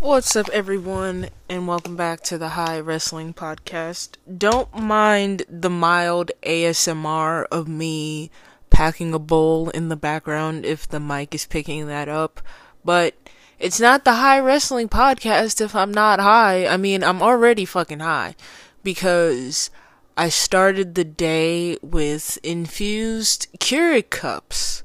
What's 0.00 0.36
up, 0.36 0.48
everyone, 0.50 1.28
and 1.48 1.66
welcome 1.66 1.96
back 1.96 2.20
to 2.22 2.38
the 2.38 2.50
High 2.50 2.78
Wrestling 2.78 3.34
Podcast. 3.34 4.10
Don't 4.32 4.72
mind 4.72 5.42
the 5.50 5.68
mild 5.68 6.30
ASMR 6.44 7.46
of 7.50 7.66
me 7.66 8.30
packing 8.70 9.12
a 9.12 9.18
bowl 9.18 9.70
in 9.70 9.88
the 9.88 9.96
background 9.96 10.64
if 10.64 10.88
the 10.88 11.00
mic 11.00 11.34
is 11.34 11.46
picking 11.46 11.88
that 11.88 12.08
up, 12.08 12.40
but 12.84 13.16
it's 13.58 13.80
not 13.80 14.04
the 14.04 14.14
High 14.14 14.38
Wrestling 14.38 14.88
Podcast 14.88 15.60
if 15.60 15.74
I'm 15.74 15.90
not 15.90 16.20
high. 16.20 16.68
I 16.68 16.76
mean, 16.76 17.02
I'm 17.02 17.20
already 17.20 17.64
fucking 17.64 17.98
high 17.98 18.36
because 18.84 19.68
I 20.16 20.28
started 20.28 20.94
the 20.94 21.04
day 21.04 21.76
with 21.82 22.38
infused 22.44 23.48
Keurig 23.58 24.10
cups 24.10 24.84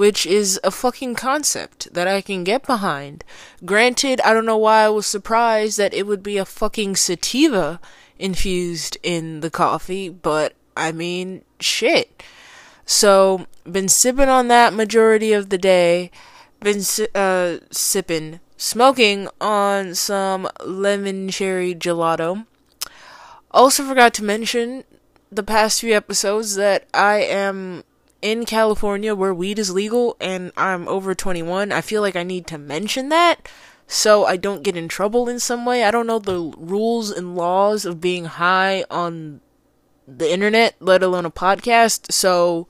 which 0.00 0.24
is 0.24 0.58
a 0.64 0.70
fucking 0.70 1.14
concept 1.14 1.92
that 1.92 2.08
I 2.08 2.22
can 2.22 2.42
get 2.42 2.64
behind. 2.66 3.22
Granted, 3.66 4.18
I 4.22 4.32
don't 4.32 4.46
know 4.46 4.56
why 4.56 4.84
I 4.84 4.88
was 4.88 5.06
surprised 5.06 5.76
that 5.76 5.92
it 5.92 6.06
would 6.06 6.22
be 6.22 6.38
a 6.38 6.46
fucking 6.46 6.96
sativa 6.96 7.78
infused 8.18 8.96
in 9.02 9.40
the 9.40 9.50
coffee, 9.50 10.08
but 10.08 10.54
I 10.74 10.90
mean, 10.90 11.44
shit. 11.60 12.22
So, 12.86 13.46
been 13.70 13.90
sipping 13.90 14.30
on 14.30 14.48
that 14.48 14.72
majority 14.72 15.34
of 15.34 15.50
the 15.50 15.58
day. 15.58 16.10
Been 16.60 16.80
uh, 17.14 17.58
sipping, 17.70 18.40
smoking 18.56 19.28
on 19.38 19.94
some 19.94 20.48
lemon 20.64 21.28
cherry 21.28 21.74
gelato. 21.74 22.46
Also, 23.50 23.84
forgot 23.84 24.14
to 24.14 24.24
mention 24.24 24.84
the 25.30 25.42
past 25.42 25.82
few 25.82 25.94
episodes 25.94 26.56
that 26.56 26.88
I 26.94 27.16
am 27.16 27.84
in 28.22 28.44
California 28.44 29.14
where 29.14 29.34
weed 29.34 29.58
is 29.58 29.70
legal 29.70 30.16
and 30.20 30.52
I'm 30.56 30.88
over 30.88 31.14
21, 31.14 31.72
I 31.72 31.80
feel 31.80 32.02
like 32.02 32.16
I 32.16 32.22
need 32.22 32.46
to 32.48 32.58
mention 32.58 33.08
that 33.08 33.48
so 33.90 34.24
I 34.24 34.36
don't 34.36 34.62
get 34.62 34.76
in 34.76 34.86
trouble 34.86 35.28
in 35.28 35.40
some 35.40 35.64
way. 35.64 35.82
I 35.82 35.90
don't 35.90 36.06
know 36.06 36.20
the 36.20 36.54
rules 36.56 37.10
and 37.10 37.34
laws 37.34 37.84
of 37.84 38.00
being 38.00 38.26
high 38.26 38.84
on 38.88 39.40
the 40.06 40.32
internet, 40.32 40.76
let 40.78 41.02
alone 41.02 41.24
a 41.24 41.30
podcast, 41.30 42.12
so 42.12 42.68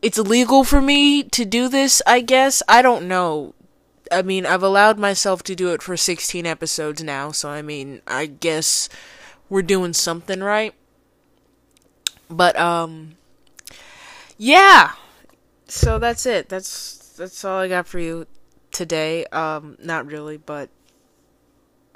it's 0.00 0.16
illegal 0.16 0.64
for 0.64 0.80
me 0.80 1.22
to 1.24 1.44
do 1.44 1.68
this, 1.68 2.00
I 2.06 2.22
guess. 2.22 2.62
I 2.66 2.80
don't 2.80 3.06
know. 3.06 3.54
I 4.10 4.22
mean, 4.22 4.46
I've 4.46 4.62
allowed 4.62 4.98
myself 4.98 5.42
to 5.42 5.54
do 5.54 5.74
it 5.74 5.82
for 5.82 5.94
16 5.94 6.46
episodes 6.46 7.02
now, 7.02 7.30
so 7.30 7.50
I 7.50 7.60
mean, 7.60 8.00
I 8.06 8.24
guess 8.24 8.88
we're 9.50 9.60
doing 9.60 9.92
something 9.92 10.40
right. 10.40 10.74
But 12.30 12.58
um 12.58 13.16
yeah. 14.36 14.92
So 15.66 15.98
that's 15.98 16.26
it. 16.26 16.48
That's 16.48 17.14
that's 17.16 17.44
all 17.44 17.58
I 17.60 17.68
got 17.68 17.86
for 17.86 17.98
you 17.98 18.26
today. 18.70 19.24
Um, 19.26 19.76
not 19.82 20.06
really, 20.06 20.36
but 20.36 20.68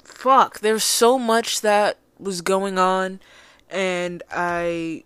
fuck, 0.03 0.59
there's 0.59 0.83
so 0.83 1.19
much 1.19 1.61
that 1.61 1.97
was 2.17 2.41
going 2.41 2.77
on, 2.77 3.19
and 3.69 4.23
I 4.31 5.03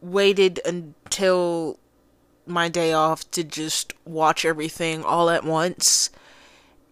waited 0.00 0.60
until 0.64 1.78
my 2.44 2.68
day 2.68 2.92
off 2.92 3.30
to 3.30 3.44
just 3.44 3.94
watch 4.04 4.44
everything 4.44 5.04
all 5.04 5.30
at 5.30 5.44
once 5.44 6.10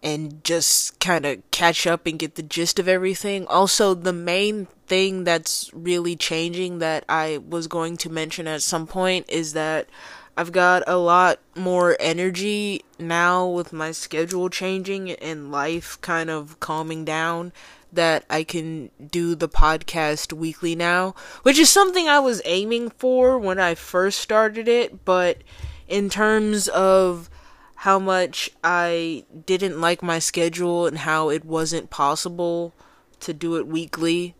and 0.03 0.43
just 0.43 0.99
kind 0.99 1.25
of 1.25 1.51
catch 1.51 1.85
up 1.85 2.07
and 2.07 2.17
get 2.17 2.35
the 2.35 2.43
gist 2.43 2.79
of 2.79 2.87
everything. 2.87 3.45
Also, 3.47 3.93
the 3.93 4.13
main 4.13 4.67
thing 4.87 5.23
that's 5.23 5.69
really 5.73 6.15
changing 6.15 6.79
that 6.79 7.05
I 7.07 7.39
was 7.47 7.67
going 7.67 7.97
to 7.97 8.09
mention 8.09 8.47
at 8.47 8.61
some 8.63 8.87
point 8.87 9.29
is 9.29 9.53
that 9.53 9.87
I've 10.35 10.51
got 10.51 10.83
a 10.87 10.97
lot 10.97 11.39
more 11.55 11.97
energy 11.99 12.83
now 12.97 13.45
with 13.45 13.73
my 13.73 13.91
schedule 13.91 14.49
changing 14.49 15.11
and 15.11 15.51
life 15.51 15.99
kind 16.01 16.29
of 16.29 16.59
calming 16.59 17.05
down 17.05 17.51
that 17.93 18.23
I 18.29 18.43
can 18.43 18.89
do 19.05 19.35
the 19.35 19.49
podcast 19.49 20.33
weekly 20.33 20.75
now, 20.75 21.13
which 21.43 21.59
is 21.59 21.69
something 21.69 22.07
I 22.07 22.19
was 22.19 22.41
aiming 22.45 22.91
for 22.91 23.37
when 23.37 23.59
I 23.59 23.75
first 23.75 24.19
started 24.19 24.67
it, 24.67 25.03
but 25.03 25.39
in 25.87 26.09
terms 26.09 26.69
of 26.69 27.29
how 27.81 27.97
much 27.97 28.47
I 28.63 29.25
didn't 29.47 29.81
like 29.81 30.03
my 30.03 30.19
schedule 30.19 30.85
and 30.85 30.99
how 30.99 31.31
it 31.31 31.43
wasn't 31.43 31.89
possible 31.89 32.75
to 33.19 33.33
do 33.33 33.55
it 33.55 33.65
weekly. 33.65 34.35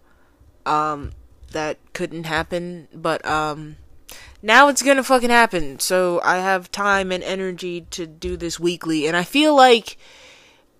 Um, 0.63 1.13
that 1.51 1.79
couldn't 1.93 2.25
happen, 2.25 2.87
but 2.93 3.25
um, 3.25 3.77
now 4.43 4.67
it's 4.67 4.83
gonna 4.83 5.01
fucking 5.01 5.31
happen. 5.31 5.79
So 5.79 6.21
I 6.23 6.37
have 6.37 6.71
time 6.71 7.11
and 7.11 7.23
energy 7.23 7.87
to 7.89 8.05
do 8.05 8.37
this 8.37 8.59
weekly, 8.59 9.07
and 9.07 9.17
I 9.17 9.23
feel 9.23 9.55
like 9.55 9.97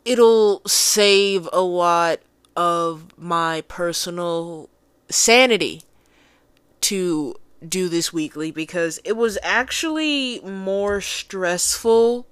it'll 0.05 0.61
save 0.67 1.49
a 1.51 1.61
lot 1.61 2.19
of 2.55 3.17
my 3.17 3.61
personal 3.69 4.69
sanity 5.09 5.81
to 6.81 7.33
do 7.67 7.89
this 7.89 8.13
weekly 8.13 8.51
because 8.51 8.99
it 9.03 9.13
was 9.13 9.39
actually 9.41 10.39
more 10.41 11.01
stressful 11.01 12.27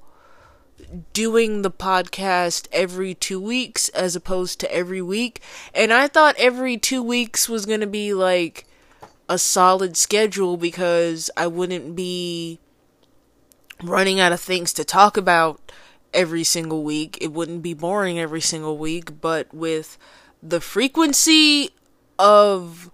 doing 1.14 1.62
the 1.62 1.72
podcast 1.72 2.68
every 2.72 3.14
two 3.14 3.40
weeks 3.40 3.90
as 3.90 4.16
opposed 4.16 4.60
to 4.60 4.74
every 4.74 5.02
week. 5.02 5.42
And 5.74 5.94
I 5.94 6.08
thought 6.08 6.36
every 6.38 6.78
two 6.78 7.04
weeks 7.04 7.48
was 7.48 7.66
going 7.66 7.82
to 7.82 7.88
be 7.88 8.14
like 8.14 8.66
a 9.28 9.38
solid 9.38 9.96
schedule 9.96 10.58
because 10.58 11.30
I 11.38 11.48
wouldn't 11.48 11.96
be 11.96 12.60
running 13.84 14.20
out 14.20 14.32
of 14.32 14.42
things 14.42 14.74
to 14.74 14.84
talk 14.84 15.18
about 15.18 15.72
every 16.14 16.44
single 16.44 16.84
week. 16.84 17.18
It 17.22 17.32
wouldn't 17.32 17.62
be 17.62 17.74
boring 17.74 18.20
every 18.20 18.42
single 18.42 18.78
week. 18.78 19.22
But 19.22 19.54
with 19.54 19.98
the 20.42 20.62
frequency 20.62 21.72
of 22.18 22.90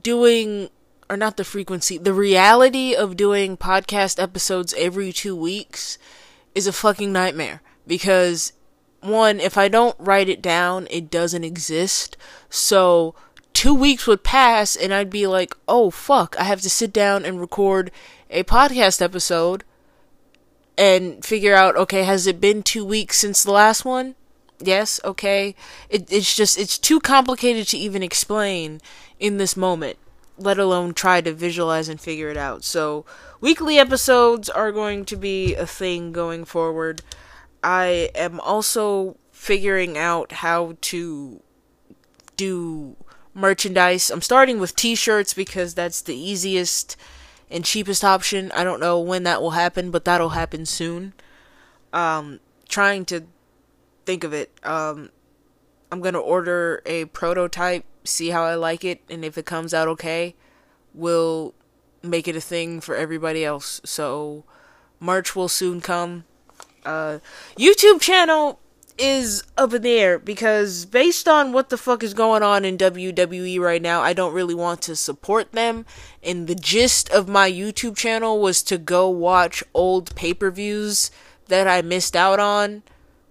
doing 0.00 0.70
or 1.08 1.16
not 1.16 1.36
the 1.36 1.44
frequency, 1.44 1.98
the 1.98 2.14
reality 2.14 2.94
of 2.94 3.16
doing 3.16 3.56
podcast 3.56 4.22
episodes 4.22 4.74
every 4.76 5.12
two 5.12 5.36
weeks 5.36 5.98
is 6.54 6.66
a 6.66 6.72
fucking 6.72 7.12
nightmare 7.12 7.60
because 7.86 8.52
one, 9.00 9.40
if 9.40 9.58
I 9.58 9.68
don't 9.68 9.96
write 9.98 10.28
it 10.28 10.40
down, 10.40 10.86
it 10.90 11.10
doesn't 11.10 11.44
exist. 11.44 12.16
So 12.48 13.14
two 13.52 13.74
weeks 13.74 14.06
would 14.06 14.24
pass 14.24 14.76
and 14.76 14.92
I'd 14.92 15.10
be 15.10 15.26
like, 15.26 15.54
oh 15.68 15.90
fuck, 15.90 16.36
I 16.38 16.44
have 16.44 16.60
to 16.62 16.70
sit 16.70 16.92
down 16.92 17.24
and 17.24 17.40
record 17.40 17.90
a 18.30 18.44
podcast 18.44 19.02
episode 19.02 19.64
and 20.76 21.24
figure 21.24 21.54
out, 21.54 21.76
okay, 21.76 22.02
has 22.02 22.26
it 22.26 22.40
been 22.40 22.62
two 22.62 22.84
weeks 22.84 23.18
since 23.18 23.42
the 23.42 23.52
last 23.52 23.84
one? 23.84 24.14
Yes, 24.58 25.00
okay. 25.04 25.54
It, 25.88 26.10
it's 26.10 26.34
just, 26.34 26.58
it's 26.58 26.78
too 26.78 27.00
complicated 27.00 27.68
to 27.68 27.78
even 27.78 28.02
explain 28.02 28.80
in 29.20 29.36
this 29.36 29.56
moment 29.56 29.98
let 30.36 30.58
alone 30.58 30.94
try 30.94 31.20
to 31.20 31.32
visualize 31.32 31.88
and 31.88 32.00
figure 32.00 32.30
it 32.30 32.36
out. 32.36 32.64
So, 32.64 33.04
weekly 33.40 33.78
episodes 33.78 34.48
are 34.48 34.72
going 34.72 35.04
to 35.06 35.16
be 35.16 35.54
a 35.54 35.66
thing 35.66 36.12
going 36.12 36.44
forward. 36.44 37.02
I 37.62 38.10
am 38.14 38.40
also 38.40 39.16
figuring 39.30 39.96
out 39.96 40.32
how 40.32 40.76
to 40.80 41.40
do 42.36 42.96
merchandise. 43.32 44.10
I'm 44.10 44.22
starting 44.22 44.58
with 44.58 44.76
t 44.76 44.94
shirts 44.94 45.34
because 45.34 45.74
that's 45.74 46.00
the 46.00 46.16
easiest 46.16 46.96
and 47.50 47.64
cheapest 47.64 48.04
option. 48.04 48.50
I 48.52 48.64
don't 48.64 48.80
know 48.80 48.98
when 49.00 49.22
that 49.24 49.40
will 49.40 49.52
happen, 49.52 49.90
but 49.90 50.04
that'll 50.04 50.30
happen 50.30 50.66
soon. 50.66 51.14
Um, 51.92 52.40
trying 52.68 53.04
to 53.06 53.24
think 54.04 54.24
of 54.24 54.32
it. 54.32 54.50
Um, 54.62 55.10
I'm 55.92 56.00
gonna 56.00 56.18
order 56.18 56.82
a 56.86 57.04
prototype 57.06 57.84
see 58.04 58.30
how 58.30 58.44
I 58.44 58.54
like 58.54 58.84
it, 58.84 59.00
and 59.08 59.24
if 59.24 59.36
it 59.38 59.46
comes 59.46 59.74
out 59.74 59.88
okay, 59.88 60.34
we'll 60.92 61.54
make 62.02 62.28
it 62.28 62.36
a 62.36 62.40
thing 62.40 62.80
for 62.80 62.94
everybody 62.94 63.44
else. 63.44 63.80
So, 63.84 64.44
March 65.00 65.34
will 65.34 65.48
soon 65.48 65.80
come. 65.80 66.24
Uh, 66.84 67.18
YouTube 67.56 68.00
channel 68.00 68.60
is 68.96 69.42
up 69.56 69.72
in 69.72 69.82
the 69.82 69.90
air 69.90 70.18
because 70.18 70.84
based 70.84 71.26
on 71.26 71.52
what 71.52 71.68
the 71.68 71.76
fuck 71.76 72.02
is 72.02 72.14
going 72.14 72.42
on 72.42 72.64
in 72.64 72.78
WWE 72.78 73.58
right 73.58 73.82
now, 73.82 74.02
I 74.02 74.12
don't 74.12 74.34
really 74.34 74.54
want 74.54 74.82
to 74.82 74.94
support 74.94 75.52
them. 75.52 75.84
And 76.22 76.46
the 76.46 76.54
gist 76.54 77.08
of 77.10 77.28
my 77.28 77.50
YouTube 77.50 77.96
channel 77.96 78.40
was 78.40 78.62
to 78.64 78.78
go 78.78 79.08
watch 79.08 79.64
old 79.74 80.14
pay 80.14 80.34
per 80.34 80.50
views 80.50 81.10
that 81.48 81.66
I 81.66 81.82
missed 81.82 82.14
out 82.14 82.38
on 82.38 82.82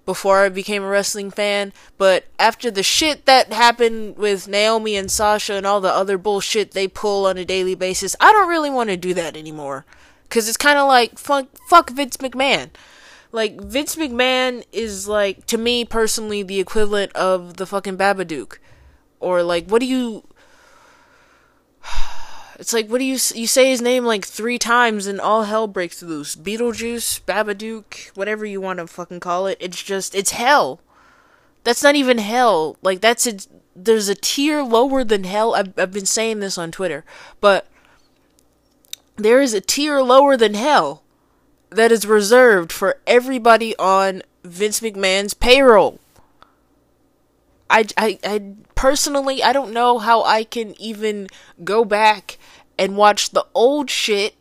before 0.05 0.39
I 0.39 0.50
became 0.50 0.83
a 0.83 0.88
wrestling 0.88 1.31
fan, 1.31 1.71
but 1.97 2.25
after 2.38 2.69
the 2.69 2.83
shit 2.83 3.25
that 3.25 3.53
happened 3.53 4.17
with 4.17 4.47
Naomi 4.47 4.95
and 4.95 5.09
Sasha 5.09 5.53
and 5.53 5.65
all 5.65 5.79
the 5.79 5.94
other 5.94 6.17
bullshit 6.17 6.71
they 6.71 6.88
pull 6.88 7.25
on 7.25 7.38
a 7.38 7.45
daily 7.45 7.75
basis, 7.75 8.15
I 8.19 8.31
don't 8.31 8.50
really 8.50 8.69
want 8.69 8.89
to 8.89 8.97
do 8.97 9.13
that 9.13 9.38
anymore. 9.38 9.85
Cause 10.29 10.47
it's 10.47 10.57
kind 10.57 10.79
of 10.79 10.88
like 10.88 11.17
fuck, 11.17 11.47
fuck 11.69 11.91
Vince 11.91 12.17
McMahon. 12.17 12.69
Like 13.31 13.61
Vince 13.61 13.95
McMahon 13.95 14.63
is 14.71 15.07
like 15.07 15.45
to 15.47 15.57
me 15.57 15.85
personally 15.85 16.44
the 16.44 16.59
equivalent 16.59 17.11
of 17.13 17.57
the 17.57 17.65
fucking 17.65 17.97
Babadook, 17.97 18.57
or 19.19 19.44
like 19.44 19.67
what 19.67 19.79
do 19.79 19.85
you 19.85 20.23
it's 22.59 22.73
like, 22.73 22.88
what 22.89 23.00
do 23.00 23.05
you 23.05 23.13
you 23.35 23.47
say 23.47 23.69
his 23.69 23.81
name 23.81 24.05
like 24.05 24.25
three 24.25 24.59
times 24.59 25.07
and 25.07 25.19
all 25.19 25.44
hell 25.44 25.67
breaks 25.67 26.01
loose? 26.01 26.35
Beetlejuice, 26.35 27.21
Babadook, 27.21 28.15
whatever 28.15 28.45
you 28.45 28.61
want 28.61 28.79
to 28.79 28.88
fucking 28.88 29.19
call 29.19 29.47
it. 29.47 29.57
It's 29.59 29.81
just 29.81 30.15
it's 30.15 30.31
hell. 30.31 30.79
That's 31.63 31.83
not 31.83 31.95
even 31.95 32.17
hell. 32.17 32.77
Like 32.81 33.01
that's 33.01 33.25
a 33.25 33.38
there's 33.75 34.09
a 34.09 34.15
tier 34.15 34.61
lower 34.61 35.03
than 35.03 35.23
hell. 35.23 35.55
I've 35.55 35.77
I've 35.77 35.94
been 35.94 36.05
saying 36.05 36.39
this 36.39 36.57
on 36.57 36.71
Twitter, 36.71 37.03
but 37.41 37.67
there 39.15 39.41
is 39.41 39.53
a 39.53 39.61
tier 39.61 40.01
lower 40.01 40.38
than 40.38 40.53
hell 40.53 41.03
that 41.69 41.91
is 41.91 42.05
reserved 42.05 42.71
for 42.71 43.00
everybody 43.07 43.75
on 43.77 44.21
Vince 44.44 44.79
McMahon's 44.79 45.33
payroll. 45.33 46.00
I, 47.69 47.85
I, 47.97 48.19
I 48.23 48.53
personally, 48.83 49.41
I 49.41 49.53
don't 49.53 49.71
know 49.71 49.97
how 49.97 50.24
I 50.25 50.44
can 50.44 50.75
even 50.77 51.30
go 51.63 51.85
back 51.85 52.38
and 52.77 52.97
watch 52.97 53.30
the 53.30 53.45
old 53.53 53.89
shit 53.89 54.35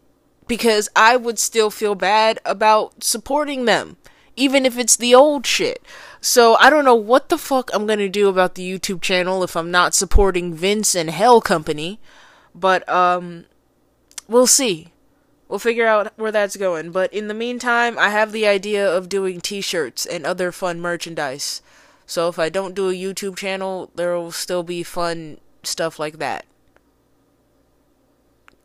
because 0.49 0.89
I 0.97 1.17
would 1.17 1.39
still 1.39 1.71
feel 1.71 1.95
bad 1.95 2.41
about 2.45 3.05
supporting 3.05 3.67
them, 3.67 3.99
even 4.35 4.67
if 4.67 4.77
it's 4.77 4.97
the 4.97 5.15
old 5.15 5.47
shit. 5.47 5.81
So 6.21 6.57
I 6.57 6.71
don't 6.71 6.85
know 6.85 6.97
what 6.97 7.29
the 7.29 7.39
fuck 7.39 7.71
I'm 7.73 7.87
gonna 7.87 8.09
do 8.09 8.29
about 8.29 8.57
the 8.57 8.69
YouTube 8.69 9.01
channel 9.01 9.45
if 9.45 9.57
I'm 9.57 9.71
not 9.71 9.95
supporting 9.95 10.55
Vince 10.55 10.97
and 10.97 11.11
Hell 11.11 11.41
Company, 11.41 12.01
but 12.53 12.83
um, 12.89 13.45
we'll 14.27 14.49
see. 14.49 14.89
We'll 15.47 15.61
figure 15.61 15.87
out 15.87 16.13
where 16.17 16.33
that's 16.33 16.57
going. 16.57 16.91
But 16.91 17.15
in 17.15 17.29
the 17.29 17.35
meantime, 17.35 17.97
I 17.97 18.09
have 18.09 18.33
the 18.33 18.49
idea 18.49 18.85
of 18.93 19.09
doing 19.09 19.41
t-shirts 19.41 20.05
and 20.05 20.27
other 20.27 20.51
fun 20.51 20.81
merchandise. 20.81 21.63
So 22.13 22.29
if 22.29 22.39
I 22.39 22.51
don't 22.51 22.75
do 22.75 22.91
a 22.91 22.93
YouTube 22.93 23.39
channel, 23.39 23.91
there 23.95 24.15
will 24.19 24.33
still 24.33 24.63
be 24.63 24.83
fun 24.83 25.39
stuff 25.63 25.99
like 25.99 26.19
that. 26.19 26.45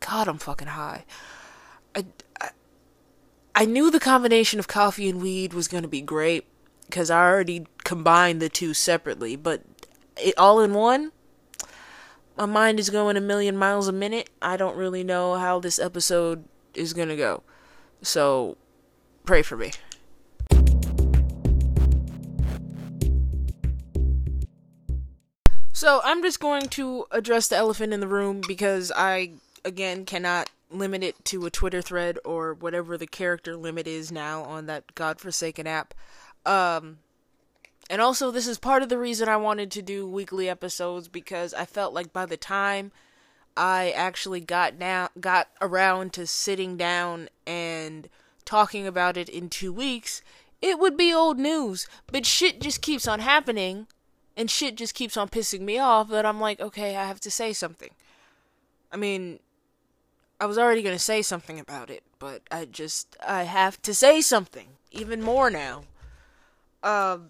God, 0.02 0.28
I'm 0.28 0.38
fucking 0.38 0.68
high. 0.68 1.06
I, 1.96 2.08
I, 2.42 2.50
I 3.56 3.64
knew 3.64 3.90
the 3.90 4.02
combination 4.02 4.60
of 4.60 4.68
coffee 4.68 5.08
and 5.08 5.22
weed 5.22 5.54
was 5.54 5.70
going 5.70 5.84
to 5.84 5.88
be 5.88 6.02
great 6.02 6.46
because 6.88 7.10
I 7.10 7.26
already 7.26 7.66
combined 7.86 8.42
the 8.42 8.50
two 8.50 8.74
separately, 8.74 9.38
but 9.38 9.62
it 10.22 10.38
all 10.38 10.60
in 10.60 10.74
one, 10.74 11.14
my 12.36 12.48
mind 12.48 12.82
is 12.82 12.90
going 12.90 13.16
a 13.16 13.22
million 13.22 13.56
miles 13.56 13.88
a 13.88 13.94
minute. 13.94 14.30
I 14.42 14.58
don't 14.58 14.76
really 14.76 15.06
know 15.06 15.36
how 15.36 15.62
this 15.62 15.80
episode 15.80 16.44
is 16.74 16.92
going 16.92 17.08
to 17.08 17.16
go. 17.16 17.44
So, 18.02 18.58
pray 19.24 19.42
for 19.42 19.56
me. 19.56 19.72
So, 25.78 26.02
I'm 26.04 26.24
just 26.24 26.40
going 26.40 26.70
to 26.70 27.06
address 27.12 27.50
the 27.50 27.56
elephant 27.56 27.94
in 27.94 28.00
the 28.00 28.08
room 28.08 28.42
because 28.48 28.92
I, 28.96 29.34
again, 29.64 30.06
cannot 30.06 30.50
limit 30.72 31.04
it 31.04 31.24
to 31.26 31.46
a 31.46 31.52
Twitter 31.52 31.84
thread 31.84 32.18
or 32.26 32.56
whatever 32.56 32.98
the 32.98 33.06
character 33.06 33.56
limit 33.56 33.86
is 33.86 34.12
now 34.12 34.42
on 34.42 34.66
that 34.66 34.96
godforsaken 34.96 35.68
app. 35.68 35.94
Um, 36.48 36.98
and 37.92 38.02
also, 38.02 38.32
this 38.32 38.48
is 38.48 38.58
part 38.58 38.82
of 38.82 38.90
the 38.90 38.98
reason 38.98 39.30
I 39.30 39.38
wanted 39.38 39.70
to 39.70 39.84
do 39.84 40.10
weekly 40.10 40.50
episodes 40.50 41.08
because 41.10 41.54
I 41.54 41.66
felt 41.66 41.94
like 41.94 42.12
by 42.12 42.26
the 42.26 42.38
time 42.38 42.92
I 43.56 43.92
actually 43.92 44.42
got 44.42 44.80
down, 44.80 45.10
got 45.20 45.50
around 45.62 46.12
to 46.14 46.26
sitting 46.26 46.76
down 46.76 47.30
and 47.46 48.10
talking 48.46 48.88
about 48.88 49.16
it 49.16 49.30
in 49.30 49.48
two 49.48 49.72
weeks, 49.72 50.24
it 50.60 50.80
would 50.80 50.98
be 50.98 51.14
old 51.14 51.38
news. 51.38 51.88
But 52.08 52.26
shit 52.26 52.62
just 52.62 52.82
keeps 52.82 53.08
on 53.08 53.20
happening, 53.20 53.86
and 54.38 54.52
shit 54.52 54.76
just 54.76 54.94
keeps 54.94 55.18
on 55.18 55.28
pissing 55.28 55.62
me 55.62 55.80
off 55.80 56.10
that 56.10 56.26
I'm 56.26 56.40
like, 56.40 56.62
okay, 56.62 56.96
I 56.96 57.06
have 57.06 57.20
to 57.22 57.32
say 57.32 57.52
something. 57.52 57.90
I 58.92 58.96
mean, 58.96 59.40
I 60.40 60.46
was 60.46 60.60
already 60.60 60.84
gonna 60.84 61.00
say 61.00 61.24
something 61.24 61.60
about 61.60 61.90
it, 61.90 62.04
but 62.20 62.44
I 62.52 62.66
just 62.66 63.18
I 63.26 63.44
have 63.44 63.82
to 63.82 63.94
say 63.94 64.22
something 64.22 64.68
even 64.92 65.22
more 65.22 65.50
now. 65.50 65.84
Um. 66.84 67.30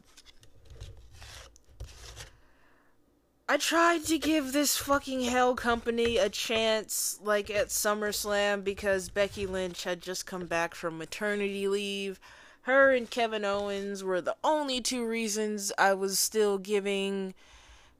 I 3.50 3.56
tried 3.56 4.04
to 4.08 4.18
give 4.18 4.52
this 4.52 4.76
fucking 4.76 5.22
hell 5.22 5.56
company 5.56 6.18
a 6.18 6.28
chance, 6.28 7.18
like 7.24 7.50
at 7.50 7.70
SummerSlam, 7.70 8.62
because 8.66 9.08
Becky 9.08 9.48
Lynch 9.48 9.86
had 9.86 10.02
just 10.02 10.26
come 10.26 10.48
back 10.48 10.76
from 10.76 10.98
maternity 10.98 11.70
leave. 11.70 12.20
Her 12.68 12.94
and 12.94 13.10
Kevin 13.10 13.46
Owens 13.46 14.04
were 14.04 14.20
the 14.20 14.36
only 14.44 14.82
two 14.82 15.08
reasons 15.08 15.72
I 15.78 15.94
was 15.94 16.20
still 16.20 16.58
giving 16.58 17.34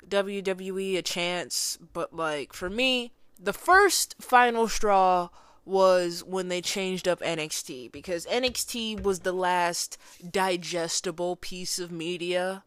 WWE 0.06 0.98
a 0.98 1.02
chance. 1.02 1.78
But, 1.94 2.14
like, 2.14 2.52
for 2.52 2.70
me, 2.70 3.14
the 3.40 3.54
first 3.54 4.16
final 4.20 4.68
straw 4.68 5.30
was 5.64 6.22
when 6.22 6.50
they 6.50 6.60
changed 6.60 7.08
up 7.08 7.22
NXT, 7.22 7.94
because 7.94 8.26
NXT 8.26 9.02
was 9.02 9.22
the 9.22 9.32
last 9.32 9.98
digestible 10.30 11.38
piece 11.38 11.80
of 11.80 11.90
media 11.90 12.66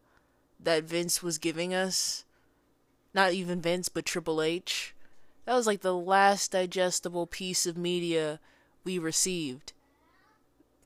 that 0.59 0.85
Vince 0.85 1.21
was 1.21 1.37
giving 1.37 1.71
us 1.71 2.25
not 3.13 3.33
even 3.33 3.61
Vince, 3.61 3.89
but 3.89 4.05
Triple 4.05 4.41
H. 4.41 4.95
That 5.45 5.53
was 5.53 5.67
like 5.67 5.81
the 5.81 5.95
last 5.95 6.51
digestible 6.51 7.27
piece 7.27 7.67
of 7.67 7.77
media 7.77 8.39
we 8.83 8.97
received. 8.97 9.73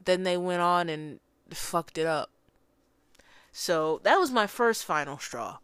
Then 0.06 0.24
they 0.24 0.38
went 0.38 0.62
on 0.62 0.90
and 0.90 1.20
fucked 1.50 1.98
it 1.98 2.06
up. 2.06 2.30
So 3.52 4.02
that 4.04 4.18
was 4.18 4.32
my 4.32 4.48
first 4.48 4.84
final 4.86 5.18
straw. 5.18 5.58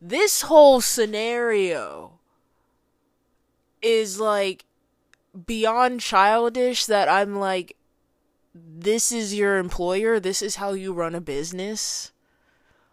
This 0.00 0.42
whole 0.42 0.80
scenario 0.80 2.18
is 3.82 4.18
like 4.18 4.64
beyond 5.46 6.00
childish 6.00 6.86
that 6.86 7.08
I'm 7.08 7.36
like, 7.36 7.76
this 8.54 9.10
is 9.10 9.34
your 9.34 9.58
employer, 9.58 10.20
this 10.20 10.40
is 10.40 10.56
how 10.56 10.72
you 10.72 10.92
run 10.92 11.14
a 11.14 11.20
business. 11.20 12.12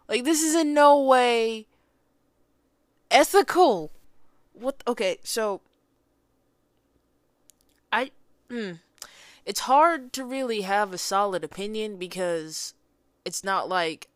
Like, 0.08 0.24
this 0.24 0.42
is 0.42 0.54
in 0.54 0.74
no 0.74 1.00
way 1.00 1.66
ethical. 3.10 3.92
What? 4.52 4.82
Okay, 4.86 5.18
so 5.22 5.60
I. 7.92 8.10
Mm, 8.50 8.80
it's 9.44 9.60
hard 9.60 10.12
to 10.14 10.24
really 10.24 10.62
have 10.62 10.92
a 10.92 10.98
solid 10.98 11.44
opinion 11.44 11.96
because 11.96 12.74
it's 13.24 13.42
not 13.42 13.68
like 13.68 14.08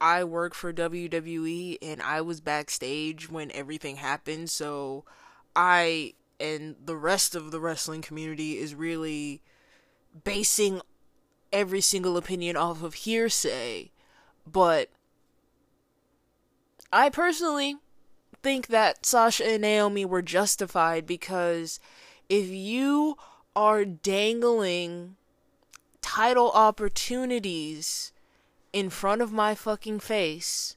I 0.00 0.24
work 0.24 0.54
for 0.54 0.72
WWE 0.72 1.78
and 1.82 2.02
I 2.02 2.20
was 2.20 2.40
backstage 2.40 3.30
when 3.30 3.50
everything 3.52 3.96
happened, 3.96 4.50
so 4.50 5.04
I 5.56 6.14
and 6.40 6.76
the 6.84 6.96
rest 6.96 7.34
of 7.34 7.50
the 7.50 7.60
wrestling 7.60 8.02
community 8.02 8.58
is 8.58 8.74
really 8.74 9.42
basing 10.24 10.80
every 11.52 11.80
single 11.80 12.16
opinion 12.16 12.56
off 12.56 12.82
of 12.82 12.94
hearsay. 12.94 13.90
But 14.46 14.90
I 16.92 17.08
personally 17.10 17.76
think 18.42 18.68
that 18.68 19.04
Sasha 19.04 19.46
and 19.46 19.62
Naomi 19.62 20.04
were 20.04 20.22
justified 20.22 21.06
because 21.06 21.80
if 22.28 22.48
you 22.48 23.16
are 23.58 23.84
dangling 23.84 25.16
title 26.00 26.52
opportunities 26.52 28.12
in 28.72 28.88
front 28.88 29.20
of 29.20 29.32
my 29.32 29.52
fucking 29.52 29.98
face. 29.98 30.76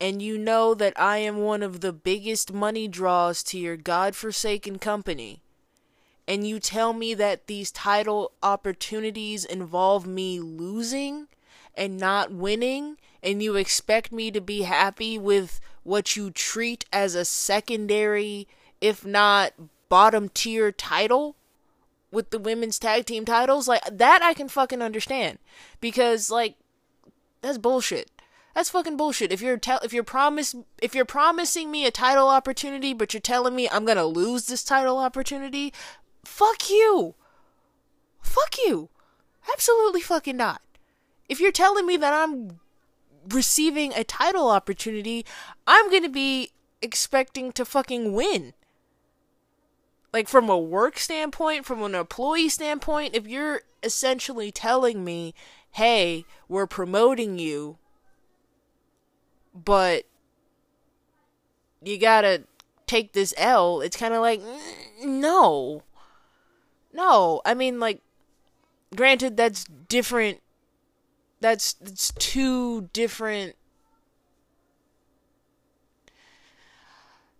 And 0.00 0.22
you 0.22 0.38
know 0.38 0.72
that 0.72 0.98
I 0.98 1.18
am 1.18 1.36
one 1.36 1.62
of 1.62 1.82
the 1.82 1.92
biggest 1.92 2.50
money 2.50 2.88
draws 2.88 3.42
to 3.42 3.58
your 3.58 3.76
godforsaken 3.76 4.78
company, 4.78 5.42
and 6.26 6.46
you 6.48 6.60
tell 6.60 6.94
me 6.94 7.12
that 7.12 7.46
these 7.46 7.70
title 7.70 8.32
opportunities 8.42 9.44
involve 9.44 10.06
me 10.06 10.40
losing 10.40 11.28
and 11.74 11.98
not 11.98 12.32
winning, 12.32 12.96
and 13.22 13.42
you 13.42 13.54
expect 13.54 14.10
me 14.10 14.30
to 14.30 14.40
be 14.40 14.62
happy 14.62 15.18
with 15.18 15.60
what 15.82 16.16
you 16.16 16.30
treat 16.30 16.86
as 16.90 17.14
a 17.14 17.26
secondary, 17.26 18.48
if 18.80 19.04
not 19.04 19.52
bottom 19.90 20.30
tier 20.30 20.72
title 20.72 21.36
with 22.10 22.30
the 22.30 22.38
women's 22.38 22.78
tag 22.78 23.06
team 23.06 23.24
titles, 23.24 23.68
like 23.68 23.82
that 23.90 24.22
I 24.22 24.34
can 24.34 24.48
fucking 24.48 24.82
understand. 24.82 25.38
Because 25.80 26.30
like 26.30 26.56
that's 27.42 27.58
bullshit. 27.58 28.10
That's 28.54 28.70
fucking 28.70 28.96
bullshit. 28.96 29.32
If 29.32 29.42
you're 29.42 29.58
tell 29.58 29.80
if 29.82 29.92
you're 29.92 30.04
promise 30.04 30.54
if 30.80 30.94
you're 30.94 31.04
promising 31.04 31.70
me 31.70 31.86
a 31.86 31.90
title 31.90 32.28
opportunity 32.28 32.94
but 32.94 33.12
you're 33.12 33.20
telling 33.20 33.54
me 33.54 33.68
I'm 33.70 33.84
to 33.98 34.06
lose 34.06 34.46
this 34.46 34.64
title 34.64 34.98
opportunity, 34.98 35.72
fuck 36.24 36.70
you. 36.70 37.14
Fuck 38.20 38.56
you. 38.66 38.88
Absolutely 39.52 40.00
fucking 40.00 40.36
not. 40.36 40.62
If 41.28 41.40
you're 41.40 41.52
telling 41.52 41.86
me 41.86 41.96
that 41.96 42.12
I'm 42.12 42.60
receiving 43.28 43.92
a 43.94 44.04
title 44.04 44.48
opportunity, 44.48 45.24
I'm 45.66 45.90
to 46.02 46.08
be 46.08 46.50
expecting 46.82 47.52
to 47.52 47.64
fucking 47.64 48.12
win. 48.12 48.54
Like, 50.16 50.28
from 50.28 50.48
a 50.48 50.56
work 50.56 50.98
standpoint, 50.98 51.66
from 51.66 51.82
an 51.82 51.94
employee 51.94 52.48
standpoint, 52.48 53.14
if 53.14 53.26
you're 53.26 53.60
essentially 53.82 54.50
telling 54.50 55.04
me, 55.04 55.34
hey, 55.72 56.24
we're 56.48 56.66
promoting 56.66 57.38
you, 57.38 57.76
but 59.54 60.04
you 61.82 61.98
gotta 61.98 62.44
take 62.86 63.12
this 63.12 63.34
L, 63.36 63.82
it's 63.82 63.98
kind 63.98 64.14
of 64.14 64.22
like, 64.22 64.40
mm, 64.40 65.04
no. 65.04 65.82
No. 66.94 67.42
I 67.44 67.52
mean, 67.52 67.78
like, 67.78 68.00
granted, 68.94 69.36
that's 69.36 69.64
different 69.64 70.40
that's 71.42 71.76
it's 71.84 72.10
two 72.12 72.88
different 72.94 73.55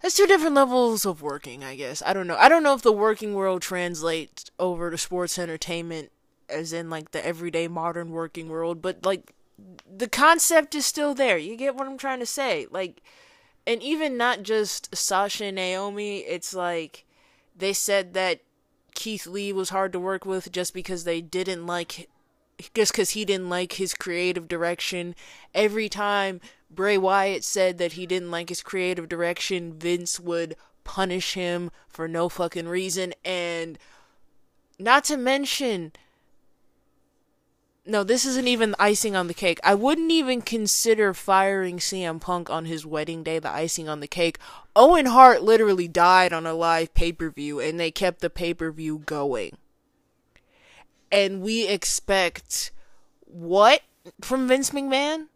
That's 0.06 0.16
two 0.16 0.28
different 0.28 0.54
levels 0.54 1.04
of 1.04 1.20
working, 1.20 1.64
I 1.64 1.74
guess. 1.74 2.00
I 2.06 2.12
don't 2.12 2.28
know. 2.28 2.36
I 2.36 2.48
don't 2.48 2.62
know 2.62 2.74
if 2.74 2.82
the 2.82 2.92
working 2.92 3.34
world 3.34 3.60
translates 3.60 4.48
over 4.56 4.88
to 4.88 4.96
sports 4.96 5.36
entertainment 5.36 6.12
as 6.48 6.72
in 6.72 6.88
like 6.88 7.10
the 7.10 7.26
everyday 7.26 7.66
modern 7.66 8.10
working 8.10 8.48
world, 8.48 8.80
but 8.80 9.04
like 9.04 9.32
the 9.84 10.06
concept 10.06 10.76
is 10.76 10.86
still 10.86 11.12
there. 11.12 11.36
You 11.38 11.56
get 11.56 11.74
what 11.74 11.88
I'm 11.88 11.98
trying 11.98 12.20
to 12.20 12.26
say? 12.26 12.68
Like 12.70 13.02
and 13.66 13.82
even 13.82 14.16
not 14.16 14.44
just 14.44 14.94
Sasha 14.94 15.46
and 15.46 15.56
Naomi, 15.56 16.18
it's 16.18 16.54
like 16.54 17.04
they 17.56 17.72
said 17.72 18.14
that 18.14 18.42
Keith 18.94 19.26
Lee 19.26 19.52
was 19.52 19.70
hard 19.70 19.90
to 19.90 19.98
work 19.98 20.24
with 20.24 20.52
just 20.52 20.72
because 20.72 21.02
they 21.02 21.20
didn't 21.20 21.66
like 21.66 22.08
just 22.74 22.92
because 22.92 23.10
he 23.10 23.24
didn't 23.24 23.48
like 23.48 23.74
his 23.74 23.94
creative 23.94 24.48
direction. 24.48 25.14
Every 25.54 25.88
time 25.88 26.40
Bray 26.70 26.98
Wyatt 26.98 27.44
said 27.44 27.78
that 27.78 27.92
he 27.92 28.06
didn't 28.06 28.30
like 28.30 28.48
his 28.48 28.62
creative 28.62 29.08
direction, 29.08 29.74
Vince 29.74 30.18
would 30.18 30.56
punish 30.84 31.34
him 31.34 31.70
for 31.88 32.08
no 32.08 32.28
fucking 32.28 32.68
reason. 32.68 33.12
And 33.24 33.78
not 34.78 35.04
to 35.04 35.16
mention, 35.16 35.92
no, 37.84 38.02
this 38.02 38.24
isn't 38.24 38.48
even 38.48 38.72
the 38.72 38.82
icing 38.82 39.14
on 39.14 39.28
the 39.28 39.34
cake. 39.34 39.60
I 39.62 39.74
wouldn't 39.74 40.10
even 40.10 40.42
consider 40.42 41.14
firing 41.14 41.78
CM 41.78 42.20
Punk 42.20 42.50
on 42.50 42.64
his 42.64 42.84
wedding 42.84 43.22
day 43.22 43.38
the 43.38 43.50
icing 43.50 43.88
on 43.88 44.00
the 44.00 44.08
cake. 44.08 44.38
Owen 44.74 45.06
Hart 45.06 45.42
literally 45.42 45.88
died 45.88 46.32
on 46.32 46.46
a 46.46 46.54
live 46.54 46.94
pay 46.94 47.12
per 47.12 47.30
view, 47.30 47.60
and 47.60 47.78
they 47.78 47.90
kept 47.90 48.20
the 48.20 48.30
pay 48.30 48.54
per 48.54 48.70
view 48.70 48.98
going. 48.98 49.56
And 51.10 51.40
we 51.40 51.66
expect 51.66 52.72
what 53.20 53.82
from 54.20 54.48
Vince 54.48 54.70
McMahon? 54.70 55.26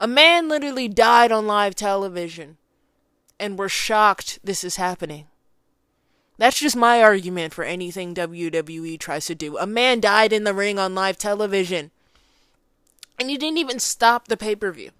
A 0.00 0.06
man 0.08 0.48
literally 0.48 0.88
died 0.88 1.30
on 1.30 1.46
live 1.46 1.76
television, 1.76 2.56
and 3.38 3.56
we're 3.56 3.68
shocked 3.68 4.40
this 4.42 4.64
is 4.64 4.76
happening. 4.76 5.28
That's 6.38 6.58
just 6.58 6.74
my 6.74 7.00
argument 7.00 7.54
for 7.54 7.62
anything 7.62 8.14
WWE 8.14 8.98
tries 8.98 9.26
to 9.26 9.34
do. 9.34 9.56
A 9.58 9.66
man 9.66 10.00
died 10.00 10.32
in 10.32 10.42
the 10.44 10.54
ring 10.54 10.78
on 10.78 10.94
live 10.94 11.18
television. 11.18 11.92
And 13.20 13.30
you 13.30 13.38
didn't 13.38 13.58
even 13.58 13.78
stop 13.78 14.26
the 14.26 14.36
pay 14.36 14.56
per 14.56 14.72
view. 14.72 14.90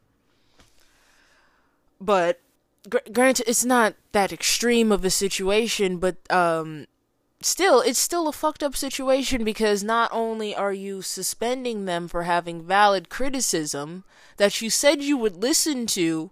But, 2.01 2.41
gr- 2.89 2.99
granted, 3.13 3.49
it's 3.49 3.65
not 3.65 3.95
that 4.13 4.33
extreme 4.33 4.93
of 4.93 5.05
a 5.05 5.11
situation, 5.11 5.97
but 5.99 6.17
um, 6.31 6.87
still, 7.45 7.81
it's 7.81 7.99
still 7.99 8.29
a 8.29 8.33
fucked 8.33 8.63
up 8.63 8.77
situation 8.77 9.45
because 9.45 9.83
not 9.83 10.11
only 10.13 10.55
are 10.55 10.73
you 10.73 11.03
suspending 11.03 11.85
them 11.85 12.09
for 12.09 12.25
having 12.25 12.63
valid 12.63 13.09
criticism 13.09 14.05
that 14.37 14.61
you 14.61 14.71
said 14.71 15.03
you 15.03 15.17
would 15.17 15.37
listen 15.37 15.87
to, 15.87 16.31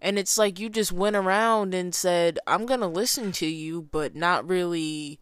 and 0.00 0.18
it's 0.18 0.36
like 0.36 0.58
you 0.58 0.68
just 0.68 0.92
went 0.92 1.16
around 1.16 1.74
and 1.74 1.94
said, 1.94 2.38
I'm 2.46 2.66
gonna 2.66 2.88
listen 2.88 3.30
to 3.32 3.46
you, 3.46 3.82
but 3.82 4.16
not 4.16 4.48
really 4.48 5.20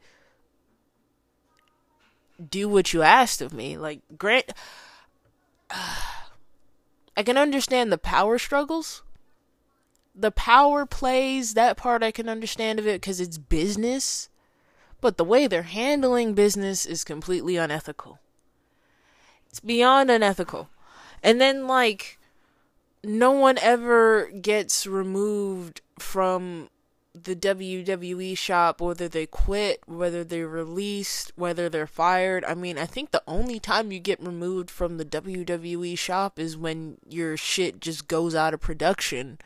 do 2.49 2.69
what 2.69 2.93
you 2.95 3.03
asked 3.03 3.43
of 3.43 3.53
me. 3.53 3.77
Like, 3.77 4.01
grant. 4.17 4.47
I 5.71 7.23
can 7.23 7.37
understand 7.37 7.93
the 7.93 7.99
power 7.99 8.39
struggles. 8.39 9.03
The 10.15 10.31
power 10.31 10.87
plays, 10.87 11.53
that 11.55 11.77
part 11.77 12.03
I 12.03 12.11
can 12.11 12.29
understand 12.29 12.79
of 12.79 12.87
it 12.87 13.03
because 13.03 13.21
it's 13.21 13.37
business. 13.37 14.30
But 15.01 15.17
the 15.17 15.25
way 15.25 15.47
they're 15.47 15.63
handling 15.63 16.35
business 16.35 16.85
is 16.85 17.05
completely 17.05 17.57
unethical. 17.57 18.19
It's 19.49 19.61
beyond 19.61 20.11
unethical. 20.11 20.69
And 21.23 21.41
then, 21.41 21.67
like, 21.67 22.19
no 23.03 23.33
one 23.33 23.59
ever 23.59 24.31
gets 24.31 24.87
removed 24.87 25.81
from 25.99 26.69
the 27.13 27.35
WWE 27.35 28.39
shop, 28.39 28.81
whether 28.81 29.09
they 29.09 29.27
quit, 29.27 29.81
whether 29.87 30.23
they're 30.23 30.47
released, 30.47 31.33
whether 31.35 31.69
they're 31.69 31.87
fired. 31.87 32.45
I 32.45 32.55
mean, 32.55 32.79
I 32.79 32.87
think 32.87 33.11
the 33.11 33.23
only 33.27 33.59
time 33.59 33.91
you 33.91 33.99
get 33.99 34.23
removed 34.23 34.71
from 34.71 34.97
the 34.97 35.05
WWE 35.05 35.99
shop 35.99 36.39
is 36.39 36.57
when 36.57 36.99
your 37.09 37.37
shit 37.37 37.81
just 37.81 38.07
goes 38.07 38.35
out 38.35 38.55
of 38.55 38.61
production. 38.61 39.39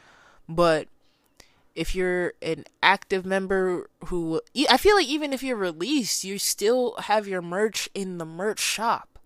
But 0.49 0.89
if 1.75 1.95
you're 1.95 2.35
an 2.41 2.65
active 2.83 3.27
member 3.27 3.89
who, 4.07 4.41
I 4.69 4.77
feel 4.77 4.97
like 4.97 5.07
even 5.07 5.33
if 5.33 5.43
you're 5.43 5.57
released, 5.57 6.25
you 6.25 6.39
still 6.39 6.95
have 6.99 7.27
your 7.27 7.43
merch 7.43 7.89
in 7.95 8.19
the 8.19 8.25
merch 8.25 8.61
shop. 8.61 9.19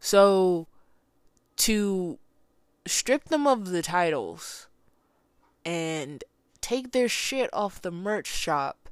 So, 0.00 0.66
to 1.56 2.18
strip 2.86 3.24
them 3.24 3.46
of 3.46 3.70
the 3.70 3.82
titles 3.82 4.68
and 5.64 6.24
take 6.60 6.92
their 6.92 7.08
shit 7.08 7.50
off 7.52 7.80
the 7.80 7.90
merch 7.90 8.26
shop 8.26 8.88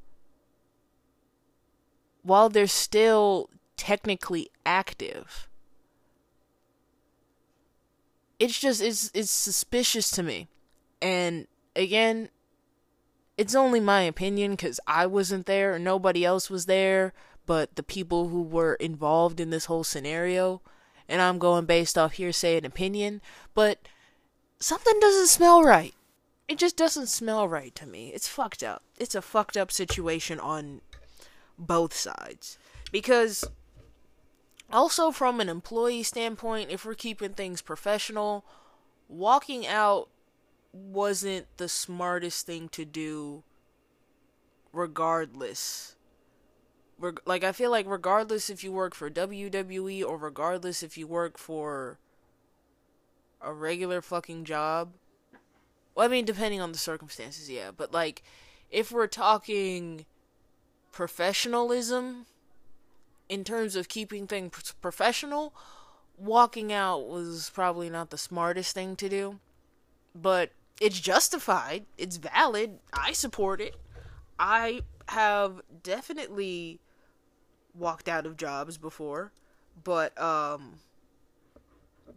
while 2.23 2.49
they're 2.49 2.67
still 2.67 3.51
technically 3.77 4.51
active. 4.65 5.49
It's 8.39 8.59
just 8.59 8.83
it's 8.83 9.11
it's 9.15 9.31
suspicious 9.31 10.11
to 10.13 10.23
me. 10.23 10.49
And 11.01 11.47
again, 11.75 12.29
it's 13.43 13.55
only 13.55 13.81
my 13.81 14.03
opinion 14.03 14.57
cuz 14.57 14.79
I 14.87 15.07
wasn't 15.07 15.47
there, 15.47 15.79
nobody 15.79 16.25
else 16.25 16.49
was 16.49 16.67
there, 16.67 17.13
but 17.45 17.77
the 17.77 17.83
people 17.83 18.29
who 18.29 18.43
were 18.43 18.75
involved 18.75 19.41
in 19.41 19.51
this 19.51 19.67
whole 19.67 19.85
scenario 19.85 20.63
and 21.09 21.21
I'm 21.21 21.39
going 21.39 21.67
based 21.67 21.99
off 21.99 22.13
hearsay 22.13 22.57
and 22.57 22.67
opinion, 22.67 23.21
but 23.55 23.79
something 24.61 24.99
doesn't 25.01 25.27
smell 25.27 25.63
right 25.63 25.95
it 26.53 26.59
just 26.59 26.77
doesn't 26.77 27.07
smell 27.07 27.49
right 27.49 27.75
to 27.75 27.87
me. 27.87 28.13
It's 28.15 28.29
fucked 28.29 28.63
up. 28.63 28.83
It's 28.99 29.15
a 29.15 29.23
fucked 29.23 29.57
up 29.57 29.73
situation 29.73 30.39
on 30.39 30.83
both 31.59 31.95
sides. 31.95 32.59
Because 32.91 33.45
also 34.71 35.11
from 35.11 35.41
an 35.41 35.49
employee 35.49 36.03
standpoint, 36.03 36.71
if 36.71 36.85
we're 36.85 36.95
keeping 36.95 37.33
things 37.33 37.63
professional, 37.63 38.45
walking 39.09 39.67
out 39.67 40.09
wasn't 40.73 41.47
the 41.57 41.69
smartest 41.69 42.47
thing 42.47 42.69
to 42.71 42.85
do 42.85 43.43
regardless. 44.73 45.97
Like 47.27 47.45
I 47.45 47.53
feel 47.53 47.71
like 47.71 47.87
regardless 47.87 48.49
if 48.49 48.63
you 48.63 48.73
work 48.73 48.95
for 48.95 49.11
WWE 49.11 50.05
or 50.05 50.17
regardless 50.17 50.83
if 50.83 50.97
you 50.97 51.07
work 51.07 51.37
for 51.37 51.99
a 53.41 53.53
regular 53.53 54.01
fucking 54.01 54.45
job, 54.45 54.93
well, 55.95 56.07
I 56.07 56.09
mean, 56.09 56.25
depending 56.25 56.61
on 56.61 56.73
the 56.73 56.79
circumstances, 56.79 57.51
yeah. 57.51 57.71
But 57.77 57.93
like, 57.93 58.23
if 58.71 58.91
we're 58.91 59.07
talking 59.07 60.07
professionalism 60.91 62.27
in 63.29 63.45
terms 63.45 63.77
of 63.77 63.89
keeping 63.89 64.27
things 64.27 64.75
professional, 64.81 65.55
walking 66.17 66.73
out 66.73 67.09
was 67.09 67.51
probably 67.53 67.91
not 67.91 68.11
the 68.11 68.19
smartest 68.19 68.75
thing 68.75 68.97
to 68.97 69.09
do. 69.09 69.39
But 70.15 70.51
it's 70.83 70.99
justified. 71.01 71.87
It's 71.97 72.17
valid. 72.17 72.81
I 72.93 73.13
support 73.13 73.61
it. 73.61 73.77
I 74.39 74.83
have 75.09 75.61
definitely 75.83 76.81
walked 77.73 78.09
out 78.09 78.27
of 78.27 78.37
jobs 78.37 78.77
before, 78.79 79.33
but 79.83 80.21
um 80.21 80.81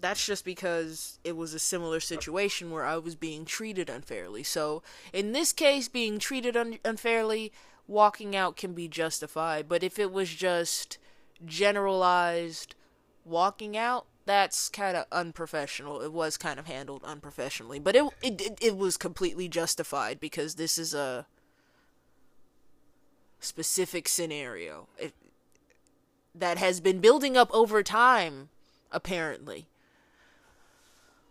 that's 0.01 0.25
just 0.25 0.43
because 0.43 1.19
it 1.23 1.37
was 1.37 1.53
a 1.53 1.59
similar 1.59 1.99
situation 1.99 2.69
where 2.71 2.83
I 2.83 2.97
was 2.97 3.15
being 3.15 3.45
treated 3.45 3.89
unfairly. 3.89 4.43
So, 4.43 4.83
in 5.13 5.31
this 5.31 5.53
case, 5.53 5.87
being 5.87 6.19
treated 6.19 6.57
un- 6.57 6.79
unfairly, 6.83 7.53
walking 7.87 8.35
out 8.35 8.57
can 8.57 8.73
be 8.73 8.89
justified. 8.89 9.69
But 9.69 9.83
if 9.83 9.97
it 9.97 10.11
was 10.11 10.29
just 10.29 10.97
generalized 11.45 12.75
walking 13.23 13.77
out, 13.77 14.05
that's 14.25 14.69
kind 14.69 14.97
of 14.97 15.05
unprofessional. 15.11 16.01
It 16.01 16.11
was 16.11 16.37
kind 16.37 16.59
of 16.59 16.65
handled 16.65 17.03
unprofessionally, 17.03 17.79
but 17.79 17.95
it, 17.95 18.05
it 18.21 18.57
it 18.61 18.77
was 18.77 18.97
completely 18.97 19.47
justified 19.47 20.19
because 20.19 20.55
this 20.55 20.77
is 20.77 20.93
a 20.93 21.27
specific 23.39 24.07
scenario 24.07 24.87
it, 24.97 25.13
that 26.33 26.57
has 26.57 26.79
been 26.79 26.99
building 26.99 27.37
up 27.37 27.49
over 27.53 27.83
time 27.83 28.49
apparently 28.91 29.67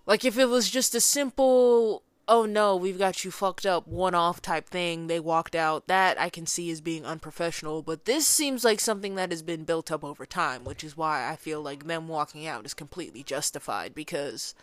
like 0.07 0.25
if 0.25 0.39
it 0.39 0.47
was 0.47 0.71
just 0.71 0.95
a 0.95 1.01
simple 1.01 2.03
oh 2.27 2.47
no, 2.47 2.75
we've 2.75 2.99
got 2.99 3.25
you 3.25 3.31
fucked 3.31 3.67
up 3.67 3.87
one 3.87 4.15
off 4.15 4.41
type 4.41 4.69
thing, 4.69 5.07
they 5.07 5.21
walked 5.21 5.55
out, 5.55 5.87
that 5.87 6.19
I 6.19 6.31
can 6.31 6.47
see 6.47 6.71
as 6.71 6.81
being 6.81 7.05
unprofessional, 7.05 7.83
but 7.83 8.07
this 8.07 8.27
seems 8.27 8.65
like 8.65 8.81
something 8.81 9.15
that 9.17 9.31
has 9.31 9.43
been 9.43 9.65
built 9.65 9.93
up 9.93 10.03
over 10.03 10.25
time, 10.25 10.65
which 10.65 10.83
is 10.83 10.97
why 10.97 11.29
I 11.29 11.37
feel 11.37 11.61
like 11.61 11.87
them 11.87 12.09
walking 12.09 12.47
out 12.47 12.65
is 12.65 12.75
completely 12.75 13.23
justified 13.23 13.95
because 13.95 14.55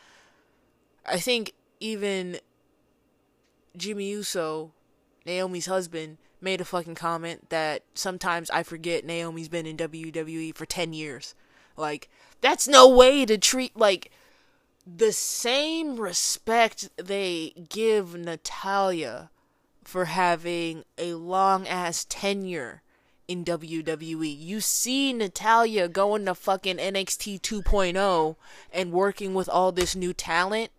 I 1.05 1.19
think 1.19 1.53
even 1.79 2.39
Jimmy 3.77 4.09
Uso, 4.09 4.71
Naomi's 5.25 5.67
husband, 5.67 6.17
made 6.41 6.61
a 6.61 6.65
fucking 6.65 6.95
comment 6.95 7.49
that 7.49 7.83
sometimes 7.93 8.49
I 8.49 8.63
forget 8.63 9.05
Naomi's 9.05 9.49
been 9.49 9.67
in 9.67 9.77
WWE 9.77 10.55
for 10.55 10.65
10 10.65 10.93
years. 10.93 11.35
Like, 11.77 12.09
that's 12.41 12.67
no 12.67 12.89
way 12.89 13.25
to 13.25 13.37
treat, 13.37 13.77
like, 13.77 14.11
the 14.85 15.11
same 15.11 15.97
respect 15.97 16.89
they 16.97 17.53
give 17.69 18.15
Natalya 18.15 19.29
for 19.83 20.05
having 20.05 20.83
a 20.97 21.13
long 21.13 21.67
ass 21.67 22.05
tenure 22.09 22.81
in 23.27 23.45
WWE. 23.45 24.35
You 24.37 24.59
see 24.59 25.13
Natalya 25.13 25.87
going 25.87 26.25
to 26.25 26.35
fucking 26.35 26.77
NXT 26.77 27.41
2.0 27.41 28.35
and 28.73 28.91
working 28.91 29.33
with 29.33 29.47
all 29.47 29.71
this 29.71 29.95
new 29.95 30.13
talent. 30.13 30.71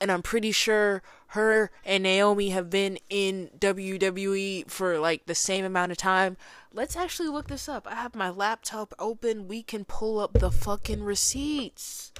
And 0.00 0.10
I'm 0.10 0.22
pretty 0.22 0.52
sure 0.52 1.02
her 1.28 1.70
and 1.84 2.02
Naomi 2.02 2.50
have 2.50 2.68
been 2.70 2.98
in 3.08 3.50
WWE 3.58 4.70
for 4.70 4.98
like 4.98 5.26
the 5.26 5.34
same 5.34 5.64
amount 5.64 5.92
of 5.92 5.98
time. 5.98 6.36
Let's 6.72 6.96
actually 6.96 7.28
look 7.28 7.48
this 7.48 7.68
up. 7.68 7.86
I 7.90 7.94
have 7.94 8.14
my 8.14 8.30
laptop 8.30 8.94
open. 8.98 9.48
We 9.48 9.62
can 9.62 9.84
pull 9.84 10.18
up 10.18 10.34
the 10.34 10.50
fucking 10.50 11.02
receipts. 11.02 12.12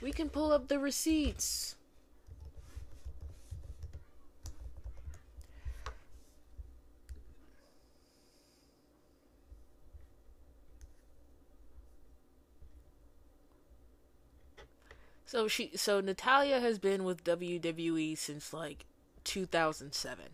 We 0.00 0.12
can 0.12 0.28
pull 0.28 0.52
up 0.52 0.68
the 0.68 0.78
receipts. 0.78 1.76
So 15.28 15.46
she 15.46 15.72
so 15.76 16.00
Natalya 16.00 16.58
has 16.58 16.78
been 16.78 17.04
with 17.04 17.22
WWE 17.22 18.16
since 18.16 18.54
like 18.54 18.86
2007. 19.24 20.24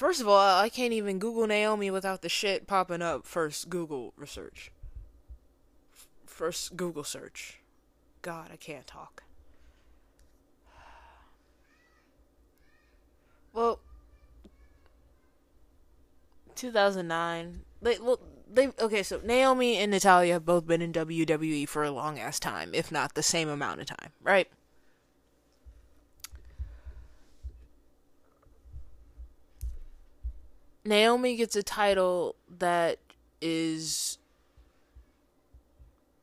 First 0.00 0.22
of 0.22 0.28
all, 0.28 0.58
I 0.58 0.70
can't 0.70 0.94
even 0.94 1.18
Google 1.18 1.46
Naomi 1.46 1.90
without 1.90 2.22
the 2.22 2.30
shit 2.30 2.66
popping 2.66 3.02
up 3.02 3.26
first 3.26 3.68
Google 3.68 4.14
research. 4.16 4.72
First 6.24 6.74
Google 6.74 7.04
search. 7.04 7.60
God, 8.22 8.48
I 8.50 8.56
can't 8.56 8.86
talk. 8.86 9.24
Well, 13.52 13.80
2009. 16.54 17.60
They 17.82 17.98
well 17.98 18.20
they 18.50 18.68
okay. 18.80 19.02
So 19.02 19.20
Naomi 19.22 19.76
and 19.76 19.90
Natalya 19.90 20.32
have 20.32 20.46
both 20.46 20.66
been 20.66 20.80
in 20.80 20.94
WWE 20.94 21.68
for 21.68 21.84
a 21.84 21.90
long 21.90 22.18
ass 22.18 22.40
time, 22.40 22.70
if 22.72 22.90
not 22.90 23.12
the 23.12 23.22
same 23.22 23.50
amount 23.50 23.82
of 23.82 23.86
time, 23.88 24.12
right? 24.22 24.48
Naomi 30.84 31.36
gets 31.36 31.56
a 31.56 31.62
title 31.62 32.36
that 32.58 32.98
is 33.40 34.18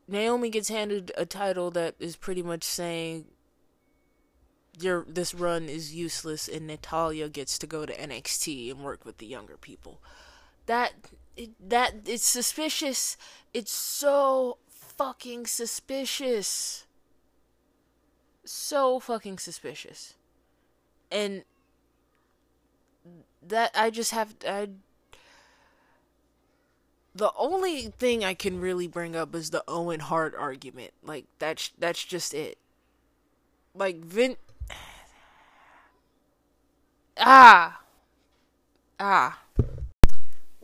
Naomi 0.08 0.50
gets 0.50 0.70
handed 0.70 1.12
a 1.18 1.26
title 1.26 1.70
that 1.72 1.96
is 2.00 2.16
pretty 2.16 2.42
much 2.42 2.64
saying 2.64 3.26
your 4.80 5.06
this 5.08 5.34
run 5.34 5.70
is 5.70 5.94
useless 5.94 6.48
and 6.48 6.68
Natalya 6.68 7.30
gets 7.30 7.58
to 7.60 7.68
go 7.68 7.86
to 7.86 7.94
NXT 7.94 8.72
and 8.72 8.84
work 8.84 9.06
with 9.06 9.18
the 9.18 9.26
younger 9.26 9.58
people 9.58 10.00
that 10.68 10.94
that 11.60 11.94
it's 12.06 12.26
suspicious. 12.26 13.18
It's 13.54 13.72
so 13.72 14.58
fucking 14.68 15.48
suspicious. 15.48 16.86
So 18.46 19.00
fucking 19.00 19.40
suspicious. 19.40 20.14
And 21.12 21.44
that 23.46 23.72
I 23.76 23.90
just 23.90 24.12
have 24.12 24.36
I 24.48 24.70
the 27.16 27.32
only 27.36 27.88
thing 27.98 28.24
I 28.24 28.34
can 28.34 28.60
really 28.60 28.88
bring 28.88 29.16
up 29.16 29.34
is 29.34 29.50
the 29.50 29.64
Owen 29.68 30.00
Hart 30.00 30.36
argument. 30.38 30.92
Like 31.04 31.26
that's 31.40 31.72
that's 31.78 32.04
just 32.04 32.34
it. 32.34 32.58
Like 33.74 34.04
Vin 34.04 34.38
Ah. 37.18 37.82
Ah 39.00 39.40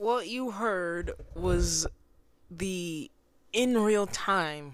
what 0.04 0.28
you 0.28 0.52
heard 0.52 1.12
was 1.34 1.88
the 2.52 3.10
in 3.54 3.78
real 3.78 4.06
time 4.06 4.74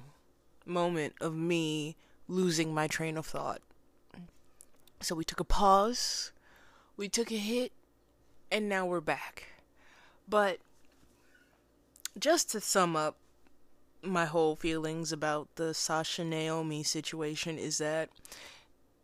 moment 0.65 1.13
of 1.21 1.35
me 1.35 1.95
losing 2.27 2.73
my 2.73 2.87
train 2.87 3.15
of 3.15 3.27
thought. 3.27 3.61
So 5.01 5.13
we 5.13 5.23
took 5.23 5.39
a 5.39 5.43
pause, 5.43 6.31
we 6.97 7.07
took 7.07 7.31
a 7.31 7.37
hit, 7.37 7.71
and 8.51 8.69
now 8.69 8.85
we're 8.85 9.01
back. 9.01 9.45
But 10.27 10.59
just 12.17 12.51
to 12.51 12.61
sum 12.61 12.95
up 12.95 13.15
my 14.01 14.25
whole 14.25 14.55
feelings 14.55 15.11
about 15.11 15.47
the 15.55 15.73
Sasha 15.73 16.23
Naomi 16.23 16.83
situation 16.83 17.57
is 17.57 17.77
that 17.79 18.09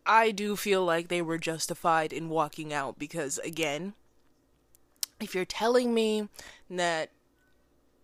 I 0.06 0.32
do 0.32 0.56
feel 0.56 0.86
like 0.86 1.08
they 1.08 1.22
were 1.22 1.38
justified 1.38 2.14
in 2.14 2.30
walking 2.30 2.72
out 2.74 3.00
because 3.00 3.38
again, 3.40 3.94
if 5.20 5.34
you're 5.34 5.46
telling 5.46 5.94
me 5.94 6.30
that 6.70 7.10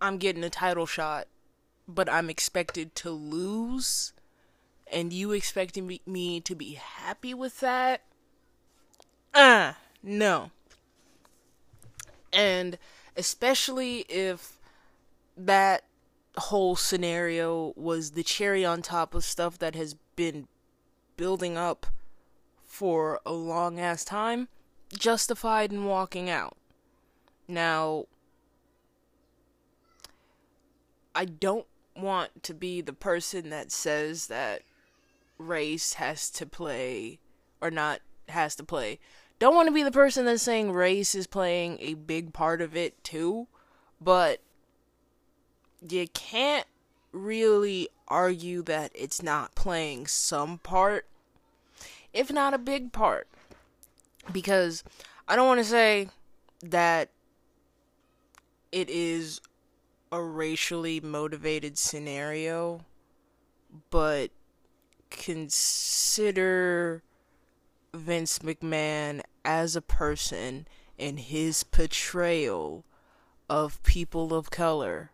I'm 0.01 0.17
getting 0.17 0.43
a 0.43 0.49
title 0.49 0.85
shot, 0.85 1.27
but 1.87 2.09
I'm 2.09 2.29
expected 2.29 2.95
to 2.95 3.11
lose, 3.11 4.13
and 4.91 5.13
you 5.13 5.31
expecting 5.31 5.99
me 6.05 6.39
to 6.41 6.55
be 6.55 6.73
happy 6.73 7.33
with 7.33 7.59
that, 7.59 8.01
uh, 9.33 9.73
no. 10.01 10.51
And 12.33 12.77
especially 13.15 13.99
if 14.09 14.59
that 15.35 15.83
whole 16.37 16.75
scenario 16.75 17.73
was 17.75 18.11
the 18.11 18.23
cherry 18.23 18.63
on 18.63 18.81
top 18.81 19.13
of 19.13 19.23
stuff 19.23 19.57
that 19.59 19.75
has 19.75 19.95
been 20.15 20.47
building 21.17 21.57
up 21.57 21.87
for 22.63 23.19
a 23.25 23.33
long 23.33 23.79
ass 23.79 24.05
time, 24.05 24.47
justified 24.97 25.71
in 25.71 25.85
walking 25.85 26.29
out. 26.29 26.55
Now, 27.47 28.05
I 31.13 31.25
don't 31.25 31.67
want 31.95 32.43
to 32.43 32.53
be 32.53 32.81
the 32.81 32.93
person 32.93 33.49
that 33.49 33.71
says 33.71 34.27
that 34.27 34.61
race 35.37 35.93
has 35.93 36.29
to 36.31 36.45
play 36.45 37.19
or 37.59 37.69
not 37.69 37.99
has 38.29 38.55
to 38.55 38.63
play. 38.63 38.99
Don't 39.41 39.55
want 39.55 39.65
to 39.69 39.73
be 39.73 39.81
the 39.81 39.89
person 39.89 40.25
that's 40.25 40.43
saying 40.43 40.71
race 40.71 41.15
is 41.15 41.25
playing 41.25 41.79
a 41.79 41.95
big 41.95 42.31
part 42.31 42.61
of 42.61 42.77
it 42.77 43.03
too, 43.03 43.47
but 43.99 44.39
you 45.89 46.07
can't 46.09 46.67
really 47.11 47.89
argue 48.07 48.61
that 48.61 48.91
it's 48.93 49.23
not 49.23 49.55
playing 49.55 50.05
some 50.05 50.59
part, 50.59 51.07
if 52.13 52.31
not 52.31 52.53
a 52.53 52.59
big 52.59 52.91
part. 52.91 53.27
Because 54.31 54.83
I 55.27 55.35
don't 55.35 55.47
want 55.47 55.59
to 55.59 55.63
say 55.63 56.09
that 56.61 57.09
it 58.71 58.91
is 58.91 59.41
a 60.11 60.21
racially 60.21 60.99
motivated 60.99 61.79
scenario, 61.79 62.81
but 63.89 64.29
consider 65.09 67.01
Vince 67.95 68.37
McMahon 68.39 69.21
as 69.43 69.75
a 69.75 69.81
person 69.81 70.67
and 70.97 71.19
his 71.19 71.63
portrayal 71.63 72.85
of 73.49 73.81
people 73.83 74.33
of 74.33 74.49
color 74.49 75.11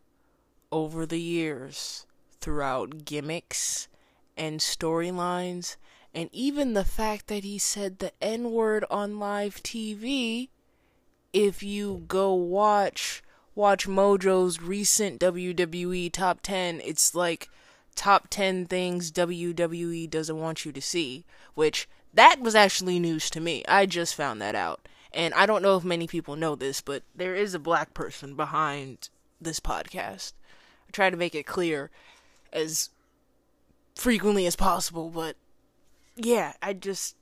over 0.71 1.05
the 1.05 1.21
years 1.21 2.05
throughout 2.39 3.05
gimmicks 3.05 3.87
and 4.35 4.59
storylines 4.59 5.77
and 6.13 6.29
even 6.31 6.73
the 6.73 6.83
fact 6.83 7.27
that 7.27 7.43
he 7.43 7.57
said 7.59 7.99
the 7.99 8.11
N 8.21 8.51
word 8.51 8.83
on 8.89 9.19
live 9.19 9.61
TV. 9.61 10.49
If 11.31 11.61
you 11.61 12.05
go 12.07 12.33
watch 12.33 13.21
WatchMojo's 13.55 14.61
recent 14.61 15.19
WWE 15.19 16.11
top 16.11 16.39
10, 16.41 16.81
it's 16.83 17.13
like 17.13 17.49
top 17.95 18.29
10 18.29 18.65
things 18.65 19.11
WWE 19.11 20.09
doesn't 20.09 20.39
want 20.39 20.65
you 20.65 20.71
to 20.71 20.81
see, 20.81 21.25
which 21.53 21.87
that 22.13 22.39
was 22.41 22.55
actually 22.55 22.99
news 22.99 23.29
to 23.31 23.39
me. 23.39 23.63
I 23.67 23.85
just 23.85 24.15
found 24.15 24.41
that 24.41 24.55
out. 24.55 24.87
And 25.13 25.33
I 25.33 25.45
don't 25.45 25.61
know 25.61 25.77
if 25.77 25.83
many 25.83 26.07
people 26.07 26.35
know 26.35 26.55
this, 26.55 26.81
but 26.81 27.03
there 27.15 27.35
is 27.35 27.53
a 27.53 27.59
black 27.59 27.93
person 27.93 28.35
behind 28.35 29.09
this 29.39 29.59
podcast. 29.59 30.33
I 30.87 30.91
try 30.91 31.09
to 31.09 31.17
make 31.17 31.35
it 31.35 31.45
clear 31.45 31.89
as 32.53 32.89
frequently 33.95 34.45
as 34.45 34.55
possible, 34.55 35.09
but 35.09 35.35
yeah, 36.15 36.53
I 36.61 36.73
just 36.73 37.15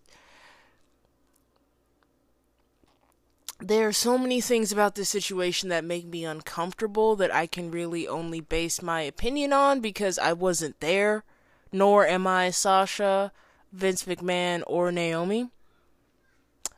there 3.59 3.87
are 3.87 3.93
so 3.93 4.17
many 4.17 4.41
things 4.41 4.71
about 4.71 4.95
this 4.95 5.09
situation 5.09 5.69
that 5.69 5.83
make 5.83 6.05
me 6.05 6.25
uncomfortable 6.25 7.15
that 7.15 7.33
I 7.33 7.47
can 7.47 7.71
really 7.71 8.07
only 8.07 8.41
base 8.41 8.81
my 8.81 9.01
opinion 9.01 9.53
on 9.53 9.79
because 9.79 10.19
I 10.19 10.33
wasn't 10.33 10.79
there, 10.81 11.23
nor 11.71 12.05
am 12.05 12.27
I 12.27 12.49
Sasha, 12.49 13.31
Vince 13.75 14.05
McMahon, 14.05 14.63
or 14.67 14.91
Naomi. 14.91 15.49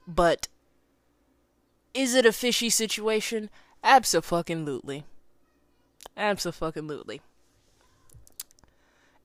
But 0.08 0.48
is 1.94 2.16
it 2.16 2.26
a 2.26 2.34
fishy 2.34 2.70
situation? 2.70 3.50
Absolutely. 3.84 5.04
Absolutely. 6.16 7.22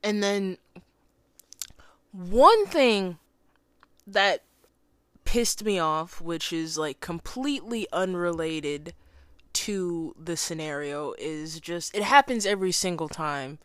And 0.03 0.21
then 0.21 0.57
one 2.11 2.65
thing 2.67 3.17
that 4.05 4.43
pissed 5.25 5.63
me 5.63 5.79
off, 5.79 6.21
which 6.21 6.53
is 6.53 6.77
like 6.77 6.99
completely 6.99 7.87
unrelated 7.91 8.93
to 9.53 10.15
the 10.19 10.37
scenario, 10.37 11.13
is 11.17 11.59
just 11.59 11.95
it 11.95 12.03
happens 12.03 12.45
every 12.45 12.71
single 12.71 13.09
time. 13.09 13.57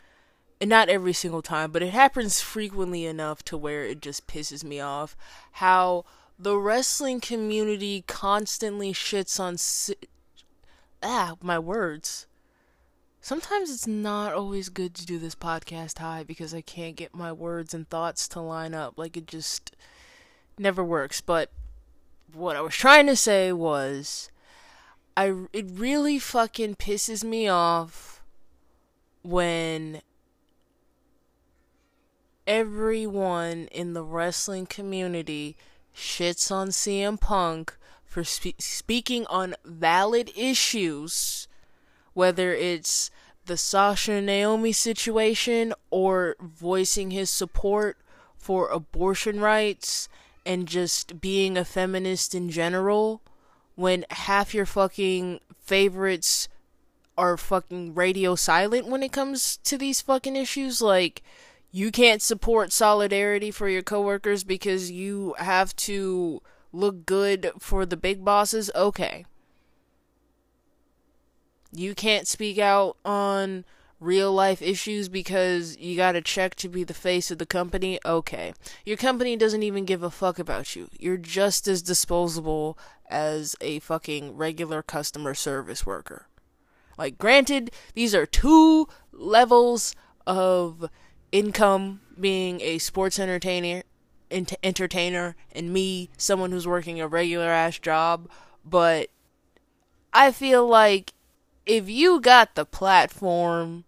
And 0.61 0.71
not 0.71 0.89
every 0.89 1.13
single 1.13 1.43
time, 1.43 1.71
but 1.71 1.83
it 1.83 1.91
happens 1.91 2.41
frequently 2.41 3.05
enough 3.07 3.45
to 3.45 3.57
where 3.57 3.85
it 3.85 4.01
just 4.01 4.27
pisses 4.27 4.65
me 4.65 4.81
off. 4.81 5.17
How 5.53 6.05
the 6.39 6.57
wrestling 6.57 7.21
community 7.21 8.05
constantly 8.07 8.93
shits 8.93 9.39
on. 9.39 9.59
Si- 9.59 9.95
ah, 11.03 11.37
my 11.41 11.59
words. 11.59 12.27
Sometimes 13.21 13.71
it's 13.71 13.87
not 13.87 14.33
always 14.33 14.69
good 14.69 14.95
to 14.95 15.07
do 15.07 15.19
this 15.19 15.35
podcast 15.35 15.99
high 15.99 16.25
because 16.25 16.55
I 16.55 16.61
can't 16.61 16.97
get 16.97 17.15
my 17.15 17.33
words 17.33 17.75
and 17.75 17.89
thoughts 17.89 18.27
to 18.29 18.41
line 18.41 18.75
up. 18.75 18.95
Like, 18.97 19.17
it 19.17 19.27
just 19.27 19.77
never 20.59 20.83
works. 20.83 21.21
But 21.21 21.51
what 22.33 22.57
I 22.57 22.61
was 22.61 22.75
trying 22.75 23.07
to 23.07 23.17
say 23.17 23.53
was 23.53 24.31
I 25.17 25.35
it 25.53 25.67
really 25.73 26.19
fucking 26.19 26.77
pisses 26.77 27.25
me 27.25 27.49
off 27.49 28.23
when 29.23 30.01
everyone 32.49 33.69
in 33.71 33.93
the 33.93 34.03
wrestling 34.03 34.65
community 34.65 35.55
shits 35.95 36.51
on 36.51 36.69
CM 36.69 37.21
Punk 37.21 37.77
for 38.07 38.25
spe- 38.25 38.59
speaking 38.59 39.27
on 39.27 39.55
valid 39.65 40.33
issues 40.35 41.47
whether 42.15 42.53
it's 42.55 43.11
the 43.45 43.57
Sasha 43.57 44.21
Naomi 44.21 44.73
situation 44.73 45.75
or 45.91 46.37
voicing 46.41 47.11
his 47.11 47.31
support 47.31 47.99
for 48.37 48.69
abortion 48.69 49.41
rights 49.41 50.09
and 50.47 50.67
just 50.67 51.21
being 51.21 51.57
a 51.57 51.65
feminist 51.65 52.35
in 52.35 52.49
general 52.49 53.21
when 53.75 54.07
half 54.11 54.55
your 54.55 54.67
fucking 54.67 55.39
favorites 55.61 56.49
are 57.17 57.37
fucking 57.37 57.95
radio 57.95 58.35
silent 58.35 58.87
when 58.87 59.03
it 59.03 59.13
comes 59.13 59.59
to 59.59 59.77
these 59.77 60.01
fucking 60.01 60.35
issues 60.35 60.81
like 60.81 61.23
you 61.71 61.91
can't 61.91 62.23
support 62.23 62.73
solidarity 62.73 63.51
for 63.51 63.69
your 63.69 63.83
coworkers 63.83 64.45
because 64.45 64.91
you 64.91 65.35
have 65.39 65.75
to 65.77 66.41
look 66.73 67.07
good 67.07 67.51
for 67.59 67.87
the 67.87 67.97
big 67.97 68.25
bosses 68.25 68.71
okay 68.75 69.25
you 71.73 71.95
can't 71.95 72.27
speak 72.27 72.59
out 72.59 72.97
on 73.05 73.65
real 74.01 74.33
life 74.33 74.63
issues 74.63 75.09
because 75.09 75.77
you 75.77 75.97
got 75.97 76.17
a 76.17 76.21
check 76.21 76.55
to 76.55 76.69
be 76.69 76.85
the 76.85 76.95
face 76.95 77.31
of 77.31 77.39
the 77.39 77.47
company, 77.47 77.99
okay. 78.05 78.53
Your 78.85 78.97
company 78.97 79.37
doesn't 79.37 79.63
even 79.63 79.85
give 79.85 80.03
a 80.03 80.11
fuck 80.11 80.39
about 80.39 80.77
you. 80.77 80.89
You're 80.99 81.17
just 81.17 81.67
as 81.67 81.83
disposable 81.83 82.79
as 83.11 83.57
a 83.61 83.81
fucking 83.81 84.37
regular 84.37 84.83
customer 84.83 85.35
service 85.35 85.85
worker. 85.85 86.27
Like, 86.97 87.19
granted, 87.19 87.71
these 87.95 88.15
are 88.15 88.27
two 88.27 88.89
levels 89.13 89.95
of 90.27 90.89
income 91.33 92.01
being 92.19 92.61
a 92.61 92.79
sports 92.79 93.19
entertainer 93.19 93.83
ent- 94.31 94.55
entertainer 94.63 95.37
and 95.53 95.73
me 95.73 96.11
someone 96.17 96.53
who's 96.53 96.67
working 96.67 97.01
a 97.01 97.09
regular 97.09 97.49
ass 97.49 97.79
job 97.79 98.29
but 98.65 99.11
i 100.13 100.33
feel 100.33 100.67
like 100.67 101.13
if 101.67 101.89
you 101.89 102.21
got 102.21 102.55
the 102.55 102.65
platform 102.65 103.85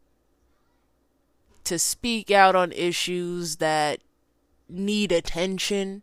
to 1.65 1.79
speak 1.79 2.31
out 2.31 2.55
on 2.55 2.73
issues 2.73 3.57
that 3.57 4.01
need 4.69 5.13
attention 5.13 6.03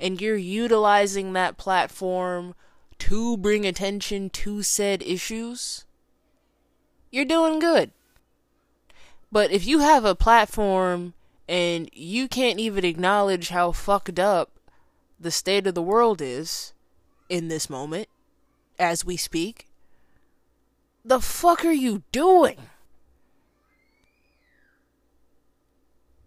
and 0.00 0.20
you're 0.20 0.36
utilizing 0.36 1.32
that 1.32 1.56
platform 1.56 2.54
to 2.98 3.36
bring 3.36 3.66
attention 3.66 4.30
to 4.30 4.62
said 4.62 5.02
issues, 5.02 5.84
you're 7.10 7.24
doing 7.24 7.58
good. 7.58 7.90
But 9.36 9.52
if 9.52 9.66
you 9.66 9.80
have 9.80 10.06
a 10.06 10.14
platform 10.14 11.12
and 11.46 11.90
you 11.92 12.26
can't 12.26 12.58
even 12.58 12.86
acknowledge 12.86 13.50
how 13.50 13.70
fucked 13.70 14.18
up 14.18 14.50
the 15.20 15.30
state 15.30 15.66
of 15.66 15.74
the 15.74 15.82
world 15.82 16.22
is 16.22 16.72
in 17.28 17.48
this 17.48 17.68
moment, 17.68 18.08
as 18.78 19.04
we 19.04 19.18
speak, 19.18 19.66
the 21.04 21.20
fuck 21.20 21.66
are 21.66 21.70
you 21.70 22.02
doing? 22.12 22.56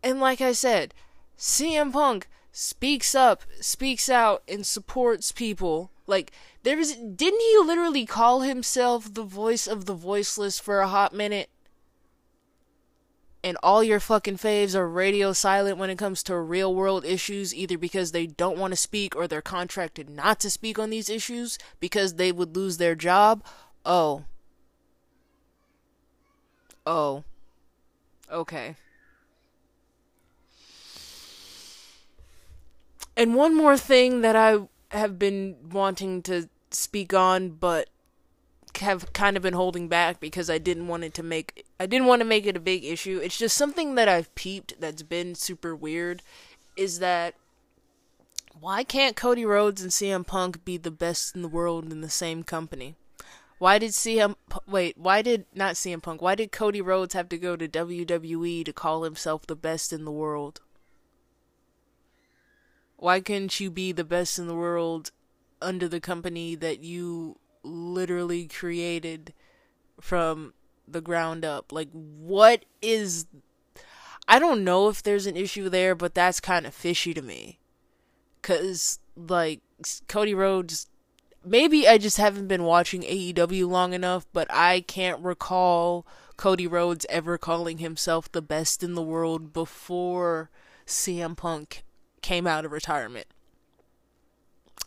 And 0.04 0.20
like 0.20 0.40
I 0.40 0.52
said, 0.52 0.94
CM 1.36 1.92
Punk 1.92 2.28
speaks 2.52 3.16
up, 3.16 3.42
speaks 3.60 4.08
out, 4.08 4.44
and 4.48 4.64
supports 4.64 5.32
people. 5.32 5.90
Like 6.06 6.32
there 6.62 6.78
is, 6.78 6.94
didn't 6.94 7.42
he 7.42 7.58
literally 7.66 8.06
call 8.06 8.42
himself 8.42 9.12
the 9.12 9.24
voice 9.24 9.66
of 9.66 9.86
the 9.86 9.96
voiceless 9.96 10.60
for 10.60 10.80
a 10.80 10.88
hot 10.88 11.12
minute? 11.12 11.50
And 13.44 13.58
all 13.64 13.84
your 13.84 14.02
fucking 14.02 14.38
faves 14.38 14.76
are 14.76 14.88
radio 14.88 15.32
silent 15.32 15.78
when 15.78 15.90
it 15.90 15.98
comes 15.98 16.24
to 16.24 16.38
real 16.38 16.76
world 16.76 17.06
issues, 17.06 17.56
either 17.56 17.78
because 17.78 18.12
they 18.12 18.28
don't 18.28 18.58
want 18.58 18.72
to 18.72 18.78
speak 18.78 19.16
or 19.16 19.28
they're 19.28 19.42
contracted 19.42 20.10
not 20.10 20.42
to 20.42 20.50
speak 20.50 20.78
on 20.78 20.90
these 20.90 21.10
issues 21.10 21.58
because 21.80 22.16
they 22.16 22.34
would 22.34 22.56
lose 22.56 22.78
their 22.78 22.96
job. 22.96 23.44
Oh. 23.86 24.26
Oh. 26.86 27.24
Okay. 28.30 28.76
And 33.16 33.36
one 33.36 33.56
more 33.56 33.78
thing 33.78 34.22
that 34.22 34.36
I 34.36 34.60
have 34.92 35.20
been 35.20 35.56
wanting 35.72 36.22
to 36.24 36.50
speak 36.72 37.14
on, 37.14 37.50
but 37.50 37.90
have 38.78 39.12
kind 39.14 39.36
of 39.36 39.44
been 39.44 39.54
holding 39.54 39.88
back 39.88 40.20
because 40.20 40.50
I 40.50 40.58
didn't 40.58 40.88
want 40.88 41.04
it 41.04 41.14
to 41.16 41.24
make 41.24 41.66
I 41.80 41.86
didn't 41.86 42.08
want 42.08 42.22
to 42.22 42.26
make 42.26 42.46
it 42.46 42.58
a 42.58 42.62
big 42.62 42.84
issue. 42.86 43.20
It's 43.22 43.38
just 43.38 43.58
something 43.58 43.96
that 43.96 44.08
I've 44.08 44.34
peeped 44.36 44.80
that's 44.80 45.04
been 45.04 45.36
super 45.36 45.76
weird 45.76 46.22
is 46.78 47.00
that 47.00 47.36
why 48.60 48.84
can't 48.84 49.16
Cody 49.16 49.46
Rhodes 49.46 49.82
and 49.82 49.92
CM 49.92 50.26
Punk 50.26 50.66
be 50.66 50.78
the 50.78 50.92
best 50.92 51.36
in 51.36 51.42
the 51.42 51.48
world 51.48 51.92
in 51.92 52.02
the 52.02 52.10
same 52.10 52.44
company? 52.44 52.96
Why 53.58 53.78
did 53.78 53.92
CM 53.92 54.36
wait, 54.68 54.98
why 54.98 55.22
did 55.22 55.46
not 55.54 55.76
CM 55.76 56.02
Punk, 56.02 56.22
why 56.22 56.36
did 56.36 56.52
Cody 56.52 56.82
Rhodes 56.82 57.14
have 57.14 57.30
to 57.30 57.38
go 57.38 57.56
to 57.56 57.68
WWE 57.68 58.64
to 58.66 58.74
call 58.74 59.04
himself 59.04 59.46
the 59.46 59.56
best 59.56 59.92
in 59.92 60.06
the 60.06 60.12
world? 60.12 60.62
Why 62.98 63.20
couldn't 63.20 63.60
you 63.60 63.70
be 63.70 63.92
the 63.92 64.04
best 64.04 64.40
in 64.40 64.48
the 64.48 64.56
world 64.56 65.12
under 65.62 65.88
the 65.88 66.00
company 66.00 66.56
that 66.56 66.84
you 66.84 67.38
literally 67.64 68.48
created 68.48 69.34
from 70.00 70.54
the 70.88 71.02
ground 71.02 71.46
up? 71.46 71.72
Like, 71.72 71.90
what 71.92 72.66
is. 72.82 73.26
I 74.28 74.38
don't 74.38 74.64
know 74.64 74.90
if 74.90 75.02
there's 75.02 75.26
an 75.26 75.36
issue 75.36 75.70
there, 75.70 75.96
but 75.96 76.14
that's 76.14 76.40
kind 76.40 76.66
of 76.66 76.74
fishy 76.74 77.14
to 77.14 77.22
me. 77.22 77.60
Because, 78.42 79.00
like, 79.16 79.62
Cody 80.08 80.34
Rhodes. 80.34 80.88
Maybe 81.46 81.88
I 81.88 81.98
just 81.98 82.18
haven't 82.18 82.48
been 82.48 82.64
watching 82.64 83.02
AEW 83.02 83.68
long 83.68 83.94
enough, 83.94 84.28
but 84.34 84.48
I 84.52 84.82
can't 84.82 85.24
recall 85.24 86.06
Cody 86.36 86.68
Rhodes 86.68 87.06
ever 87.10 87.38
calling 87.38 87.78
himself 87.78 88.32
the 88.32 88.42
best 88.42 88.84
in 88.84 88.94
the 88.94 89.02
world 89.02 89.54
before 89.54 90.50
CM 90.86 91.36
Punk 91.36 91.84
came 92.22 92.46
out 92.46 92.66
of 92.66 92.72
retirement. 92.72 93.28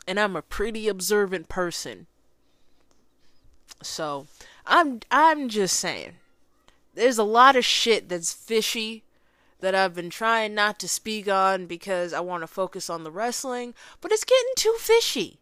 And 0.06 0.20
I'm 0.20 0.36
a 0.36 0.42
pretty 0.42 0.88
observant 0.88 1.48
person. 1.48 2.06
So, 3.80 4.26
I'm 4.66 5.00
I'm 5.10 5.48
just 5.48 5.78
saying. 5.78 6.12
There's 6.94 7.18
a 7.18 7.24
lot 7.24 7.56
of 7.56 7.64
shit 7.64 8.08
that's 8.08 8.32
fishy 8.32 9.02
that 9.60 9.74
I've 9.74 9.94
been 9.94 10.10
trying 10.10 10.54
not 10.54 10.78
to 10.80 10.88
speak 10.88 11.28
on 11.28 11.66
because 11.66 12.12
I 12.12 12.20
want 12.20 12.42
to 12.42 12.46
focus 12.46 12.90
on 12.90 13.04
the 13.04 13.10
wrestling, 13.10 13.74
but 14.00 14.12
it's 14.12 14.24
getting 14.24 14.52
too 14.56 14.74
fishy. 14.78 15.38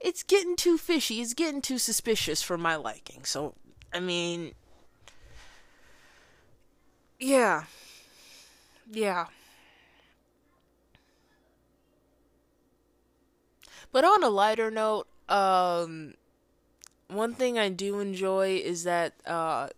It's 0.00 0.22
getting 0.22 0.56
too 0.56 0.78
fishy. 0.78 1.20
It's 1.20 1.34
getting 1.34 1.60
too 1.60 1.78
suspicious 1.78 2.42
for 2.42 2.56
my 2.56 2.76
liking. 2.76 3.24
So, 3.24 3.54
I 3.92 4.00
mean, 4.00 4.52
yeah. 7.18 7.64
Yeah. 8.90 9.26
But 13.90 14.04
on 14.04 14.22
a 14.22 14.28
lighter 14.28 14.70
note, 14.70 15.08
um, 15.28 16.14
one 17.08 17.34
thing 17.34 17.58
I 17.58 17.68
do 17.68 18.00
enjoy 18.00 18.60
is 18.64 18.84
that 18.84 19.14
uh, 19.26 19.68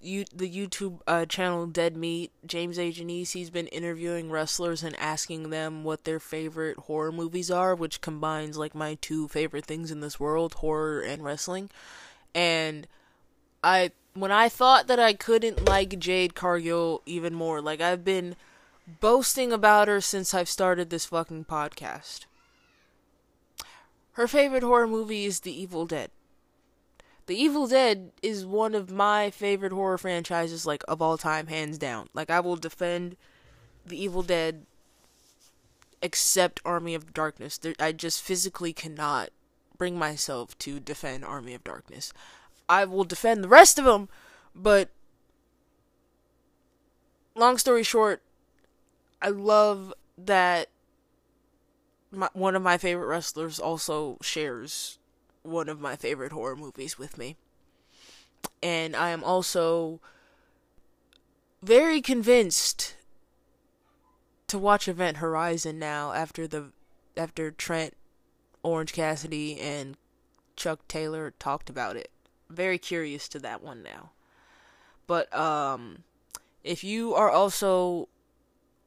you 0.00 0.24
the 0.34 0.48
YouTube 0.48 1.00
uh, 1.06 1.26
channel 1.26 1.66
Dead 1.66 1.96
Meat, 1.96 2.30
James 2.46 2.78
A. 2.78 2.92
Janisse, 2.92 3.32
he's 3.32 3.50
been 3.50 3.66
interviewing 3.68 4.30
wrestlers 4.30 4.82
and 4.82 4.98
asking 4.98 5.50
them 5.50 5.84
what 5.84 6.04
their 6.04 6.20
favorite 6.20 6.78
horror 6.78 7.12
movies 7.12 7.50
are, 7.50 7.74
which 7.74 8.00
combines 8.00 8.56
like 8.56 8.74
my 8.74 8.96
two 9.00 9.28
favorite 9.28 9.66
things 9.66 9.90
in 9.90 10.00
this 10.00 10.20
world, 10.20 10.54
horror 10.54 11.00
and 11.00 11.24
wrestling. 11.24 11.70
And 12.34 12.86
I 13.64 13.92
when 14.14 14.32
I 14.32 14.48
thought 14.48 14.86
that 14.88 15.00
I 15.00 15.12
couldn't 15.12 15.66
like 15.66 15.98
Jade 15.98 16.34
Cargill 16.34 17.02
even 17.06 17.34
more, 17.34 17.60
like 17.60 17.80
I've 17.80 18.04
been 18.04 18.36
boasting 19.00 19.52
about 19.52 19.88
her 19.88 20.00
since 20.00 20.32
I've 20.32 20.48
started 20.48 20.90
this 20.90 21.06
fucking 21.06 21.44
podcast. 21.44 22.26
Her 24.12 24.26
favorite 24.26 24.62
horror 24.64 24.88
movie 24.88 25.24
is 25.24 25.40
The 25.40 25.60
Evil 25.60 25.86
Dead. 25.86 26.10
The 27.28 27.38
Evil 27.38 27.66
Dead 27.66 28.12
is 28.22 28.46
one 28.46 28.74
of 28.74 28.90
my 28.90 29.30
favorite 29.30 29.70
horror 29.70 29.98
franchises, 29.98 30.64
like 30.64 30.82
of 30.88 31.02
all 31.02 31.18
time, 31.18 31.48
hands 31.48 31.76
down. 31.76 32.08
Like 32.14 32.30
I 32.30 32.40
will 32.40 32.56
defend 32.56 33.18
The 33.84 34.02
Evil 34.02 34.22
Dead, 34.22 34.64
except 36.00 36.62
Army 36.64 36.94
of 36.94 37.12
Darkness. 37.12 37.58
There, 37.58 37.74
I 37.78 37.92
just 37.92 38.22
physically 38.22 38.72
cannot 38.72 39.28
bring 39.76 39.98
myself 39.98 40.56
to 40.60 40.80
defend 40.80 41.22
Army 41.22 41.52
of 41.52 41.62
Darkness. 41.62 42.14
I 42.66 42.86
will 42.86 43.04
defend 43.04 43.44
the 43.44 43.48
rest 43.48 43.78
of 43.78 43.84
them, 43.84 44.08
but 44.54 44.88
long 47.34 47.58
story 47.58 47.82
short, 47.82 48.22
I 49.20 49.28
love 49.28 49.92
that 50.16 50.70
my, 52.10 52.30
one 52.32 52.56
of 52.56 52.62
my 52.62 52.78
favorite 52.78 53.06
wrestlers 53.06 53.60
also 53.60 54.16
shares 54.22 54.98
one 55.42 55.68
of 55.68 55.80
my 55.80 55.96
favorite 55.96 56.32
horror 56.32 56.56
movies 56.56 56.98
with 56.98 57.18
me. 57.18 57.36
And 58.62 58.94
I 58.94 59.10
am 59.10 59.24
also 59.24 60.00
very 61.62 62.00
convinced 62.00 62.96
to 64.46 64.58
watch 64.58 64.88
Event 64.88 65.18
Horizon 65.18 65.78
now 65.78 66.12
after 66.12 66.46
the 66.46 66.72
after 67.16 67.50
Trent 67.50 67.96
Orange 68.62 68.92
Cassidy 68.92 69.58
and 69.60 69.96
Chuck 70.56 70.86
Taylor 70.88 71.32
talked 71.38 71.68
about 71.68 71.96
it. 71.96 72.10
Very 72.48 72.78
curious 72.78 73.28
to 73.28 73.38
that 73.40 73.62
one 73.62 73.82
now. 73.82 74.10
But 75.06 75.34
um 75.36 76.04
if 76.64 76.82
you 76.82 77.14
are 77.14 77.30
also 77.30 78.08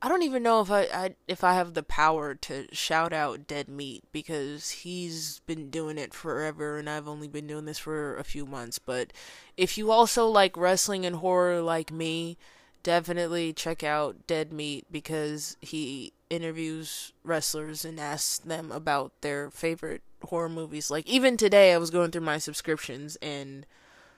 I 0.04 0.10
don't 0.10 0.24
even 0.24 0.42
know 0.42 0.62
if 0.62 0.72
I, 0.72 0.82
I 0.94 1.16
if 1.28 1.44
I 1.44 1.54
have 1.54 1.76
the 1.76 1.84
power 1.84 2.34
to 2.34 2.68
shout 2.74 3.14
out 3.14 3.46
Dead 3.46 3.70
Meat 3.70 4.04
because 4.12 4.72
he's 4.72 5.42
been 5.46 5.70
doing 5.70 6.00
it 6.00 6.14
forever 6.14 6.80
and 6.80 6.90
I've 6.90 7.08
only 7.08 7.28
been 7.28 7.46
doing 7.46 7.66
this 7.66 7.78
for 7.78 8.18
a 8.18 8.24
few 8.24 8.48
months. 8.48 8.80
But 8.80 9.14
if 9.58 9.78
you 9.78 9.92
also 9.92 10.26
like 10.26 10.58
wrestling 10.58 11.06
and 11.06 11.18
horror 11.18 11.62
like 11.62 11.92
me, 11.92 12.38
definitely 12.82 13.54
check 13.54 13.84
out 13.84 14.26
Dead 14.26 14.52
Meat 14.52 14.88
because 14.92 15.56
he 15.62 16.14
interviews 16.32 17.14
wrestlers 17.24 17.86
and 17.86 18.00
asks 18.00 18.40
them 18.40 18.72
about 18.72 19.12
their 19.22 19.52
favorite 19.52 20.02
horror 20.24 20.50
movies. 20.50 20.90
Like 20.90 21.08
even 21.08 21.38
today 21.38 21.74
I 21.74 21.78
was 21.78 21.92
going 21.92 22.10
through 22.10 22.22
my 22.22 22.40
subscriptions 22.40 23.18
and 23.22 23.68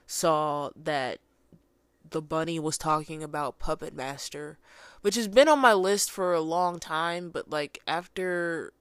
saw 0.06 0.70
that 0.76 1.18
the 2.08 2.22
bunny 2.22 2.58
was 2.58 2.78
talking 2.78 3.22
about 3.22 3.58
Puppet 3.58 3.94
Master 3.94 4.58
which 5.04 5.16
has 5.16 5.28
been 5.28 5.48
on 5.48 5.58
my 5.58 5.74
list 5.74 6.10
for 6.10 6.32
a 6.32 6.40
long 6.40 6.80
time, 6.80 7.28
but 7.28 7.50
like 7.50 7.78
after 7.86 8.72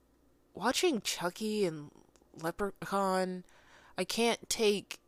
watching 0.53 1.01
Chucky 1.01 1.65
and 1.65 1.91
Leprechaun, 2.41 3.43
I 3.97 4.05
can't 4.05 4.49
take 4.49 4.99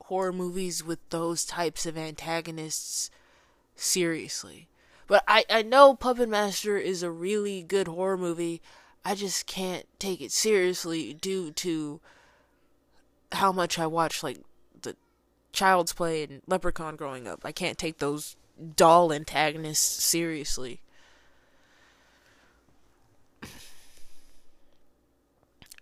horror 0.00 0.32
movies 0.32 0.82
with 0.82 0.98
those 1.10 1.44
types 1.44 1.86
of 1.86 1.96
antagonists 1.96 3.12
seriously. 3.76 4.66
But 5.06 5.22
I, 5.28 5.44
I 5.48 5.62
know 5.62 5.94
Puppet 5.94 6.28
Master 6.28 6.76
is 6.76 7.04
a 7.04 7.10
really 7.12 7.62
good 7.62 7.86
horror 7.86 8.18
movie. 8.18 8.60
I 9.04 9.14
just 9.14 9.46
can't 9.46 9.86
take 10.00 10.20
it 10.20 10.32
seriously 10.32 11.14
due 11.14 11.52
to 11.52 12.00
how 13.30 13.52
much 13.52 13.78
I 13.78 13.86
watch 13.86 14.24
like 14.24 14.40
the 14.82 14.96
Child's 15.52 15.92
Play 15.92 16.24
and 16.24 16.42
Leprechaun 16.48 16.96
growing 16.96 17.28
up. 17.28 17.42
I 17.44 17.52
can't 17.52 17.78
take 17.78 17.98
those 17.98 18.34
doll 18.76 19.12
antagonists 19.12 20.02
seriously. 20.04 20.80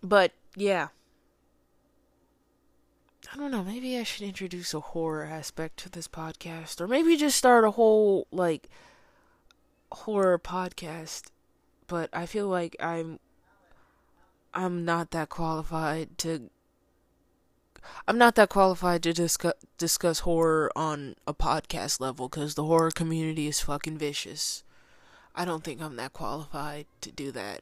But 0.03 0.33
yeah. 0.55 0.89
I 3.33 3.37
don't 3.37 3.51
know, 3.51 3.63
maybe 3.63 3.97
I 3.97 4.03
should 4.03 4.27
introduce 4.27 4.73
a 4.73 4.79
horror 4.79 5.25
aspect 5.25 5.77
to 5.77 5.89
this 5.89 6.07
podcast 6.07 6.79
or 6.79 6.87
maybe 6.87 7.17
just 7.17 7.37
start 7.37 7.65
a 7.65 7.71
whole 7.71 8.27
like 8.31 8.69
horror 9.91 10.39
podcast. 10.39 11.23
But 11.87 12.09
I 12.13 12.25
feel 12.27 12.47
like 12.47 12.75
I'm 12.79 13.19
I'm 14.53 14.85
not 14.85 15.11
that 15.11 15.29
qualified 15.29 16.17
to 16.19 16.49
I'm 18.07 18.17
not 18.17 18.35
that 18.35 18.49
qualified 18.49 19.03
to 19.03 19.13
discuss 19.13 19.53
discuss 19.77 20.19
horror 20.19 20.71
on 20.75 21.15
a 21.27 21.33
podcast 21.33 21.99
level 21.99 22.29
because 22.29 22.55
the 22.55 22.63
horror 22.63 22.91
community 22.91 23.47
is 23.47 23.61
fucking 23.61 23.97
vicious. 23.97 24.63
I 25.35 25.43
don't 25.43 25.63
think 25.63 25.81
I'm 25.81 25.95
that 25.97 26.13
qualified 26.13 26.85
to 27.01 27.11
do 27.11 27.31
that. 27.31 27.61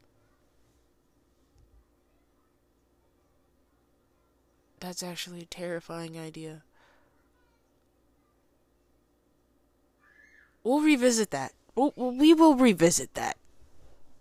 That's 4.79 5.01
actually 5.01 5.41
a 5.41 5.45
terrifying 5.45 6.19
idea. 6.19 6.63
We'll 10.63 10.81
revisit 10.81 11.31
that. 11.31 11.53
We'll, 11.75 11.93
we 11.95 12.33
will 12.33 12.55
revisit 12.55 13.13
that. 13.15 13.37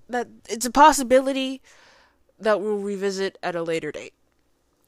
That 0.08 0.28
it's 0.48 0.66
a 0.66 0.70
possibility 0.70 1.60
that 2.38 2.60
we'll 2.60 2.78
revisit 2.78 3.38
at 3.42 3.54
a 3.54 3.62
later 3.62 3.92
date 3.92 4.14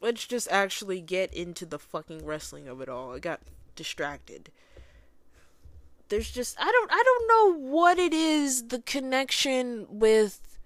let's 0.04 0.26
just 0.26 0.46
actually 0.50 1.00
get 1.00 1.32
into 1.32 1.64
the 1.64 1.78
fucking 1.78 2.26
wrestling 2.26 2.68
of 2.68 2.82
it 2.82 2.90
all. 2.90 3.14
I 3.14 3.18
got 3.20 3.40
distracted. 3.74 4.50
There's 6.10 6.30
just 6.30 6.60
I 6.60 6.70
don't 6.70 6.92
I 6.92 7.02
don't 7.02 7.26
know 7.26 7.70
what 7.70 7.98
it 7.98 8.12
is 8.12 8.68
the 8.68 8.82
connection 8.82 9.86
with 9.88 10.58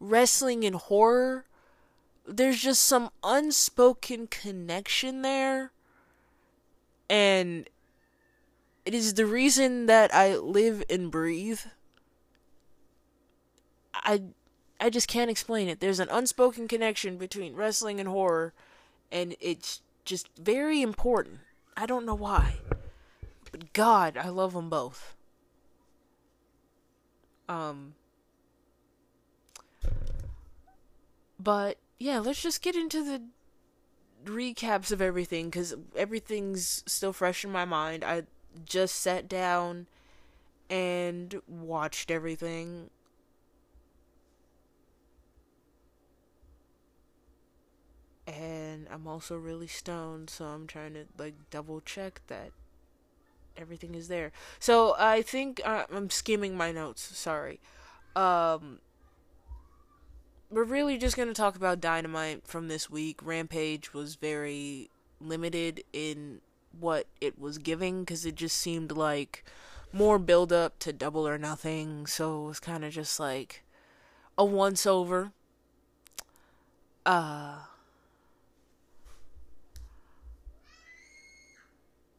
wrestling 0.00 0.64
and 0.64 0.74
horror. 0.74 1.44
There's 2.26 2.60
just 2.60 2.84
some 2.84 3.10
unspoken 3.22 4.26
connection 4.26 5.22
there. 5.22 5.70
And 7.08 7.70
it 8.84 8.92
is 8.92 9.14
the 9.14 9.26
reason 9.26 9.86
that 9.86 10.12
I 10.12 10.34
live 10.34 10.82
and 10.90 11.12
breathe. 11.12 11.60
I 13.94 14.22
I 14.80 14.90
just 14.90 15.06
can't 15.06 15.30
explain 15.30 15.68
it. 15.68 15.78
There's 15.78 16.00
an 16.00 16.08
unspoken 16.10 16.66
connection 16.66 17.18
between 17.18 17.54
wrestling 17.54 18.00
and 18.00 18.08
horror 18.08 18.52
and 19.12 19.36
it's 19.40 19.82
just 20.04 20.28
very 20.38 20.82
important. 20.82 21.40
I 21.76 21.86
don't 21.86 22.06
know 22.06 22.14
why. 22.14 22.56
But 23.50 23.72
God, 23.72 24.16
I 24.16 24.28
love 24.28 24.52
them 24.52 24.68
both. 24.68 25.14
Um 27.48 27.94
But 31.38 31.78
yeah, 31.98 32.18
let's 32.18 32.42
just 32.42 32.62
get 32.62 32.76
into 32.76 33.02
the 33.02 33.22
recaps 34.24 34.92
of 34.92 35.00
everything 35.00 35.50
cuz 35.50 35.74
everything's 35.96 36.84
still 36.86 37.12
fresh 37.12 37.44
in 37.44 37.50
my 37.50 37.64
mind. 37.64 38.04
I 38.04 38.24
just 38.64 38.96
sat 38.96 39.28
down 39.28 39.86
and 40.68 41.40
watched 41.48 42.10
everything 42.10 42.90
and 48.30 48.86
I'm 48.90 49.06
also 49.06 49.36
really 49.36 49.66
stoned, 49.66 50.30
so 50.30 50.44
I'm 50.44 50.66
trying 50.66 50.94
to 50.94 51.04
like 51.18 51.34
double 51.50 51.80
check 51.80 52.20
that 52.28 52.52
everything 53.56 53.94
is 53.94 54.08
there. 54.08 54.30
So 54.58 54.94
I 54.98 55.22
think 55.22 55.60
uh, 55.64 55.84
I'm 55.92 56.10
skimming 56.10 56.56
my 56.56 56.70
notes. 56.70 57.02
Sorry. 57.16 57.60
Um, 58.14 58.78
we're 60.48 60.64
really 60.64 60.96
just 60.96 61.16
gonna 61.16 61.34
talk 61.34 61.56
about 61.56 61.80
Dynamite 61.80 62.46
from 62.46 62.68
this 62.68 62.88
week. 62.88 63.20
Rampage 63.24 63.92
was 63.92 64.14
very 64.14 64.90
limited 65.20 65.82
in 65.92 66.40
what 66.78 67.06
it 67.20 67.38
was 67.38 67.58
giving 67.58 68.04
because 68.04 68.24
it 68.24 68.36
just 68.36 68.56
seemed 68.56 68.92
like 68.92 69.44
more 69.92 70.20
build 70.20 70.52
up 70.52 70.78
to 70.78 70.92
Double 70.92 71.26
or 71.26 71.36
Nothing. 71.36 72.06
So 72.06 72.44
it 72.44 72.46
was 72.46 72.60
kind 72.60 72.84
of 72.84 72.92
just 72.92 73.18
like 73.18 73.64
a 74.38 74.44
once 74.44 74.86
over. 74.86 75.32
Uh 77.04 77.56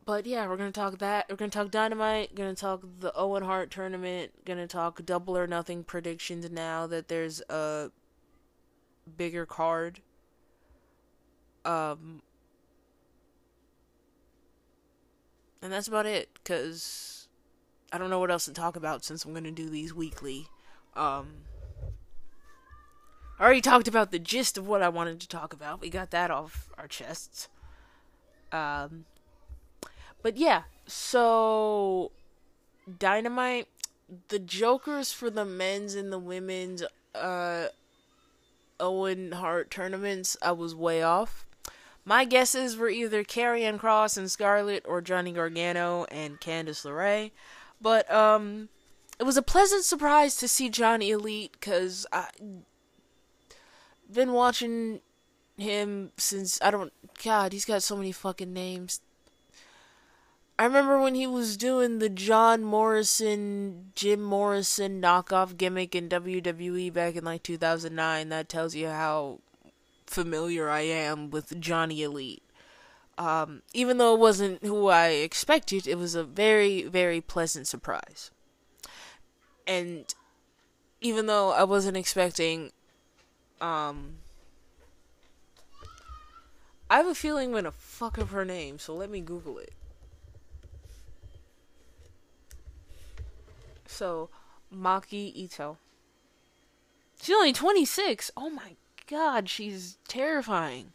but 0.06 0.26
yeah, 0.26 0.48
we're 0.48 0.58
gonna 0.58 0.72
talk 0.72 0.98
that. 1.00 1.28
We're 1.30 1.36
gonna 1.36 1.52
talk 1.52 1.72
Dynamite. 1.72 2.36
Gonna 2.36 2.56
talk 2.56 2.84
the 3.00 3.16
Owen 3.16 3.44
Hart 3.44 3.70
tournament. 3.70 4.32
Gonna 4.46 4.68
talk 4.68 5.06
Double 5.06 5.38
or 5.38 5.48
Nothing 5.48 5.84
predictions 5.84 6.50
now 6.50 6.88
that 6.88 7.08
there's 7.08 7.42
a 7.50 7.92
bigger 9.16 9.46
card. 9.46 10.00
Um, 11.64 12.24
and 15.62 15.72
that's 15.72 15.88
about 15.88 16.08
it. 16.08 16.44
Cause 16.44 17.28
I 17.94 17.98
don't 17.98 18.10
know 18.10 18.20
what 18.20 18.32
else 18.32 18.46
to 18.46 18.54
talk 18.54 18.76
about 18.76 19.06
since 19.06 19.24
I'm 19.24 19.34
gonna 19.34 19.52
do 19.52 19.70
these 19.70 19.94
weekly. 19.94 20.48
Um, 20.96 21.44
I 23.40 23.44
already 23.44 23.62
talked 23.62 23.88
about 23.88 24.12
the 24.12 24.20
gist 24.20 24.58
of 24.58 24.68
what 24.68 24.82
I 24.82 24.90
wanted 24.90 25.20
to 25.22 25.28
talk 25.28 25.54
about. 25.54 25.80
We 25.80 25.90
got 25.90 26.10
that 26.12 26.32
off 26.32 26.70
our 26.78 26.88
chests. 26.88 27.50
Um 28.52 29.06
but 30.22 30.38
yeah, 30.38 30.64
so 30.86 32.12
Dynamite, 33.00 33.68
the 34.28 34.40
Jokers 34.40 35.12
for 35.12 35.30
the 35.30 35.46
men's 35.46 35.96
and 35.96 36.12
the 36.12 36.20
women's 36.20 36.84
uh 37.16 37.68
Owen 38.80 39.34
Hart 39.34 39.70
tournaments, 39.70 40.36
I 40.42 40.52
was 40.52 40.74
way 40.74 41.04
off. 41.04 41.46
My 42.04 42.26
guesses 42.26 42.76
were 42.78 42.90
either 42.90 43.24
Karrion 43.24 43.80
Kross 43.80 44.18
and 44.18 44.30
Scarlett 44.30 44.84
or 44.88 45.02
Johnny 45.02 45.32
Gargano 45.32 46.06
and 46.06 46.42
Candice 46.42 46.84
LeRae. 46.84 47.32
But 47.80 48.12
um 48.12 48.70
it 49.20 49.24
was 49.24 49.38
a 49.38 49.44
pleasant 49.44 49.84
surprise 49.84 50.36
to 50.38 50.48
see 50.48 50.70
Johnny 50.70 51.12
Elite 51.12 51.62
cuz 51.62 52.06
I 52.12 52.30
been 54.12 54.34
watching 54.34 55.02
him 55.58 56.12
since 56.18 56.60
I 56.62 56.72
don't 56.72 56.92
god, 57.24 57.54
he's 57.54 57.66
got 57.66 57.84
so 57.84 57.96
many 57.96 58.12
fucking 58.12 58.52
names. 58.52 59.00
I 60.62 60.66
remember 60.66 61.02
when 61.02 61.16
he 61.16 61.26
was 61.26 61.58
doing 61.58 61.98
the 61.98 62.08
John 62.08 62.64
Morrison, 62.64 63.92
Jim 63.96 64.22
Morrison 64.22 65.02
knockoff 65.02 65.58
gimmick 65.58 65.96
in 65.96 66.08
WWE 66.08 66.94
back 66.94 67.16
in 67.16 67.26
like 67.26 67.42
2009. 67.42 68.30
That 68.30 68.48
tells 68.48 68.76
you 68.76 68.86
how 68.86 69.40
familiar 70.06 70.70
I 70.70 70.82
am 70.82 71.32
with 71.32 71.60
Johnny 71.60 72.04
Elite. 72.04 72.44
Um, 73.18 73.64
even 73.74 73.98
though 73.98 74.14
it 74.14 74.20
wasn't 74.20 74.64
who 74.64 74.86
I 74.86 75.08
expected, 75.08 75.88
it 75.88 75.98
was 75.98 76.14
a 76.14 76.24
very, 76.24 76.84
very 76.84 77.22
pleasant 77.22 77.66
surprise. 77.66 78.30
And 79.66 80.14
even 81.00 81.26
though 81.26 81.50
I 81.50 81.64
wasn't 81.64 81.98
expecting, 81.98 82.70
um, 83.60 84.18
I 86.88 86.98
have 86.98 87.08
a 87.08 87.16
feeling 87.16 87.48
I'm 87.48 87.56
gonna 87.56 87.72
fuck 87.72 88.20
up 88.20 88.30
her 88.30 88.46
name, 88.46 88.78
so 88.78 88.94
let 88.94 89.10
me 89.10 89.22
Google 89.22 89.58
it. 89.58 89.74
So, 93.92 94.30
Maki 94.74 95.36
Itoh. 95.48 95.76
She's 97.22 97.36
only 97.36 97.52
26. 97.52 98.32
Oh 98.38 98.50
my 98.50 98.78
god, 99.06 99.50
she's 99.50 99.98
terrifying. 100.08 100.94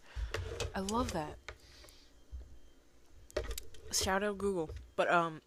I 0.75 0.81
love 0.81 1.13
that. 1.13 1.37
Shout 3.93 4.25
out 4.25 4.39
Google. 4.39 4.71
But, 4.97 5.11
um, 5.13 5.43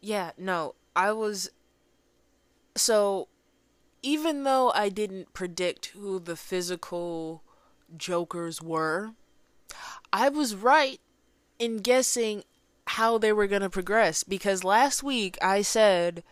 yeah, 0.00 0.30
no, 0.38 0.74
I 0.96 1.12
was. 1.12 1.50
So, 2.74 3.28
even 4.02 4.44
though 4.44 4.72
I 4.74 4.88
didn't 4.88 5.34
predict 5.34 5.86
who 5.86 6.18
the 6.18 6.36
physical 6.36 7.42
jokers 7.96 8.62
were, 8.62 9.12
I 10.10 10.30
was 10.30 10.54
right 10.54 11.00
in 11.58 11.78
guessing 11.78 12.44
how 12.86 13.18
they 13.18 13.32
were 13.32 13.46
going 13.46 13.62
to 13.62 13.68
progress 13.68 14.24
because 14.24 14.64
last 14.64 15.02
week 15.02 15.36
I 15.42 15.60
said 15.60 16.24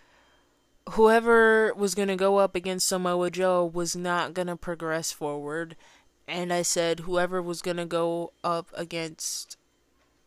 whoever 0.91 1.73
was 1.75 1.95
going 1.95 2.09
to 2.09 2.17
go 2.17 2.39
up 2.39 2.55
against 2.55 2.89
Samoa 2.89 3.31
Joe 3.31 3.65
was 3.65 3.97
not 3.97 4.35
going 4.35 4.49
to 4.49 4.57
progress 4.57 5.13
forward. 5.13 5.77
And 6.29 6.53
I 6.53 6.63
said 6.63 7.01
whoever 7.01 7.41
was 7.41 7.63
going 7.63 7.77
to 7.77 7.87
go 7.87 8.33
up 8.43 8.69
against. 8.75 9.57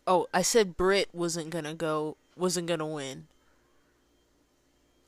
Oh, 0.07 0.27
I 0.33 0.41
said 0.41 0.77
Britt 0.77 1.09
wasn't 1.13 1.49
going 1.49 1.65
to 1.65 1.73
go, 1.73 2.17
wasn't 2.35 2.67
going 2.67 2.79
to 2.79 2.85
win. 2.85 3.27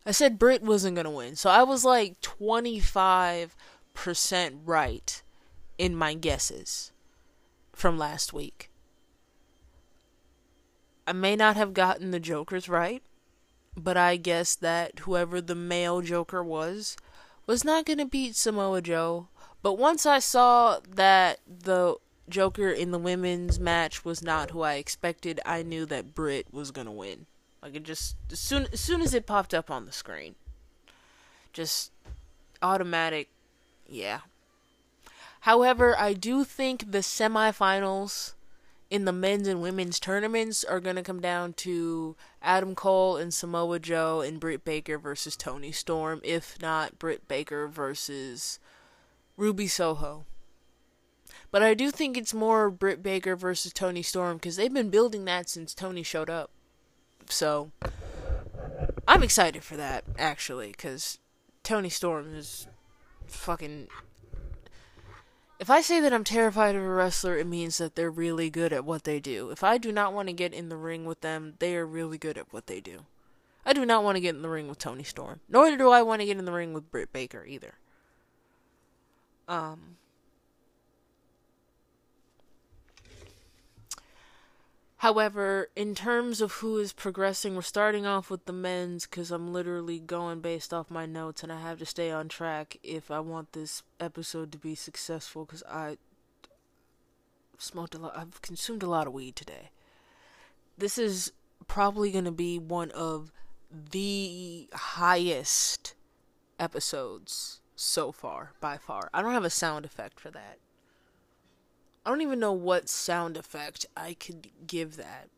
I 0.05 0.11
said 0.11 0.39
Britt 0.39 0.63
wasn't 0.63 0.95
going 0.95 1.05
to 1.05 1.11
win. 1.11 1.35
So 1.35 1.49
I 1.49 1.63
was 1.63 1.85
like 1.85 2.19
25% 2.21 3.51
right 4.65 5.23
in 5.77 5.95
my 5.95 6.13
guesses 6.13 6.91
from 7.73 7.97
last 7.97 8.33
week. 8.33 8.69
I 11.07 11.13
may 11.13 11.35
not 11.35 11.55
have 11.55 11.73
gotten 11.73 12.11
the 12.11 12.19
Jokers 12.19 12.69
right, 12.69 13.01
but 13.75 13.97
I 13.97 14.17
guess 14.17 14.55
that 14.55 14.99
whoever 14.99 15.41
the 15.41 15.55
male 15.55 16.01
Joker 16.01 16.43
was 16.43 16.97
was 17.47 17.63
not 17.63 17.85
going 17.85 17.99
to 17.99 18.05
beat 18.05 18.35
Samoa 18.35 18.81
Joe. 18.81 19.27
But 19.61 19.77
once 19.77 20.05
I 20.05 20.19
saw 20.19 20.79
that 20.89 21.39
the 21.47 21.95
Joker 22.29 22.69
in 22.69 22.91
the 22.91 22.99
women's 22.99 23.59
match 23.59 24.03
was 24.03 24.23
not 24.23 24.51
who 24.51 24.61
I 24.61 24.75
expected, 24.75 25.39
I 25.45 25.63
knew 25.63 25.85
that 25.87 26.15
Britt 26.15 26.47
was 26.51 26.71
going 26.71 26.87
to 26.87 26.91
win. 26.91 27.25
Like 27.61 27.75
it 27.75 27.83
just 27.83 28.15
as 28.31 28.39
soon 28.39 28.67
as 28.73 28.79
soon 28.79 29.01
as 29.01 29.13
it 29.13 29.27
popped 29.27 29.53
up 29.53 29.69
on 29.69 29.85
the 29.85 29.91
screen. 29.91 30.35
Just 31.53 31.91
automatic 32.61 33.29
yeah. 33.87 34.21
However, 35.41 35.97
I 35.97 36.13
do 36.13 36.43
think 36.43 36.91
the 36.91 36.99
semifinals 36.99 38.33
in 38.91 39.05
the 39.05 39.13
men's 39.13 39.47
and 39.47 39.61
women's 39.61 40.01
tournaments 40.01 40.65
are 40.65 40.81
going 40.81 40.97
to 40.97 41.01
come 41.01 41.21
down 41.21 41.53
to 41.53 42.17
Adam 42.41 42.75
Cole 42.75 43.15
and 43.15 43.33
Samoa 43.33 43.79
Joe 43.79 44.19
and 44.19 44.37
Britt 44.37 44.65
Baker 44.65 44.97
versus 44.99 45.37
Toni 45.37 45.71
Storm, 45.71 46.19
if 46.25 46.61
not 46.61 46.99
Britt 46.99 47.25
Baker 47.29 47.69
versus 47.69 48.59
Ruby 49.37 49.67
Soho. 49.67 50.25
But 51.51 51.63
I 51.63 51.73
do 51.73 51.89
think 51.89 52.17
it's 52.17 52.33
more 52.33 52.69
Britt 52.69 53.01
Baker 53.01 53.37
versus 53.37 53.71
Toni 53.71 54.03
Storm 54.03 54.37
because 54.37 54.57
they've 54.57 54.73
been 54.73 54.89
building 54.89 55.23
that 55.23 55.49
since 55.49 55.73
Toni 55.73 56.03
showed 56.03 56.29
up. 56.29 56.51
So 57.29 57.71
I'm 59.07 59.23
excited 59.23 59.63
for 59.63 59.77
that 59.77 60.03
actually 60.19 60.71
because 60.71 61.17
Toni 61.63 61.89
Storm 61.89 62.35
is 62.35 62.67
fucking 63.25 63.87
if 65.61 65.69
I 65.69 65.81
say 65.81 65.99
that 65.99 66.11
I'm 66.11 66.23
terrified 66.23 66.75
of 66.75 66.81
a 66.81 66.89
wrestler, 66.89 67.37
it 67.37 67.45
means 67.45 67.77
that 67.77 67.95
they're 67.95 68.09
really 68.09 68.49
good 68.49 68.73
at 68.73 68.83
what 68.83 69.03
they 69.03 69.19
do. 69.19 69.51
If 69.51 69.63
I 69.63 69.77
do 69.77 69.91
not 69.91 70.11
want 70.11 70.27
to 70.27 70.33
get 70.33 70.55
in 70.55 70.69
the 70.69 70.75
ring 70.75 71.05
with 71.05 71.21
them, 71.21 71.53
they 71.59 71.75
are 71.75 71.85
really 71.85 72.17
good 72.17 72.35
at 72.35 72.51
what 72.51 72.65
they 72.65 72.81
do. 72.81 73.05
I 73.63 73.73
do 73.73 73.85
not 73.85 74.03
want 74.03 74.15
to 74.15 74.21
get 74.21 74.33
in 74.33 74.41
the 74.41 74.49
ring 74.49 74.67
with 74.67 74.79
Toni 74.79 75.03
Storm. 75.03 75.39
Nor 75.47 75.77
do 75.77 75.91
I 75.91 76.01
want 76.01 76.21
to 76.21 76.25
get 76.25 76.39
in 76.39 76.45
the 76.45 76.51
ring 76.51 76.73
with 76.73 76.89
Britt 76.89 77.13
Baker 77.13 77.45
either. 77.45 77.75
Um 79.47 79.97
However, 85.01 85.69
in 85.75 85.95
terms 85.95 86.41
of 86.41 86.51
who 86.51 86.77
is 86.77 86.93
progressing, 86.93 87.55
we're 87.55 87.63
starting 87.63 88.05
off 88.05 88.29
with 88.29 88.45
the 88.45 88.53
men's 88.53 89.07
because 89.07 89.31
I'm 89.31 89.51
literally 89.51 89.99
going 89.99 90.41
based 90.41 90.71
off 90.71 90.91
my 90.91 91.07
notes 91.07 91.41
and 91.41 91.51
I 91.51 91.59
have 91.59 91.79
to 91.79 91.87
stay 91.87 92.11
on 92.11 92.29
track 92.29 92.77
if 92.83 93.09
I 93.09 93.19
want 93.19 93.53
this 93.53 93.81
episode 93.99 94.51
to 94.51 94.59
be 94.59 94.75
successful 94.75 95.45
because 95.45 95.63
I 95.67 95.97
smoked 97.57 97.95
a 97.95 97.97
lot, 97.97 98.15
I've 98.15 98.43
consumed 98.43 98.83
a 98.83 98.87
lot 98.87 99.07
of 99.07 99.13
weed 99.13 99.35
today. 99.35 99.71
This 100.77 100.99
is 100.99 101.31
probably 101.67 102.11
going 102.11 102.25
to 102.25 102.31
be 102.31 102.59
one 102.59 102.91
of 102.91 103.31
the 103.71 104.69
highest 104.71 105.95
episodes 106.59 107.59
so 107.75 108.11
far, 108.11 108.51
by 108.61 108.77
far. 108.77 109.09
I 109.15 109.23
don't 109.23 109.33
have 109.33 109.45
a 109.45 109.49
sound 109.49 109.83
effect 109.83 110.19
for 110.19 110.29
that. 110.29 110.59
I 112.05 112.09
don't 112.09 112.21
even 112.21 112.39
know 112.39 112.53
what 112.53 112.89
sound 112.89 113.37
effect 113.37 113.85
I 113.95 114.13
could 114.13 114.49
give 114.67 114.97
that. 114.97 115.29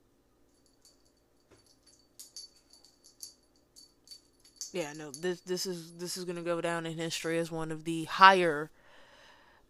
Yeah, 4.72 4.94
no, 4.94 5.12
this 5.12 5.42
this 5.42 5.66
is 5.66 5.94
this 5.98 6.18
is 6.18 6.26
gonna 6.26 6.42
go 6.42 6.60
down 6.60 6.86
in 6.86 6.98
history 6.98 7.38
as 7.38 7.52
one 7.52 7.72
of 7.72 7.84
the 7.84 8.06
higher 8.06 8.72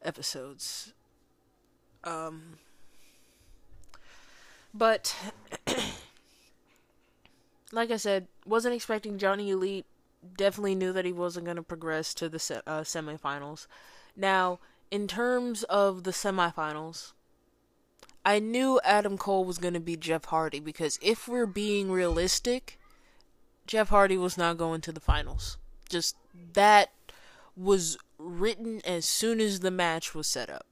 episodes. 0.02 0.94
Um, 2.04 2.58
but 4.74 5.16
like 7.72 7.92
I 7.92 7.98
said, 7.98 8.28
wasn't 8.46 8.76
expecting 8.76 9.18
Johnny 9.18 9.50
Elite. 9.52 9.86
Definitely 10.38 10.76
knew 10.76 10.94
that 10.94 11.06
he 11.06 11.12
wasn't 11.12 11.46
gonna 11.46 11.64
progress 11.64 12.14
to 12.16 12.30
the 12.30 12.40
se- 12.40 12.62
uh, 12.66 12.82
semifinals. 12.82 13.68
Now 14.16 14.60
in 14.94 15.08
terms 15.08 15.64
of 15.64 16.04
the 16.04 16.12
semifinals, 16.12 17.14
I 18.24 18.38
knew 18.38 18.80
Adam 18.84 19.18
Cole 19.18 19.44
was 19.44 19.58
going 19.58 19.74
to 19.74 19.80
be 19.80 19.98
Jeff 19.98 20.26
Hardy 20.26 20.60
because 20.60 21.00
if 21.02 21.28
we're 21.28 21.48
being 21.48 21.90
realistic, 21.90 22.80
Jeff 23.66 23.90
Hardy 23.90 24.18
was 24.18 24.38
not 24.38 24.60
going 24.60 24.82
to 24.82 24.92
the 24.92 25.00
finals. 25.00 25.58
Just 25.90 26.16
that 26.54 26.92
was 27.58 27.98
written 28.20 28.82
as 28.86 29.06
soon 29.06 29.42
as 29.42 29.62
the 29.62 29.72
match 29.72 30.14
was 30.14 30.28
set 30.28 30.52
up. 30.52 30.68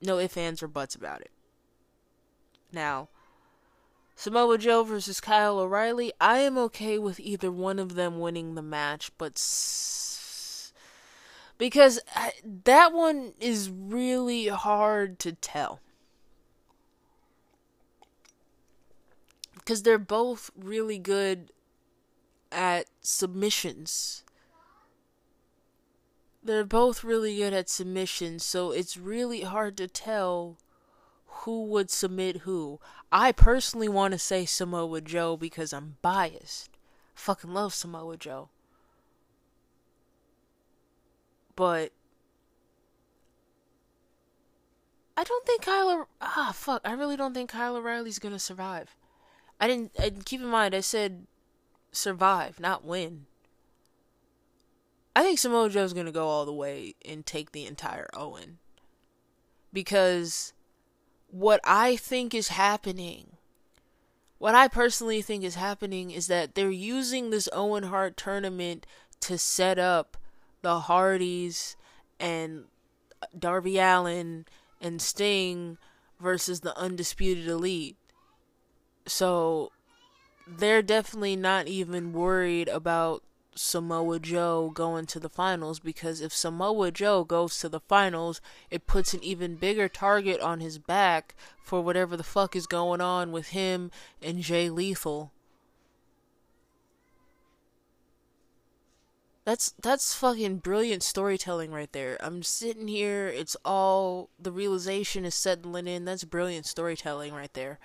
No 0.00 0.20
ifs, 0.20 0.36
ands, 0.36 0.62
or 0.62 0.68
buts 0.68 0.94
about 0.94 1.20
it. 1.20 1.32
Now, 2.72 3.08
Samoa 4.14 4.58
Joe 4.58 4.84
versus 4.84 5.20
Kyle 5.20 5.58
O'Reilly, 5.58 6.12
I 6.20 6.38
am 6.38 6.56
okay 6.56 6.98
with 6.98 7.18
either 7.18 7.50
one 7.50 7.80
of 7.80 7.96
them 7.96 8.20
winning 8.20 8.54
the 8.54 8.62
match, 8.62 9.10
but 9.18 9.36
because 11.60 12.00
uh, 12.16 12.30
that 12.64 12.94
one 12.94 13.34
is 13.38 13.68
really 13.68 14.46
hard 14.46 15.18
to 15.18 15.32
tell. 15.32 15.78
Because 19.56 19.82
they're 19.82 19.98
both 19.98 20.50
really 20.56 20.96
good 20.96 21.52
at 22.50 22.86
submissions. 23.02 24.24
They're 26.42 26.64
both 26.64 27.04
really 27.04 27.36
good 27.36 27.52
at 27.52 27.68
submissions, 27.68 28.42
so 28.42 28.70
it's 28.70 28.96
really 28.96 29.42
hard 29.42 29.76
to 29.76 29.86
tell 29.86 30.56
who 31.26 31.66
would 31.66 31.90
submit 31.90 32.38
who. 32.38 32.80
I 33.12 33.32
personally 33.32 33.88
want 33.90 34.12
to 34.12 34.18
say 34.18 34.46
Samoa 34.46 35.02
Joe 35.02 35.36
because 35.36 35.74
I'm 35.74 35.98
biased. 36.00 36.70
Fucking 37.14 37.52
love 37.52 37.74
Samoa 37.74 38.16
Joe. 38.16 38.48
But 41.60 41.92
I 45.14 45.24
don't 45.24 45.44
think 45.44 45.60
Kyle. 45.60 46.08
Ah, 46.22 46.52
fuck. 46.54 46.80
I 46.86 46.92
really 46.92 47.18
don't 47.18 47.34
think 47.34 47.50
Kyle 47.50 47.76
O'Reilly's 47.76 48.18
gonna 48.18 48.38
survive. 48.38 48.96
I 49.60 49.68
didn't. 49.68 50.24
Keep 50.24 50.40
in 50.40 50.46
mind, 50.46 50.74
I 50.74 50.80
said 50.80 51.26
survive, 51.92 52.60
not 52.60 52.82
win. 52.82 53.26
I 55.14 55.22
think 55.22 55.38
Samoa 55.38 55.68
Joe's 55.68 55.92
gonna 55.92 56.10
go 56.10 56.28
all 56.28 56.46
the 56.46 56.52
way 56.54 56.94
and 57.04 57.26
take 57.26 57.52
the 57.52 57.66
entire 57.66 58.08
Owen. 58.14 58.56
Because 59.70 60.54
what 61.26 61.60
I 61.62 61.94
think 61.94 62.32
is 62.32 62.48
happening, 62.48 63.36
what 64.38 64.54
I 64.54 64.66
personally 64.66 65.20
think 65.20 65.44
is 65.44 65.56
happening, 65.56 66.10
is 66.10 66.26
that 66.28 66.54
they're 66.54 66.70
using 66.70 67.28
this 67.28 67.50
Owen 67.52 67.82
Hart 67.82 68.16
tournament 68.16 68.86
to 69.20 69.36
set 69.36 69.78
up 69.78 70.16
the 70.62 70.80
Hardys 70.80 71.76
and 72.18 72.64
Darby 73.38 73.78
Allin 73.78 74.46
and 74.80 75.00
Sting 75.00 75.78
versus 76.20 76.60
the 76.60 76.76
Undisputed 76.78 77.48
Elite. 77.48 77.96
So 79.06 79.72
they're 80.46 80.82
definitely 80.82 81.36
not 81.36 81.66
even 81.66 82.12
worried 82.12 82.68
about 82.68 83.22
Samoa 83.54 84.20
Joe 84.20 84.70
going 84.72 85.06
to 85.06 85.20
the 85.20 85.28
finals 85.28 85.80
because 85.80 86.20
if 86.20 86.32
Samoa 86.32 86.90
Joe 86.90 87.24
goes 87.24 87.58
to 87.58 87.68
the 87.68 87.80
finals, 87.80 88.40
it 88.70 88.86
puts 88.86 89.12
an 89.12 89.22
even 89.22 89.56
bigger 89.56 89.88
target 89.88 90.40
on 90.40 90.60
his 90.60 90.78
back 90.78 91.34
for 91.62 91.80
whatever 91.80 92.16
the 92.16 92.22
fuck 92.22 92.54
is 92.54 92.66
going 92.66 93.00
on 93.00 93.32
with 93.32 93.48
him 93.48 93.90
and 94.22 94.40
Jay 94.40 94.70
Lethal. 94.70 95.32
That's 99.44 99.72
that's 99.82 100.14
fucking 100.14 100.58
brilliant 100.58 101.02
storytelling 101.02 101.72
right 101.72 101.90
there. 101.92 102.18
I'm 102.20 102.42
sitting 102.42 102.88
here, 102.88 103.26
it's 103.28 103.56
all 103.64 104.28
the 104.38 104.52
realization 104.52 105.24
is 105.24 105.34
settling 105.34 105.86
in. 105.86 106.04
That's 106.04 106.24
brilliant 106.24 106.66
storytelling 106.66 107.32
right 107.32 107.52
there. 107.54 107.78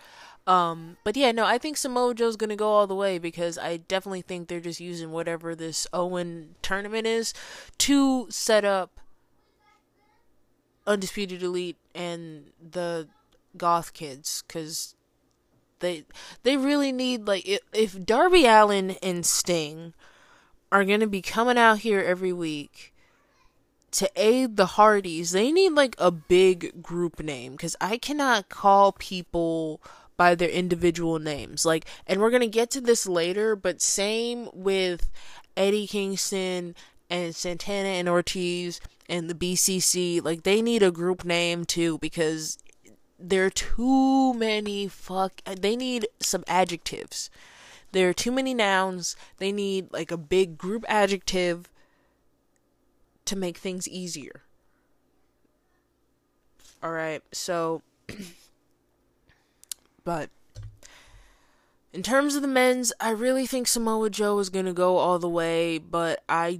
Um, 0.48 0.98
but 1.04 1.18
yeah, 1.18 1.32
no, 1.32 1.46
I 1.46 1.58
think 1.58 1.78
Samoa 1.78 2.14
Joe's 2.14 2.36
gonna 2.36 2.56
go 2.56 2.70
all 2.70 2.88
the 2.88 2.96
way 2.96 3.18
because 3.18 3.58
I 3.58 3.78
definitely 3.78 4.22
think 4.22 4.48
they're 4.48 4.60
just 4.60 4.80
using 4.80 5.12
whatever 5.12 5.56
this 5.56 5.88
Owen 5.94 6.56
tournament 6.62 7.08
is 7.08 7.34
to 7.80 8.28
set 8.30 8.66
up 8.66 9.00
Undisputed 10.86 11.42
Elite 11.42 11.78
and 11.96 12.52
the 12.62 13.08
Goth 13.58 13.94
Kids 13.94 14.44
because 14.46 14.96
they 15.80 16.04
they 16.44 16.58
really 16.58 16.92
need 16.92 17.28
like 17.28 17.48
if, 17.74 18.06
Darby 18.06 18.46
Allin 18.46 18.92
and 19.02 19.26
Sting 19.26 19.94
are 20.76 20.84
going 20.84 21.00
to 21.00 21.08
be 21.08 21.22
coming 21.22 21.58
out 21.58 21.80
here 21.80 22.02
every 22.02 22.34
week 22.34 22.94
to 23.92 24.12
aid 24.18 24.58
the 24.58 24.66
Hardys, 24.66 25.32
they 25.32 25.54
need 25.54 25.72
like 25.72 25.96
a 25.98 26.12
big 26.12 26.84
group 26.84 27.22
name 27.22 27.54
because 27.54 27.78
I 27.80 27.98
cannot 27.98 28.50
call 28.50 28.92
people 28.92 29.82
by 30.18 30.36
their 30.36 30.50
individual 30.50 31.18
names. 31.18 31.66
Like, 31.66 31.86
and 32.06 32.20
we're 32.20 32.30
going 32.30 32.42
to 32.42 32.48
get 32.48 32.70
to 32.72 32.82
this 32.82 33.08
later, 33.08 33.56
but 33.56 33.82
same 33.82 34.50
with 34.54 35.10
Eddie 35.56 35.88
Kingston 35.88 36.76
and 37.10 37.34
Santana 37.34 37.88
and 37.88 38.10
Ortiz 38.10 38.82
and 39.08 39.30
the 39.30 39.34
BCC. 39.34 40.22
Like, 40.22 40.44
they 40.44 40.62
need 40.62 40.84
a 40.84 40.92
group 40.92 41.24
name 41.24 41.64
too 41.64 41.98
because 42.00 42.58
there 43.18 43.46
are 43.46 43.50
too 43.50 44.34
many 44.34 44.90
fuck. 44.90 45.42
They 45.46 45.78
need 45.78 46.06
some 46.20 46.44
adjectives. 46.48 47.30
There 47.96 48.10
are 48.10 48.14
too 48.14 48.34
many 48.34 48.54
nouns. 48.54 49.16
They 49.38 49.54
need 49.54 49.88
like 49.94 50.12
a 50.12 50.18
big 50.18 50.58
group 50.58 50.84
adjective 50.90 51.70
to 53.24 53.38
make 53.38 53.58
things 53.58 53.88
easier. 53.88 54.42
All 56.84 56.92
right. 56.92 57.24
So 57.32 57.84
but 60.04 60.30
in 61.94 62.04
terms 62.04 62.36
of 62.36 62.42
the 62.42 62.50
men's, 62.50 62.92
I 63.00 63.12
really 63.12 63.48
think 63.48 63.66
Samoa 63.66 64.10
Joe 64.10 64.40
is 64.40 64.50
going 64.50 64.66
to 64.66 64.74
go 64.74 64.98
all 64.98 65.18
the 65.18 65.30
way, 65.30 65.78
but 65.78 66.22
I 66.28 66.60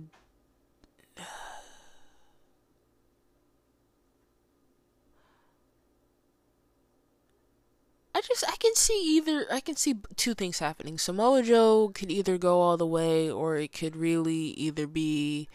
I 8.16 8.22
just 8.22 8.46
I 8.48 8.56
can 8.56 8.74
see 8.76 9.18
either 9.18 9.46
I 9.52 9.60
can 9.60 9.76
see 9.76 9.96
two 10.16 10.34
things 10.34 10.60
happening. 10.60 10.98
Samoa 10.98 11.44
Joe 11.44 11.92
could 11.94 12.10
either 12.10 12.38
go 12.38 12.62
all 12.62 12.78
the 12.78 12.88
way 12.88 13.30
or 13.30 13.58
it 13.58 13.74
could 13.74 13.98
really 13.98 14.52
either 14.56 14.88
be 14.88 15.50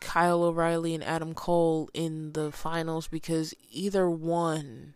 Kyle 0.00 0.42
O'Reilly 0.42 0.94
and 0.94 1.04
Adam 1.04 1.34
Cole 1.34 1.90
in 1.92 2.32
the 2.32 2.50
finals 2.50 3.08
because 3.08 3.52
either 3.70 4.08
one 4.08 4.94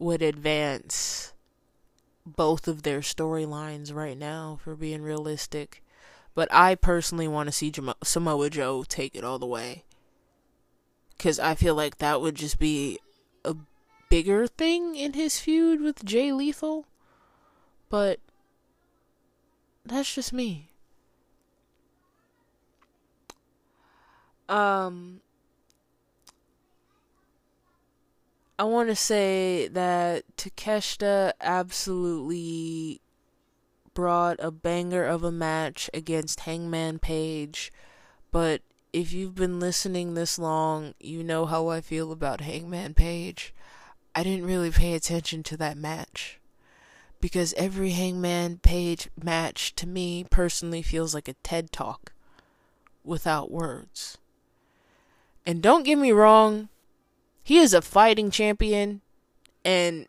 would 0.00 0.22
advance 0.22 1.32
both 2.26 2.66
of 2.66 2.82
their 2.82 2.98
storylines 2.98 3.94
right 3.94 4.18
now 4.18 4.58
for 4.64 4.74
being 4.74 5.02
realistic. 5.02 5.84
But 6.34 6.52
I 6.52 6.74
personally 6.74 7.28
want 7.28 7.46
to 7.46 7.52
see 7.52 7.72
Samoa 8.02 8.50
Joe 8.50 8.84
take 8.88 9.14
it 9.14 9.22
all 9.22 9.38
the 9.38 9.46
way. 9.46 9.84
Cuz 11.16 11.38
I 11.38 11.54
feel 11.54 11.76
like 11.76 11.98
that 11.98 12.20
would 12.20 12.34
just 12.34 12.58
be 12.58 12.98
a 13.44 13.54
bigger 14.10 14.46
thing 14.46 14.96
in 14.96 15.14
his 15.14 15.38
feud 15.38 15.80
with 15.80 16.04
Jay 16.04 16.32
Lethal. 16.32 16.84
But 17.88 18.20
that's 19.86 20.14
just 20.14 20.32
me. 20.32 20.68
Um 24.48 25.22
I 28.58 28.64
want 28.64 28.90
to 28.90 28.94
say 28.94 29.68
that 29.68 30.24
Takeshita 30.36 31.32
absolutely 31.40 33.00
brought 33.94 34.36
a 34.38 34.50
banger 34.50 35.04
of 35.04 35.24
a 35.24 35.32
match 35.32 35.88
against 35.94 36.40
Hangman 36.40 36.98
Page, 36.98 37.72
but 38.30 38.60
if 38.92 39.14
you've 39.14 39.34
been 39.34 39.60
listening 39.60 40.12
this 40.12 40.38
long, 40.38 40.94
you 41.00 41.24
know 41.24 41.46
how 41.46 41.68
I 41.68 41.80
feel 41.80 42.12
about 42.12 42.42
Hangman 42.42 42.92
Page. 42.92 43.54
I 44.14 44.22
didn't 44.22 44.46
really 44.46 44.70
pay 44.70 44.94
attention 44.94 45.42
to 45.44 45.56
that 45.58 45.76
match. 45.76 46.38
Because 47.20 47.52
every 47.54 47.90
Hangman 47.90 48.58
Page 48.58 49.10
match 49.22 49.74
to 49.76 49.86
me 49.86 50.24
personally 50.30 50.82
feels 50.82 51.14
like 51.14 51.28
a 51.28 51.34
TED 51.34 51.70
Talk 51.70 52.12
without 53.04 53.50
words. 53.50 54.16
And 55.44 55.62
don't 55.62 55.84
get 55.84 55.98
me 55.98 56.12
wrong, 56.12 56.68
he 57.42 57.58
is 57.58 57.74
a 57.74 57.82
fighting 57.82 58.30
champion 58.30 59.00
and 59.64 60.06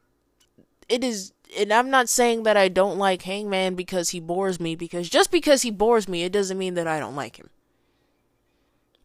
it 0.88 1.04
is 1.04 1.34
and 1.58 1.74
I'm 1.74 1.90
not 1.90 2.08
saying 2.08 2.44
that 2.44 2.56
I 2.56 2.70
don't 2.70 2.98
like 2.98 3.24
Hangman 3.24 3.76
because 3.76 4.10
he 4.10 4.20
bores 4.20 4.60
me 4.60 4.76
because 4.76 5.10
just 5.10 5.32
because 5.32 5.64
he 5.64 5.72
bores 5.72 6.08
me 6.08 6.24
it 6.24 6.32
doesn't 6.32 6.58
mean 6.58 6.76
that 6.76 6.88
I 6.88 7.00
don't 7.00 7.16
like 7.16 7.38
him. 7.38 7.50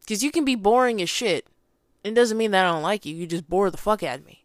Cuz 0.07 0.23
you 0.23 0.31
can 0.31 0.45
be 0.45 0.55
boring 0.55 1.01
as 1.01 1.09
shit. 1.09 1.47
It 2.03 2.13
doesn't 2.13 2.37
mean 2.37 2.51
that 2.51 2.65
I 2.65 2.71
don't 2.71 2.83
like 2.83 3.05
you. 3.05 3.15
You 3.15 3.27
just 3.27 3.49
bore 3.49 3.69
the 3.69 3.77
fuck 3.77 4.03
out 4.03 4.19
of 4.19 4.25
me. 4.25 4.36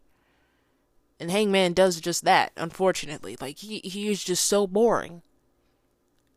And 1.23 1.31
Hangman 1.31 1.71
does 1.71 2.01
just 2.01 2.25
that, 2.25 2.51
unfortunately. 2.57 3.37
Like 3.39 3.59
he 3.59 3.79
he 3.79 4.09
is 4.09 4.25
just 4.25 4.43
so 4.43 4.67
boring 4.67 5.21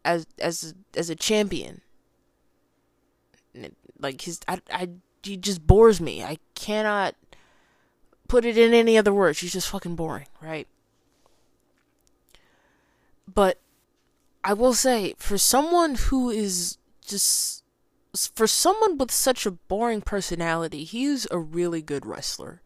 as 0.05 0.28
as 0.39 0.76
as 0.97 1.11
a 1.11 1.16
champion. 1.16 1.80
Like 3.99 4.20
his 4.20 4.39
I 4.47 4.61
I 4.70 4.91
he 5.24 5.37
just 5.37 5.66
bores 5.66 6.01
me. 6.01 6.22
I 6.22 6.39
cannot 6.55 7.16
put 8.28 8.45
it 8.45 8.57
in 8.57 8.72
any 8.74 8.97
other 8.97 9.12
words. 9.12 9.41
He's 9.41 9.55
just 9.55 9.68
fucking 9.70 9.97
boring, 9.97 10.28
right? 10.41 10.68
But 13.26 13.59
I 14.45 14.53
will 14.53 14.74
say, 14.74 15.14
for 15.18 15.37
someone 15.37 15.97
who 15.97 16.30
is 16.30 16.78
just 17.05 17.64
for 18.14 18.47
someone 18.47 18.99
with 18.99 19.11
such 19.11 19.47
a 19.47 19.51
boring 19.51 20.01
personality, 20.01 20.84
he's 20.84 21.26
a 21.32 21.41
really 21.41 21.82
good 21.82 22.07
wrestler. 22.07 22.62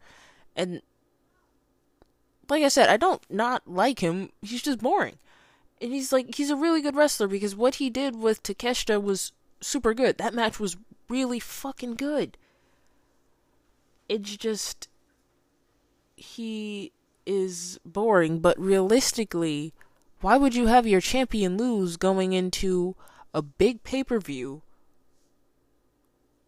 And 0.55 0.83
like 2.51 2.63
I 2.63 2.67
said, 2.67 2.89
I 2.89 2.97
don't 2.97 3.23
not 3.29 3.63
like 3.65 3.99
him. 3.99 4.29
He's 4.41 4.61
just 4.61 4.79
boring. 4.79 5.17
And 5.81 5.93
he's 5.93 6.11
like 6.11 6.35
he's 6.35 6.49
a 6.49 6.55
really 6.57 6.81
good 6.81 6.97
wrestler 6.97 7.27
because 7.27 7.55
what 7.55 7.75
he 7.75 7.89
did 7.89 8.13
with 8.17 8.43
Takeshita 8.43 9.01
was 9.01 9.31
super 9.61 9.93
good. 9.93 10.17
That 10.17 10.33
match 10.33 10.59
was 10.59 10.75
really 11.07 11.39
fucking 11.39 11.95
good. 11.95 12.37
It's 14.09 14.35
just 14.35 14.89
he 16.17 16.91
is 17.25 17.79
boring, 17.85 18.39
but 18.39 18.59
realistically, 18.59 19.73
why 20.19 20.35
would 20.35 20.53
you 20.53 20.67
have 20.67 20.85
your 20.85 20.99
champion 20.99 21.55
lose 21.55 21.95
going 21.95 22.33
into 22.33 22.97
a 23.33 23.41
big 23.41 23.83
pay-per-view 23.83 24.61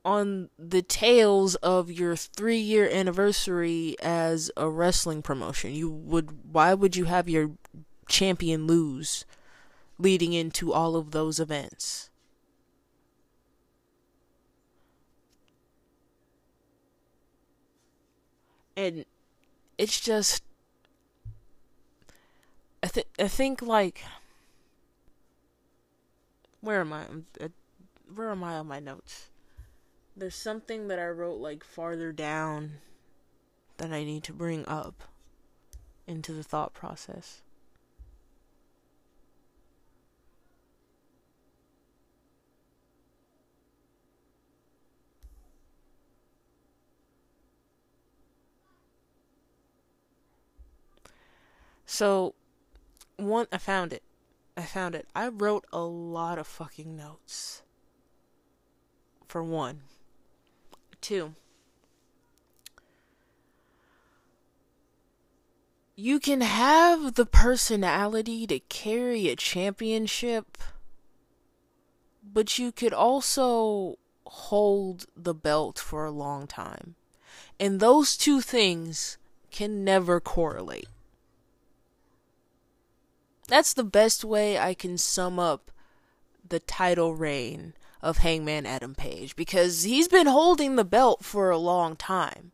on 0.05 0.49
the 0.59 0.81
tails 0.81 1.55
of 1.55 1.91
your 1.91 2.15
three 2.15 2.57
year 2.57 2.89
anniversary 2.89 3.95
as 4.01 4.51
a 4.57 4.69
wrestling 4.69 5.21
promotion. 5.21 5.73
You 5.73 5.89
would 5.89 6.53
why 6.53 6.73
would 6.73 6.95
you 6.95 7.05
have 7.05 7.29
your 7.29 7.51
champion 8.07 8.67
lose 8.67 9.25
leading 9.97 10.33
into 10.33 10.73
all 10.73 10.95
of 10.95 11.11
those 11.11 11.39
events? 11.39 12.09
And 18.75 19.05
it's 19.77 19.99
just 20.01 20.43
I 22.83 22.87
think 22.87 23.07
I 23.19 23.27
think 23.27 23.61
like 23.61 24.03
where 26.61 26.79
am 26.81 26.93
I? 26.93 27.03
Uh, 27.39 27.49
where 28.13 28.29
am 28.31 28.43
I 28.43 28.55
on 28.57 28.67
my 28.67 28.79
notes? 28.79 29.29
There's 30.15 30.35
something 30.35 30.87
that 30.89 30.99
I 30.99 31.07
wrote 31.07 31.39
like 31.39 31.63
farther 31.63 32.11
down 32.11 32.73
that 33.77 33.91
I 33.91 34.03
need 34.03 34.23
to 34.25 34.33
bring 34.33 34.65
up 34.67 35.03
into 36.05 36.33
the 36.33 36.43
thought 36.43 36.73
process. 36.73 37.41
So, 51.85 52.33
one, 53.17 53.47
I 53.51 53.57
found 53.57 53.93
it. 53.93 54.03
I 54.57 54.63
found 54.63 54.95
it. 54.95 55.07
I 55.15 55.27
wrote 55.27 55.65
a 55.71 55.81
lot 55.81 56.37
of 56.37 56.47
fucking 56.47 56.95
notes. 56.95 57.61
For 59.27 59.43
one. 59.43 59.81
Two. 61.03 61.35
You 65.97 66.17
can 66.21 66.39
have 66.39 67.15
the 67.15 67.25
personality 67.25 68.47
to 68.47 68.59
carry 68.61 69.27
a 69.27 69.35
championship, 69.35 70.57
but 72.23 72.57
you 72.57 72.71
could 72.71 72.93
also 72.93 73.97
hold 74.25 75.05
the 75.13 75.33
belt 75.33 75.77
for 75.77 76.05
a 76.05 76.11
long 76.11 76.47
time. 76.47 76.95
And 77.59 77.81
those 77.81 78.15
two 78.15 78.39
things 78.39 79.17
can 79.51 79.83
never 79.83 80.21
correlate. 80.21 80.87
That's 83.49 83.73
the 83.73 83.83
best 83.83 84.23
way 84.23 84.57
I 84.57 84.73
can 84.73 84.97
sum 84.97 85.37
up 85.37 85.69
the 86.47 86.61
title 86.61 87.13
reign 87.13 87.73
of 88.03 88.17
Hangman 88.17 88.65
Adam 88.65 88.93
Page 88.93 89.35
because 89.35 89.83
he's 89.83 90.09
been 90.09 90.27
holding 90.27 90.75
the 90.75 90.83
belt 90.83 91.23
for 91.23 91.49
a 91.49 91.57
long 91.57 91.95
time. 91.95 92.51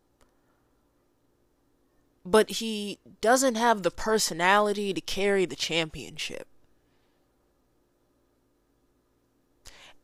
But 2.23 2.51
he 2.51 2.99
doesn't 3.19 3.55
have 3.55 3.81
the 3.81 3.89
personality 3.89 4.93
to 4.93 5.01
carry 5.01 5.45
the 5.45 5.55
championship. 5.55 6.47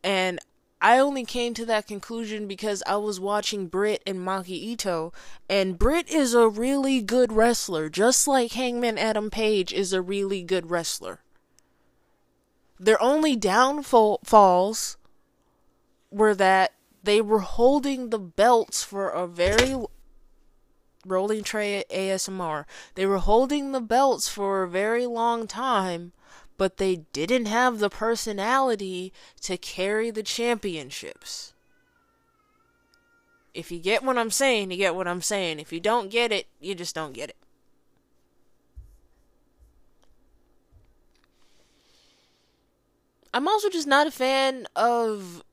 And 0.03 0.39
I 0.81 0.97
only 0.97 1.25
came 1.25 1.53
to 1.53 1.65
that 1.67 1.87
conclusion 1.87 2.47
because 2.47 2.81
I 2.87 2.97
was 2.97 3.19
watching 3.19 3.67
Britt 3.67 4.01
and 4.05 4.19
Maki 4.19 4.75
Itoh, 4.75 5.13
and 5.47 5.77
Britt 5.77 6.09
is 6.09 6.33
a 6.33 6.49
really 6.49 7.01
good 7.01 7.31
wrestler, 7.31 7.89
just 7.89 8.27
like 8.27 8.53
Hangman 8.53 8.97
Adam 8.97 9.29
Page 9.29 9.71
is 9.71 9.93
a 9.93 10.01
really 10.01 10.41
good 10.41 10.71
wrestler. 10.71 11.21
Their 12.79 13.01
only 13.01 13.35
downfalls 13.35 14.97
were 16.15 16.35
that 16.35 16.73
they 17.03 17.21
were 17.21 17.39
holding 17.39 18.09
the 18.09 18.19
belts 18.19 18.83
for 18.83 19.09
a 19.09 19.27
very 19.27 19.75
rolling 21.05 21.43
tray 21.43 21.83
ASMR. 21.91 22.65
They 22.95 23.05
were 23.05 23.19
holding 23.19 23.71
the 23.71 23.81
belts 23.81 24.27
for 24.27 24.63
a 24.63 24.69
very 24.69 25.05
long 25.05 25.45
time 25.45 26.13
but 26.57 26.77
they 26.77 26.97
didn't 27.11 27.45
have 27.45 27.79
the 27.79 27.89
personality 27.89 29.11
to 29.41 29.57
carry 29.57 30.09
the 30.09 30.23
championships. 30.23 31.53
If 33.53 33.71
you 33.71 33.79
get 33.79 34.03
what 34.03 34.17
I'm 34.17 34.31
saying, 34.31 34.71
you 34.71 34.77
get 34.77 34.95
what 34.95 35.07
I'm 35.07 35.21
saying. 35.21 35.59
If 35.59 35.71
you 35.71 35.79
don't 35.79 36.09
get 36.09 36.31
it, 36.31 36.47
you 36.59 36.75
just 36.75 36.95
don't 36.95 37.13
get 37.13 37.29
it. 37.29 37.37
I'm 43.33 43.47
also 43.47 43.69
just 43.69 43.87
not 43.87 44.07
a 44.07 44.11
fan 44.11 44.65
of 44.75 45.43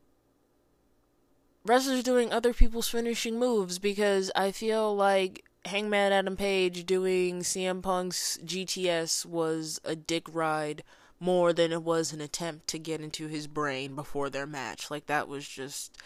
wrestlers 1.65 2.03
doing 2.03 2.33
other 2.33 2.53
people's 2.53 2.89
finishing 2.89 3.39
moves 3.39 3.79
because 3.79 4.31
I 4.35 4.53
feel 4.53 4.95
like 4.95 5.45
Hangman 5.65 6.13
Adam 6.13 6.37
Page 6.37 6.87
doing 6.87 7.41
CM 7.41 7.83
Punk's 7.83 8.39
GTS 8.45 9.25
was 9.25 9.81
a 9.85 9.95
dick 9.95 10.27
ride 10.33 10.83
more 11.21 11.53
than 11.53 11.71
it 11.71 11.85
was 11.85 12.13
an 12.13 12.21
attempt 12.21 12.67
to 12.67 12.79
get 12.79 13.01
into 13.01 13.29
his 13.29 13.47
brain 13.47 13.95
before 13.95 14.29
their 14.29 14.47
match. 14.47 14.91
Like 14.91 15.07
that 15.07 15.29
was 15.29 15.47
just 15.47 15.97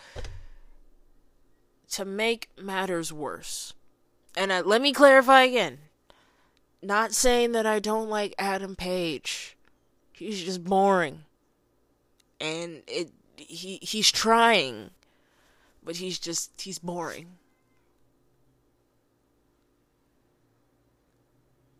to 1.92 2.04
make 2.04 2.50
matters 2.61 3.12
worse. 3.12 3.72
And 4.36 4.52
I, 4.52 4.61
let 4.61 4.82
me 4.82 4.92
clarify 4.92 5.44
again. 5.44 5.78
Not 6.82 7.14
saying 7.14 7.52
that 7.52 7.64
I 7.64 7.78
don't 7.78 8.11
like 8.11 8.34
Adam 8.38 8.76
Page. 8.76 9.57
He's 10.12 10.44
just 10.44 10.64
boring. 10.64 11.24
And 12.38 12.82
it 12.86 13.11
he 13.36 13.78
he's 13.80 14.11
trying, 14.12 14.90
but 15.87 15.97
he's 15.97 16.18
just 16.18 16.61
he's 16.61 16.80
boring. 16.80 17.39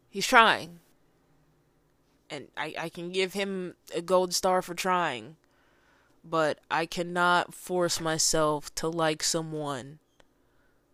He's 0.09 0.27
trying. 0.27 0.79
And 2.31 2.49
I, 2.57 2.75
I 2.79 2.89
can 2.89 3.11
give 3.11 3.35
him 3.35 3.75
a 3.95 4.01
gold 4.01 4.33
star 4.33 4.63
for 4.63 4.75
trying. 4.75 5.37
But 6.25 6.61
I 6.71 6.87
cannot 6.87 7.53
force 7.53 8.01
myself 8.01 8.75
to 8.77 8.89
like 8.89 9.23
someone 9.23 9.99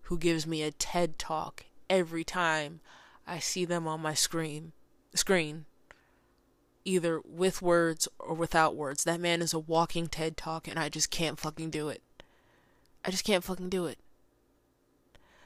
who 0.02 0.18
gives 0.18 0.46
me 0.46 0.62
a 0.62 0.72
TED 0.72 1.18
talk 1.18 1.66
every 1.88 2.24
time 2.24 2.80
I 3.26 3.38
see 3.38 3.64
them 3.64 3.86
on 3.86 4.00
my 4.00 4.14
screen 4.14 4.72
screen. 5.14 5.66
Either 6.84 7.20
with 7.24 7.62
words 7.62 8.08
or 8.18 8.34
without 8.34 8.74
words. 8.74 9.04
That 9.04 9.20
man 9.20 9.42
is 9.42 9.52
a 9.52 9.58
walking 9.58 10.06
TED 10.06 10.36
talk 10.36 10.66
and 10.66 10.78
I 10.78 10.88
just 10.88 11.10
can't 11.10 11.38
fucking 11.38 11.70
do 11.70 11.90
it. 11.90 12.02
I 13.04 13.10
just 13.10 13.24
can't 13.24 13.44
fucking 13.44 13.68
do 13.68 13.86
it. 13.86 13.98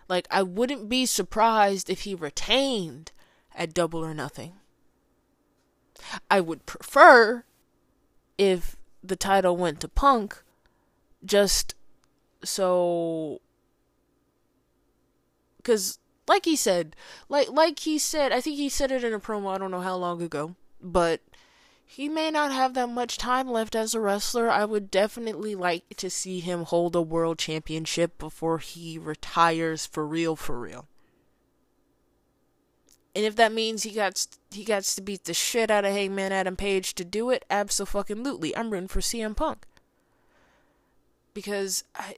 Like 0.08 0.26
I 0.30 0.42
wouldn't 0.42 0.88
be 0.88 1.06
surprised 1.06 1.90
if 1.90 2.02
he 2.02 2.14
retained 2.14 3.12
at 3.54 3.74
double 3.74 4.04
or 4.04 4.14
nothing. 4.14 4.54
I 6.30 6.40
would 6.40 6.66
prefer 6.66 7.44
if 8.38 8.76
the 9.02 9.16
title 9.16 9.56
went 9.56 9.80
to 9.80 9.88
Punk 9.88 10.42
just 11.24 11.74
so 12.44 13.40
cuz 15.64 15.98
like 16.28 16.44
he 16.44 16.54
said 16.54 16.94
like 17.28 17.48
like 17.50 17.80
he 17.80 17.98
said 17.98 18.30
I 18.30 18.40
think 18.40 18.56
he 18.56 18.68
said 18.68 18.92
it 18.92 19.02
in 19.02 19.12
a 19.12 19.18
promo 19.18 19.54
I 19.54 19.58
don't 19.58 19.70
know 19.70 19.80
how 19.80 19.96
long 19.96 20.22
ago 20.22 20.54
but 20.80 21.20
he 21.88 22.08
may 22.08 22.32
not 22.32 22.50
have 22.50 22.74
that 22.74 22.88
much 22.88 23.16
time 23.16 23.48
left 23.48 23.76
as 23.76 23.94
a 23.94 24.00
wrestler. 24.00 24.50
I 24.50 24.64
would 24.64 24.90
definitely 24.90 25.54
like 25.54 25.84
to 25.96 26.10
see 26.10 26.40
him 26.40 26.64
hold 26.64 26.96
a 26.96 27.00
world 27.00 27.38
championship 27.38 28.18
before 28.18 28.58
he 28.58 28.98
retires 28.98 29.86
for 29.86 30.04
real 30.04 30.34
for 30.34 30.58
real. 30.58 30.88
And 33.14 33.24
if 33.24 33.36
that 33.36 33.52
means 33.52 33.84
he 33.84 33.92
got 33.92 34.26
he 34.50 34.64
got 34.64 34.82
to 34.82 35.00
beat 35.00 35.24
the 35.24 35.32
shit 35.32 35.70
out 35.70 35.84
of 35.84 35.92
Hangman 35.92 36.32
Adam 36.32 36.56
Page 36.56 36.94
to 36.96 37.04
do 37.04 37.30
it, 37.30 37.44
absolutely. 37.48 38.54
I'm 38.54 38.70
rooting 38.70 38.88
for 38.88 39.00
CM 39.00 39.36
Punk 39.36 39.64
because 41.32 41.84
I 41.94 42.16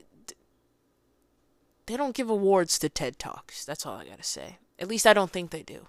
they 1.87 1.97
don't 1.97 2.17
give 2.17 2.31
awards 2.31 2.79
to 2.79 2.89
TED 2.89 3.19
Talks. 3.19 3.67
That's 3.67 3.85
all 3.85 3.99
I 3.99 4.07
gotta 4.07 4.25
say. 4.25 4.59
At 4.79 4.89
least 4.89 5.07
I 5.07 5.13
don't 5.13 5.31
think 5.31 5.51
they 5.51 5.63
do. 5.63 5.89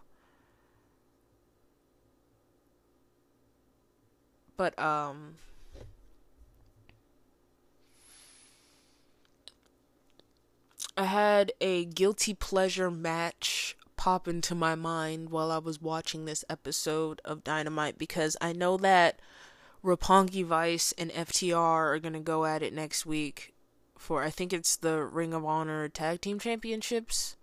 But 4.59 4.77
um. 4.77 5.35
I 10.97 11.05
had 11.05 11.53
a 11.61 11.85
guilty 11.85 12.33
pleasure 12.33 12.91
match 12.91 13.77
pop 13.95 14.27
into 14.27 14.53
my 14.53 14.75
mind 14.75 15.29
while 15.29 15.49
I 15.49 15.59
was 15.59 15.81
watching 15.81 16.25
this 16.25 16.43
episode 16.49 17.21
of 17.23 17.45
Dynamite 17.45 17.97
because 17.97 18.35
I 18.41 18.51
know 18.51 18.75
that 18.75 19.21
Roppongi 19.81 20.43
Vice 20.43 20.93
and 20.97 21.09
FTR 21.11 21.55
are 21.55 21.99
going 21.99 22.11
to 22.11 22.19
go 22.19 22.43
at 22.43 22.61
it 22.61 22.73
next 22.73 23.05
week 23.05 23.53
for 23.97 24.23
I 24.23 24.29
think 24.29 24.51
it's 24.51 24.75
the 24.75 25.05
Ring 25.05 25.33
of 25.33 25.45
Honor 25.45 25.87
Tag 25.87 26.19
Team 26.19 26.37
Championships. 26.37 27.37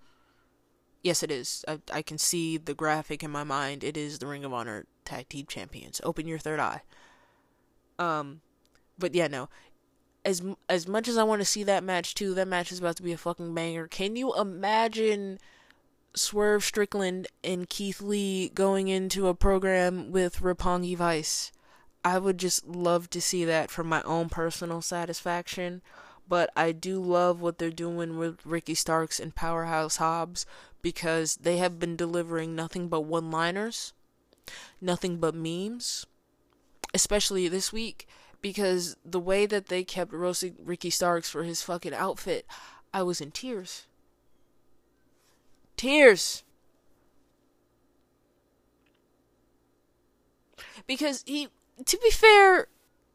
Yes, 1.02 1.22
it 1.22 1.30
is. 1.30 1.64
I, 1.66 1.78
I 1.90 2.02
can 2.02 2.18
see 2.18 2.58
the 2.58 2.74
graphic 2.74 3.22
in 3.22 3.30
my 3.30 3.44
mind. 3.44 3.82
It 3.84 3.96
is 3.96 4.18
the 4.18 4.26
Ring 4.26 4.44
of 4.44 4.52
Honor 4.52 4.84
Tag 5.06 5.30
Team 5.30 5.46
Champions. 5.48 6.02
Open 6.04 6.28
your 6.28 6.38
third 6.38 6.60
eye. 6.60 6.82
Um, 7.98 8.40
but 8.98 9.14
yeah, 9.14 9.28
no. 9.28 9.48
as 10.24 10.42
as 10.68 10.88
much 10.88 11.08
as 11.08 11.16
I 11.16 11.22
want 11.22 11.40
to 11.40 11.46
see 11.46 11.62
that 11.64 11.84
match 11.84 12.14
too, 12.14 12.34
that 12.34 12.48
match 12.48 12.72
is 12.72 12.80
about 12.80 12.96
to 12.96 13.02
be 13.02 13.12
a 13.12 13.16
fucking 13.16 13.54
banger. 13.54 13.86
Can 13.86 14.16
you 14.16 14.34
imagine 14.34 15.38
Swerve 16.14 16.64
Strickland 16.64 17.28
and 17.44 17.68
Keith 17.68 18.00
Lee 18.00 18.48
going 18.50 18.88
into 18.88 19.28
a 19.28 19.34
program 19.34 20.10
with 20.10 20.40
Roppongi 20.40 20.96
Vice? 20.96 21.52
I 22.04 22.18
would 22.18 22.38
just 22.38 22.66
love 22.66 23.10
to 23.10 23.20
see 23.20 23.44
that 23.44 23.70
for 23.70 23.84
my 23.84 24.02
own 24.02 24.28
personal 24.28 24.82
satisfaction. 24.82 25.82
But 26.28 26.50
I 26.56 26.72
do 26.72 27.00
love 27.00 27.40
what 27.40 27.58
they're 27.58 27.70
doing 27.70 28.18
with 28.18 28.44
Ricky 28.44 28.74
Starks 28.74 29.20
and 29.20 29.34
Powerhouse 29.34 29.98
Hobbs 29.98 30.44
because 30.82 31.36
they 31.36 31.58
have 31.58 31.78
been 31.78 31.94
delivering 31.94 32.56
nothing 32.56 32.88
but 32.88 33.02
one 33.02 33.30
liners, 33.30 33.92
nothing 34.80 35.18
but 35.18 35.36
memes, 35.36 36.04
especially 36.94 37.48
this 37.48 37.72
week 37.72 38.08
because 38.40 38.96
the 39.04 39.20
way 39.20 39.46
that 39.46 39.66
they 39.66 39.84
kept 39.84 40.12
roasting 40.12 40.56
Ricky 40.62 40.90
Starks 40.90 41.28
for 41.28 41.42
his 41.42 41.62
fucking 41.62 41.94
outfit, 41.94 42.46
I 42.92 43.02
was 43.02 43.20
in 43.20 43.30
tears. 43.30 43.86
Tears. 45.76 46.42
Because 50.86 51.24
he, 51.26 51.48
to 51.84 51.98
be 51.98 52.10
fair, 52.10 52.68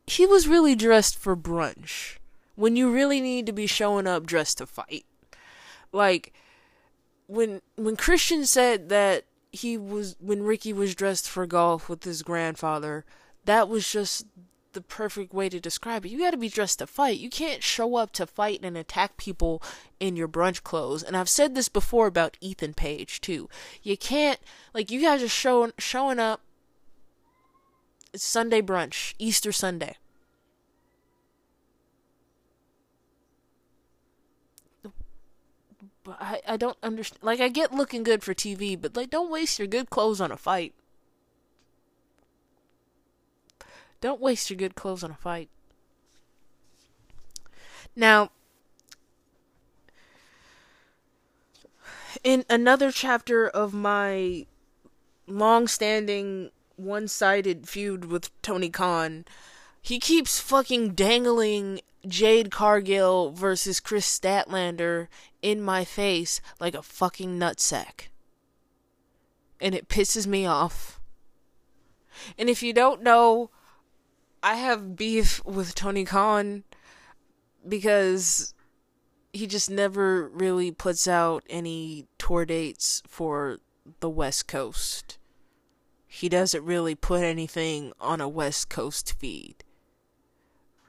he 0.08 0.26
was 0.26 0.48
really 0.48 0.76
dressed 0.76 1.18
for 1.18 1.36
brunch 1.36 2.18
when 2.56 2.76
you 2.76 2.92
really 2.92 3.22
need 3.22 3.46
to 3.46 3.54
be 3.54 3.68
showing 3.68 4.08
up 4.08 4.26
dressed 4.26 4.58
to 4.58 4.66
fight. 4.66 5.06
Like 5.92 6.34
when 7.28 7.62
when 7.76 7.96
Christian 7.96 8.46
said 8.46 8.90
that 8.90 9.24
he 9.52 9.78
was 9.78 10.16
when 10.20 10.44
Ricky 10.44 10.74
was 10.74 10.96
dressed 10.96 11.30
for 11.30 11.46
golf 11.46 11.90
with 11.90 12.04
his 12.04 12.24
grandfather, 12.24 13.06
that 13.46 13.68
was 13.68 13.92
just 13.92 14.26
the 14.74 14.82
perfect 14.82 15.34
way 15.34 15.50
to 15.50 15.60
describe 15.60 16.06
it. 16.06 16.10
You 16.10 16.20
got 16.20 16.32
to 16.32 16.38
be 16.38 16.50
dressed 16.50 16.80
to 16.80 16.88
fight. 16.88 17.20
You 17.20 17.30
can't 17.30 17.64
show 17.64 17.96
up 17.96 18.14
to 18.14 18.26
fight 18.26 18.62
and 18.64 18.78
attack 18.78 19.18
people 19.18 19.62
in 20.00 20.16
your 20.16 20.28
brunch 20.28 20.64
clothes. 20.64 21.04
And 21.04 21.18
I've 21.18 21.30
said 21.30 21.56
this 21.56 21.70
before 21.70 22.08
about 22.08 22.38
Ethan 22.42 22.74
Page 22.74 23.22
too. 23.22 23.50
You 23.84 23.98
can't 23.98 24.40
like 24.74 24.92
you 24.92 25.02
guys 25.02 25.22
are 25.24 25.28
showing 25.28 25.74
showing 25.78 26.20
up. 26.20 26.42
It's 28.14 28.24
Sunday 28.24 28.62
brunch, 28.62 29.14
Easter 29.20 29.52
Sunday. 29.52 29.96
But 36.04 36.18
I, 36.20 36.42
I 36.48 36.58
don't 36.58 36.78
understand. 36.82 37.22
Like, 37.22 37.40
I 37.40 37.48
get 37.48 37.74
looking 37.74 38.04
good 38.04 38.24
for 38.24 38.34
TV, 38.34 38.80
but, 38.80 38.96
like, 38.96 39.12
don't 39.12 39.32
waste 39.32 39.60
your 39.60 39.68
good 39.68 39.90
clothes 39.90 40.20
on 40.20 40.32
a 40.32 40.38
fight. 40.38 40.74
Don't 44.02 44.20
waste 44.20 44.50
your 44.50 44.58
good 44.58 44.76
clothes 44.76 45.04
on 45.04 45.12
a 45.12 45.16
fight. 45.16 45.50
Now, 47.96 48.32
in 52.24 52.44
another 52.50 52.92
chapter 52.92 53.48
of 53.48 53.74
my 53.74 54.46
long 55.28 55.68
standing 55.68 56.50
one 56.76 57.08
sided 57.08 57.68
feud 57.68 58.06
with 58.06 58.30
Tony 58.42 58.70
Khan, 58.70 59.26
he 59.82 60.00
keeps 60.00 60.40
fucking 60.40 60.94
dangling 60.94 61.82
Jade 62.08 62.52
Cargill 62.52 63.32
versus 63.32 63.80
Kris 63.80 64.08
Statlander 64.20 65.08
in 65.42 65.62
my 65.62 65.86
face 65.86 66.42
like 66.60 66.74
a 66.74 66.82
fucking 66.82 67.38
nutsack. 67.38 68.08
And 69.60 69.76
it 69.76 69.88
pisses 69.88 70.26
me 70.26 70.46
off. 70.46 71.00
And 72.38 72.50
if 72.50 72.64
you 72.64 72.74
don't 72.74 73.04
know, 73.04 73.52
I 74.44 74.56
have 74.56 74.96
beef 74.96 75.44
with 75.46 75.76
Tony 75.76 76.06
Khan 76.06 76.64
because 77.68 78.54
he 79.34 79.48
just 79.48 79.70
never 79.70 80.28
really 80.30 80.72
puts 80.72 81.08
out 81.08 81.44
any 81.50 82.08
tour 82.18 82.46
dates 82.46 83.04
for 83.08 83.60
the 84.00 84.10
West 84.10 84.48
Coast. 84.48 85.18
He 86.08 86.28
doesn't 86.28 86.66
really 86.66 86.96
put 86.96 87.24
anything 87.24 87.94
on 88.00 88.20
a 88.20 88.28
West 88.28 88.70
Coast 88.70 89.14
feed. 89.18 89.64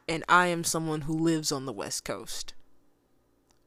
And 0.09 0.25
I 0.29 0.49
am 0.49 0.65
someone 0.65 1.03
who 1.03 1.17
lives 1.17 1.53
on 1.53 1.67
the 1.67 1.73
West 1.73 2.05
Coast. 2.05 2.55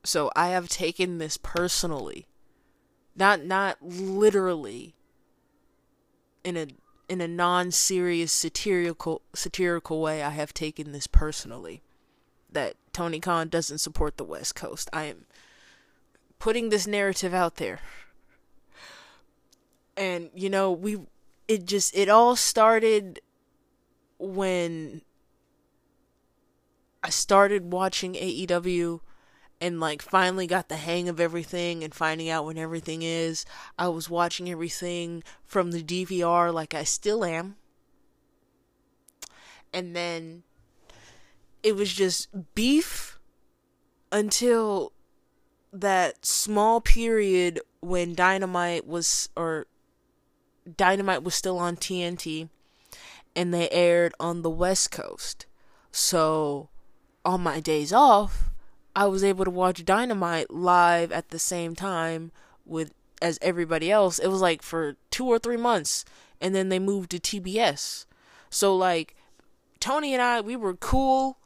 So 0.03 0.31
I 0.35 0.49
have 0.49 0.67
taken 0.67 1.17
this 1.17 1.37
personally. 1.37 2.27
Not 3.15 3.45
not 3.45 3.77
literally 3.81 4.95
in 6.43 6.57
a 6.57 6.67
in 7.07 7.21
a 7.21 7.27
non-serious 7.27 8.31
satirical 8.31 9.21
satirical 9.33 10.01
way 10.01 10.23
I 10.23 10.29
have 10.29 10.53
taken 10.53 10.91
this 10.91 11.07
personally 11.07 11.81
that 12.51 12.75
Tony 12.93 13.19
Khan 13.19 13.49
doesn't 13.49 13.79
support 13.79 14.17
the 14.17 14.23
West 14.23 14.55
Coast. 14.55 14.89
I 14.93 15.03
am 15.05 15.25
putting 16.39 16.69
this 16.69 16.87
narrative 16.87 17.33
out 17.33 17.55
there. 17.57 17.79
And 19.97 20.29
you 20.33 20.49
know, 20.49 20.71
we 20.71 20.97
it 21.47 21.65
just 21.65 21.95
it 21.95 22.09
all 22.09 22.35
started 22.35 23.19
when 24.17 25.01
I 27.03 27.09
started 27.09 27.71
watching 27.71 28.13
AEW 28.13 28.99
and 29.65 29.79
like 29.79 29.99
finally 29.99 30.45
got 30.45 30.69
the 30.69 30.75
hang 30.75 31.09
of 31.09 31.19
everything 31.19 31.83
and 31.83 31.91
finding 31.91 32.29
out 32.29 32.45
when 32.45 32.55
everything 32.55 33.01
is. 33.01 33.45
I 33.79 33.87
was 33.87 34.07
watching 34.07 34.47
everything 34.47 35.23
from 35.43 35.71
the 35.71 35.81
DVR 35.81 36.53
like 36.53 36.75
I 36.75 36.83
still 36.83 37.25
am. 37.25 37.55
And 39.73 39.95
then 39.95 40.43
it 41.63 41.75
was 41.75 41.91
just 41.91 42.29
beef 42.53 43.17
until 44.11 44.91
that 45.73 46.27
small 46.27 46.79
period 46.79 47.59
when 47.79 48.13
Dynamite 48.13 48.85
was 48.85 49.29
or 49.35 49.65
Dynamite 50.77 51.23
was 51.23 51.33
still 51.33 51.57
on 51.57 51.75
TNT 51.75 52.49
and 53.35 53.51
they 53.51 53.67
aired 53.71 54.13
on 54.19 54.43
the 54.43 54.49
West 54.51 54.91
Coast. 54.91 55.47
So 55.91 56.69
on 57.25 57.41
my 57.41 57.59
days 57.59 57.91
off, 57.91 58.51
I 58.95 59.07
was 59.07 59.23
able 59.23 59.45
to 59.45 59.51
watch 59.51 59.83
Dynamite 59.83 60.51
live 60.51 61.11
at 61.11 61.29
the 61.29 61.39
same 61.39 61.75
time 61.75 62.31
with 62.65 62.93
as 63.21 63.37
everybody 63.41 63.91
else. 63.91 64.19
It 64.19 64.27
was 64.27 64.41
like 64.41 64.61
for 64.61 64.95
2 65.11 65.25
or 65.25 65.39
3 65.39 65.57
months 65.57 66.05
and 66.39 66.53
then 66.53 66.69
they 66.69 66.79
moved 66.79 67.11
to 67.11 67.19
TBS. 67.19 68.05
So 68.49 68.75
like 68.75 69.15
Tony 69.79 70.13
and 70.13 70.21
I 70.21 70.41
we 70.41 70.55
were 70.55 70.75
cool 70.75 71.39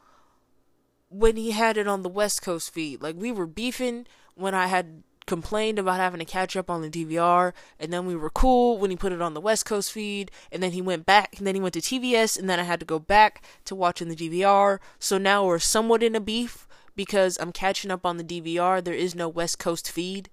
when 1.08 1.36
he 1.36 1.50
had 1.50 1.76
it 1.76 1.88
on 1.88 2.02
the 2.02 2.08
West 2.08 2.42
Coast 2.42 2.72
feed. 2.72 3.02
Like 3.02 3.16
we 3.18 3.32
were 3.32 3.46
beefing 3.46 4.06
when 4.34 4.54
I 4.54 4.68
had 4.68 5.02
complained 5.26 5.78
about 5.78 5.96
having 5.96 6.18
to 6.18 6.24
catch 6.24 6.56
up 6.56 6.68
on 6.68 6.82
the 6.82 6.90
DVR, 6.90 7.52
and 7.78 7.92
then 7.92 8.04
we 8.04 8.16
were 8.16 8.30
cool 8.30 8.78
when 8.78 8.90
he 8.90 8.96
put 8.96 9.12
it 9.12 9.22
on 9.22 9.32
the 9.32 9.40
West 9.40 9.64
Coast 9.64 9.92
feed, 9.92 10.30
and 10.50 10.60
then 10.60 10.72
he 10.72 10.82
went 10.82 11.06
back, 11.06 11.36
and 11.38 11.46
then 11.46 11.54
he 11.54 11.60
went 11.60 11.74
to 11.74 11.80
TBS, 11.80 12.36
and 12.36 12.50
then 12.50 12.58
I 12.58 12.64
had 12.64 12.80
to 12.80 12.86
go 12.86 12.98
back 12.98 13.44
to 13.66 13.76
watching 13.76 14.08
the 14.08 14.16
DVR. 14.16 14.80
So 14.98 15.18
now 15.18 15.44
we're 15.44 15.60
somewhat 15.60 16.02
in 16.02 16.16
a 16.16 16.20
beef 16.20 16.66
because 16.96 17.38
I'm 17.40 17.52
catching 17.52 17.90
up 17.90 18.04
on 18.04 18.16
the 18.16 18.24
DVR. 18.24 18.82
There 18.82 18.94
is 18.94 19.14
no 19.14 19.28
West 19.28 19.58
Coast 19.58 19.90
feed 19.90 20.28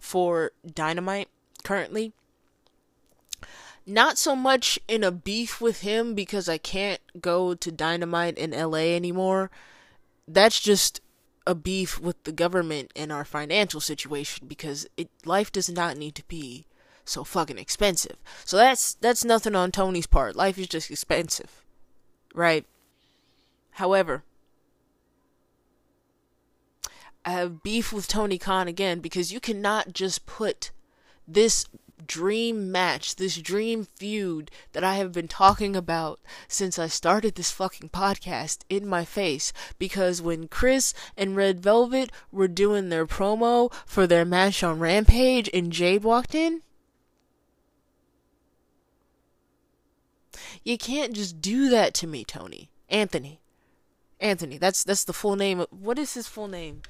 for 0.00 0.52
Dynamite 0.66 1.28
currently. 1.62 2.12
Not 3.86 4.16
so 4.18 4.36
much 4.36 4.78
in 4.86 5.02
a 5.02 5.10
beef 5.10 5.60
with 5.60 5.80
him 5.80 6.14
because 6.14 6.48
I 6.48 6.58
can't 6.58 7.00
go 7.20 7.54
to 7.54 7.72
Dynamite 7.72 8.38
in 8.38 8.52
LA 8.52 8.94
anymore. 8.94 9.50
That's 10.28 10.60
just 10.60 11.00
a 11.46 11.54
beef 11.54 12.00
with 12.00 12.22
the 12.22 12.32
government 12.32 12.92
and 12.94 13.10
our 13.10 13.24
financial 13.24 13.80
situation 13.80 14.46
because 14.46 14.86
it 14.96 15.08
life 15.24 15.50
does 15.50 15.68
not 15.68 15.96
need 15.96 16.14
to 16.14 16.24
be 16.26 16.66
so 17.04 17.24
fucking 17.24 17.58
expensive. 17.58 18.16
So 18.44 18.56
that's 18.56 18.94
that's 18.94 19.24
nothing 19.24 19.56
on 19.56 19.72
Tony's 19.72 20.06
part. 20.06 20.36
Life 20.36 20.58
is 20.58 20.68
just 20.68 20.90
expensive. 20.90 21.64
Right? 22.34 22.64
However, 23.72 24.22
I 27.24 27.32
have 27.32 27.62
beef 27.62 27.92
with 27.92 28.08
Tony 28.08 28.38
Khan 28.38 28.68
again 28.68 29.00
because 29.00 29.32
you 29.32 29.40
cannot 29.40 29.92
just 29.92 30.26
put 30.26 30.70
this 31.26 31.66
dream 32.06 32.72
match, 32.72 33.16
this 33.16 33.36
dream 33.36 33.86
feud 33.96 34.50
that 34.72 34.82
I 34.82 34.94
have 34.94 35.12
been 35.12 35.28
talking 35.28 35.76
about 35.76 36.20
since 36.48 36.78
I 36.78 36.88
started 36.88 37.34
this 37.34 37.50
fucking 37.50 37.90
podcast 37.90 38.60
in 38.68 38.86
my 38.86 39.04
face. 39.04 39.52
Because 39.78 40.20
when 40.20 40.48
Kris 40.48 40.94
and 41.16 41.36
Red 41.36 41.60
Velvet 41.60 42.10
were 42.30 42.48
doing 42.48 42.88
their 42.88 43.06
promo 43.06 43.72
for 43.86 44.06
their 44.06 44.24
match 44.24 44.62
on 44.62 44.78
Rampage 44.78 45.48
and 45.54 45.72
Jade 45.72 46.02
walked 46.02 46.34
in, 46.34 46.62
you 50.64 50.76
can't 50.76 51.12
just 51.12 51.40
do 51.40 51.68
that 51.68 51.94
to 51.94 52.06
me, 52.06 52.24
Tony. 52.24 52.70
Anthony. 52.88 53.40
Anthony, 54.20 54.56
that's 54.56 54.84
that's 54.84 55.04
the 55.04 55.12
full 55.12 55.34
name. 55.34 55.64
What 55.70 55.98
is 55.98 56.14
his 56.14 56.28
full 56.28 56.46
name? 56.46 56.82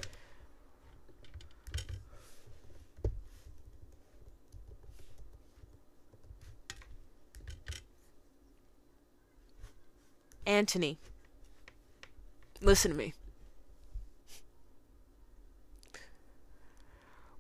Anthony. 10.47 10.99
Listen 12.61 12.91
to 12.93 12.97
me. 12.97 13.15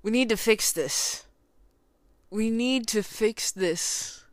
We 0.02 0.10
need 0.10 0.28
to 0.30 0.36
fix 0.36 0.72
this. 0.72 1.26
We 2.30 2.50
need 2.50 2.86
to 2.88 3.02
fix 3.02 3.52
this. 3.52 4.24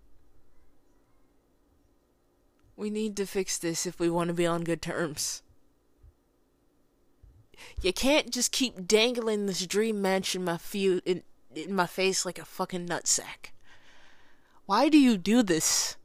We 2.76 2.90
need 2.90 3.18
to 3.18 3.26
fix 3.26 3.58
this 3.58 3.86
if 3.86 4.00
we 4.00 4.10
want 4.10 4.30
to 4.30 4.34
be 4.34 4.48
on 4.48 4.64
good 4.64 4.82
terms. 4.82 5.44
You 7.82 7.94
can't 7.94 8.32
just 8.32 8.52
keep 8.52 8.88
dangling 8.88 9.46
this 9.46 9.68
dream 9.68 10.02
match 10.02 10.36
in 10.36 10.44
my 10.44 10.58
few 10.58 11.02
in, 11.06 11.24
in 11.54 11.76
my 11.76 11.86
face 11.86 12.26
like 12.26 12.40
a 12.40 12.46
fucking 12.46 12.88
nutsack. 12.88 13.52
Why 14.66 14.88
do 14.90 14.98
you 14.98 15.18
do 15.18 15.44
this? 15.44 15.98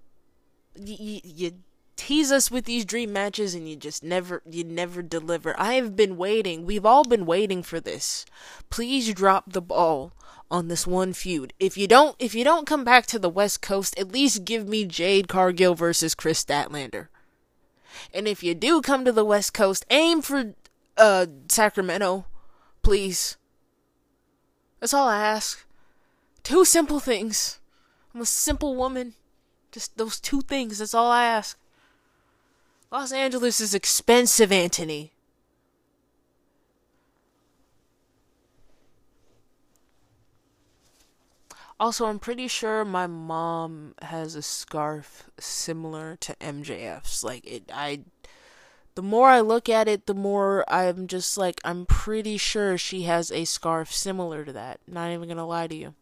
You, 0.75 1.21
you 1.23 1.53
tease 1.97 2.33
us 2.33 2.51
with 2.51 2.65
these 2.65 2.85
dream 2.85 3.13
matches 3.13 3.55
and 3.55 3.69
you 3.69 3.77
just 3.77 4.03
never 4.03 4.43
you 4.49 4.65
never 4.65 5.03
deliver. 5.03 5.59
I 5.59 5.75
have 5.75 5.97
been 5.97 6.17
waiting. 6.17 6.65
We've 6.65 6.87
all 6.87 7.05
been 7.05 7.27
waiting 7.27 7.63
for 7.63 7.81
this. 7.81 8.25
Please 8.71 9.13
drop 9.15 9.53
the 9.53 9.63
ball 9.63 10.13
on 10.51 10.69
this 10.69 10.87
one 10.87 11.13
feud. 11.13 11.53
If 11.59 11.77
you 11.77 11.87
don't 11.87 12.17
if 12.19 12.35
you 12.35 12.45
don't 12.45 12.67
come 12.67 12.85
back 12.85 13.07
to 13.07 13.19
the 13.19 13.29
West 13.29 13.63
Coast, 13.63 13.99
at 13.99 14.13
least 14.13 14.45
give 14.45 14.69
me 14.69 14.85
Jade 14.85 15.29
Cargill 15.29 15.75
versus 15.75 16.15
Kris 16.15 16.45
Statlander. 16.45 17.09
And 18.13 18.27
if 18.27 18.43
you 18.43 18.55
do 18.55 18.81
come 18.83 19.05
to 19.05 19.13
the 19.13 19.25
West 19.25 19.55
Coast, 19.55 19.85
aim 19.91 20.23
for 20.23 20.55
uh 20.97 21.27
Sacramento, 21.49 22.27
please. 22.83 23.37
That's 24.81 24.95
all 24.95 25.09
I 25.09 25.23
ask. 25.25 25.65
Two 26.43 26.65
simple 26.65 27.01
things. 27.01 27.59
I'm 28.15 28.21
a 28.21 28.27
simple 28.27 28.77
woman. 28.77 29.15
Just 29.73 29.97
those 29.97 30.21
two 30.21 30.41
things, 30.41 30.79
that's 30.79 30.95
all 30.95 31.11
I 31.11 31.25
ask. 31.25 31.59
Los 32.95 33.11
Angeles 33.11 33.61
is 33.61 33.75
expensive, 33.75 34.53
Anthony. 34.53 35.11
Also, 41.81 42.07
I'm 42.07 42.21
pretty 42.21 42.47
sure 42.47 42.85
my 42.85 43.09
mom 43.09 43.97
has 44.01 44.37
a 44.37 44.43
scarf 44.43 45.29
similar 45.41 46.15
to 46.21 46.37
MJF's. 46.37 47.25
Like 47.25 47.45
it 47.45 47.65
I 47.75 48.03
the 48.95 49.03
more 49.03 49.29
I 49.29 49.41
look 49.41 49.69
at 49.69 49.89
it, 49.89 50.07
the 50.07 50.15
more 50.15 50.65
I'm 50.69 51.09
just 51.09 51.37
like 51.37 51.61
I'm 51.65 51.87
pretty 51.87 52.37
sure 52.37 52.79
she 52.79 53.03
has 53.03 53.33
a 53.33 53.45
scarf 53.45 53.93
similar 53.93 54.45
to 54.45 54.53
that. 54.53 54.79
Not 54.87 55.11
even 55.11 55.27
going 55.27 55.37
to 55.37 55.43
lie 55.43 55.67
to 55.67 55.75
you. 55.75 55.95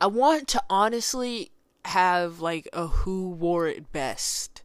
I 0.00 0.08
want 0.08 0.48
to 0.48 0.62
honestly 0.68 1.52
have 1.94 2.40
like 2.40 2.68
a 2.72 2.88
who 2.88 3.28
wore 3.30 3.68
it 3.68 3.92
best 3.92 4.62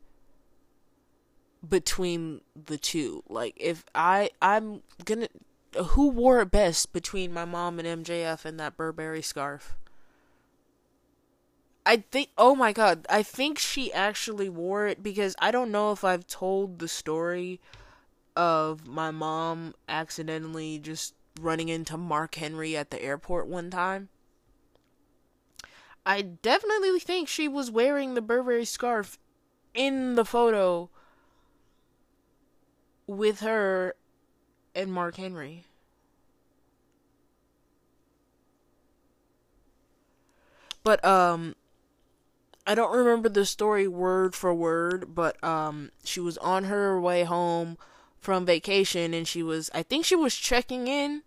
between 1.68 2.42
the 2.56 2.76
two. 2.76 3.24
Like 3.30 3.54
if 3.58 3.86
I 3.94 4.32
I'm 4.42 4.82
gonna 5.06 5.28
who 5.90 6.10
wore 6.10 6.42
it 6.42 6.50
best 6.50 6.92
between 6.92 7.32
my 7.32 7.46
mom 7.46 7.78
and 7.78 8.04
MJF 8.04 8.46
and 8.46 8.60
that 8.60 8.76
Burberry 8.76 9.22
scarf. 9.22 9.76
I 11.86 11.98
think 11.98 12.30
oh 12.36 12.56
my 12.56 12.74
god, 12.74 13.06
I 13.08 13.22
think 13.22 13.60
she 13.60 13.94
actually 13.94 14.50
wore 14.50 14.88
it 14.88 15.04
because 15.04 15.36
I 15.38 15.52
don't 15.52 15.72
know 15.72 15.92
if 15.92 16.04
I've 16.04 16.26
told 16.26 16.80
the 16.80 16.88
story 16.88 17.62
of 18.36 18.88
my 18.88 19.12
mom 19.12 19.76
accidentally 19.88 20.80
just 20.80 21.14
running 21.40 21.70
into 21.70 21.96
Mark 21.96 22.34
Henry 22.34 22.76
at 22.76 22.90
the 22.90 23.00
airport 23.00 23.48
one 23.48 23.70
time. 23.70 24.10
I 26.06 26.22
definitely 26.22 27.00
think 27.00 27.28
she 27.28 27.48
was 27.48 27.70
wearing 27.70 28.14
the 28.14 28.22
Burberry 28.22 28.66
scarf 28.66 29.18
in 29.74 30.16
the 30.16 30.26
photo 30.26 30.90
with 33.08 33.40
her 33.42 33.96
and 34.76 34.92
Mark 34.92 35.16
Henry. 35.16 35.66
But 40.84 41.04
um 41.04 41.56
I 42.66 42.76
don't 42.76 42.96
remember 42.96 43.30
the 43.30 43.46
story 43.46 43.88
word 43.88 44.36
for 44.36 44.54
word, 44.54 45.14
but 45.16 45.44
um 45.44 45.92
she 46.04 46.20
was 46.20 46.38
on 46.40 46.66
her 46.66 47.00
way 47.00 47.24
home 47.24 47.78
from 48.20 48.46
vacation 48.46 49.14
and 49.14 49.28
she 49.28 49.44
was 49.44 49.70
I 49.74 49.84
think 49.84 50.06
she 50.06 50.16
was 50.16 50.36
checking 50.36 50.88
in 50.88 51.24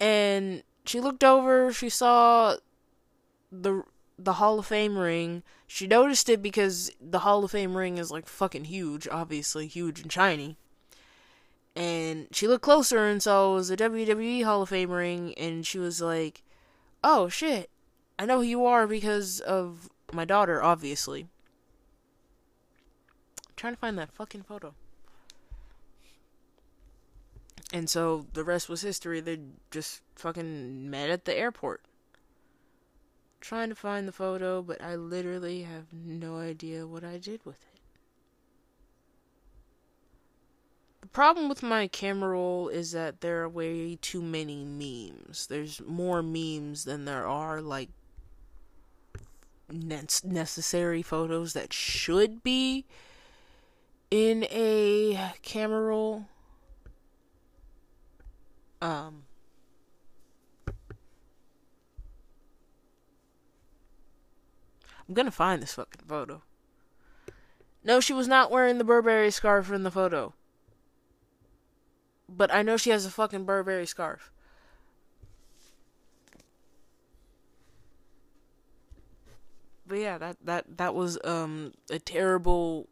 and 0.00 0.62
she 0.84 1.00
looked 1.00 1.24
over, 1.24 1.72
she 1.72 1.88
saw 1.88 2.56
the 3.50 3.82
the 4.18 4.34
Hall 4.34 4.58
of 4.58 4.66
Fame 4.66 4.98
ring. 4.98 5.42
She 5.66 5.86
noticed 5.86 6.28
it 6.28 6.42
because 6.42 6.90
the 7.00 7.20
Hall 7.20 7.44
of 7.44 7.52
Fame 7.52 7.76
ring 7.76 7.98
is 7.98 8.10
like 8.10 8.26
fucking 8.26 8.64
huge, 8.64 9.06
obviously 9.08 9.66
huge 9.66 10.00
and 10.00 10.10
shiny. 10.10 10.56
And 11.76 12.26
she 12.32 12.48
looked 12.48 12.64
closer 12.64 13.06
and 13.06 13.22
saw 13.22 13.52
it 13.52 13.54
was 13.54 13.70
a 13.70 13.76
WWE 13.76 14.42
Hall 14.44 14.62
of 14.62 14.70
Fame 14.70 14.90
ring, 14.90 15.34
and 15.34 15.64
she 15.64 15.78
was 15.78 16.00
like, 16.00 16.42
"Oh 17.04 17.28
shit, 17.28 17.70
I 18.18 18.26
know 18.26 18.38
who 18.38 18.46
you 18.46 18.66
are 18.66 18.86
because 18.88 19.38
of 19.40 19.88
my 20.12 20.24
daughter, 20.24 20.60
obviously." 20.60 21.28
I'm 23.46 23.54
trying 23.54 23.74
to 23.74 23.80
find 23.80 23.96
that 23.98 24.12
fucking 24.12 24.42
photo. 24.42 24.74
And 27.72 27.88
so 27.88 28.26
the 28.32 28.44
rest 28.44 28.68
was 28.68 28.80
history. 28.80 29.20
They 29.20 29.38
just 29.70 30.00
fucking 30.16 30.90
met 30.90 31.10
at 31.10 31.26
the 31.26 31.36
airport 31.36 31.82
trying 33.40 33.68
to 33.68 33.74
find 33.74 34.06
the 34.06 34.12
photo, 34.12 34.62
but 34.62 34.82
I 34.82 34.96
literally 34.96 35.62
have 35.62 35.92
no 35.92 36.38
idea 36.38 36.86
what 36.86 37.04
I 37.04 37.18
did 37.18 37.44
with 37.44 37.62
it. 37.74 37.80
The 41.00 41.06
problem 41.08 41.48
with 41.48 41.62
my 41.62 41.86
camera 41.86 42.30
roll 42.30 42.68
is 42.68 42.92
that 42.92 43.20
there 43.20 43.42
are 43.42 43.48
way 43.48 43.96
too 43.96 44.20
many 44.20 44.64
memes. 44.64 45.46
There's 45.46 45.80
more 45.86 46.22
memes 46.22 46.84
than 46.84 47.04
there 47.04 47.26
are 47.26 47.60
like 47.60 47.88
necessary 49.70 51.02
photos 51.02 51.52
that 51.52 51.72
should 51.72 52.42
be 52.42 52.84
in 54.10 54.44
a 54.50 55.32
camera 55.42 55.82
roll. 55.82 56.26
Um 58.80 59.24
I'm 65.08 65.14
gonna 65.14 65.30
find 65.30 65.62
this 65.62 65.74
fucking 65.74 66.02
photo. 66.06 66.42
No, 67.82 68.00
she 68.00 68.12
was 68.12 68.28
not 68.28 68.50
wearing 68.50 68.78
the 68.78 68.84
Burberry 68.84 69.30
scarf 69.30 69.72
in 69.72 69.82
the 69.82 69.90
photo. 69.90 70.34
But 72.28 72.52
I 72.52 72.62
know 72.62 72.76
she 72.76 72.90
has 72.90 73.06
a 73.06 73.10
fucking 73.10 73.44
Burberry 73.44 73.86
scarf. 73.86 74.30
But 79.86 79.98
yeah, 79.98 80.18
that 80.18 80.36
that 80.44 80.76
that 80.76 80.94
was 80.94 81.18
um 81.24 81.72
a 81.90 81.98
terrible 81.98 82.88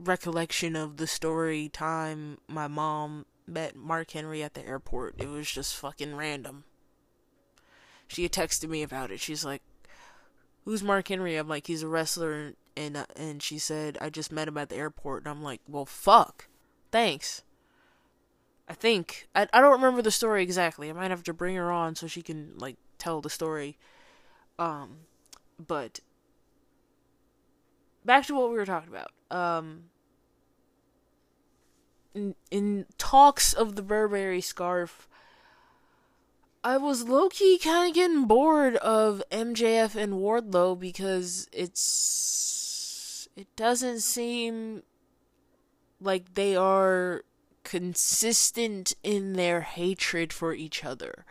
recollection 0.00 0.74
of 0.74 0.96
the 0.96 1.06
story 1.06 1.68
time 1.68 2.38
my 2.48 2.68
mom 2.68 3.26
met 3.46 3.76
Mark 3.76 4.12
Henry 4.12 4.42
at 4.42 4.54
the 4.54 4.66
airport. 4.66 5.16
It 5.18 5.28
was 5.28 5.50
just 5.50 5.76
fucking 5.76 6.14
random. 6.16 6.64
She 8.06 8.22
had 8.22 8.32
texted 8.32 8.70
me 8.70 8.82
about 8.82 9.10
it. 9.10 9.20
She's 9.20 9.44
like, 9.44 9.60
who's 10.68 10.82
Mark 10.82 11.08
Henry? 11.08 11.36
I'm 11.36 11.48
like, 11.48 11.66
he's 11.66 11.82
a 11.82 11.88
wrestler, 11.88 12.52
and 12.76 12.94
uh, 12.98 13.06
and 13.16 13.42
she 13.42 13.58
said 13.58 13.96
I 14.02 14.10
just 14.10 14.30
met 14.30 14.48
him 14.48 14.58
at 14.58 14.68
the 14.68 14.76
airport, 14.76 15.22
and 15.22 15.30
I'm 15.30 15.42
like, 15.42 15.62
well, 15.66 15.86
fuck, 15.86 16.46
thanks. 16.92 17.42
I 18.68 18.74
think 18.74 19.28
I 19.34 19.48
I 19.50 19.62
don't 19.62 19.72
remember 19.72 20.02
the 20.02 20.10
story 20.10 20.42
exactly. 20.42 20.90
I 20.90 20.92
might 20.92 21.10
have 21.10 21.22
to 21.22 21.32
bring 21.32 21.56
her 21.56 21.72
on 21.72 21.94
so 21.94 22.06
she 22.06 22.20
can 22.20 22.52
like 22.58 22.76
tell 22.98 23.22
the 23.22 23.30
story. 23.30 23.78
Um, 24.58 25.06
but 25.58 26.00
back 28.04 28.26
to 28.26 28.34
what 28.34 28.50
we 28.50 28.56
were 28.56 28.66
talking 28.66 28.90
about. 28.90 29.10
Um, 29.30 29.84
in, 32.12 32.34
in 32.50 32.84
talks 32.98 33.54
of 33.54 33.74
the 33.74 33.82
Burberry 33.82 34.42
scarf, 34.42 35.08
I 36.64 36.76
was 36.76 37.08
low 37.08 37.28
key 37.28 37.58
kind 37.58 37.90
of 37.90 37.94
getting 37.94 38.24
bored 38.26 38.76
of 38.76 39.22
MJF 39.30 39.94
and 39.94 40.14
Wardlow 40.14 40.78
because 40.78 41.48
it's 41.52 43.28
it 43.36 43.46
doesn't 43.54 44.00
seem 44.00 44.82
like 46.00 46.34
they 46.34 46.56
are 46.56 47.22
consistent 47.62 48.94
in 49.02 49.34
their 49.34 49.60
hatred 49.60 50.32
for 50.32 50.52
each 50.52 50.84
other 50.84 51.24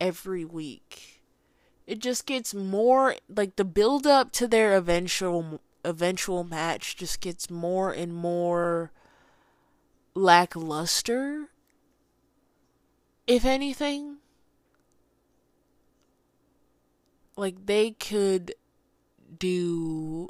every 0.00 0.44
week. 0.44 1.22
It 1.86 1.98
just 1.98 2.26
gets 2.26 2.54
more 2.54 3.16
like 3.28 3.56
the 3.56 3.64
build 3.64 4.06
up 4.06 4.30
to 4.32 4.46
their 4.46 4.76
eventual 4.76 5.60
eventual 5.84 6.44
match 6.44 6.96
just 6.96 7.20
gets 7.20 7.50
more 7.50 7.90
and 7.90 8.14
more 8.14 8.92
lackluster 10.14 11.48
if 13.26 13.44
anything 13.44 14.18
like 17.36 17.66
they 17.66 17.92
could 17.92 18.54
do 19.38 20.28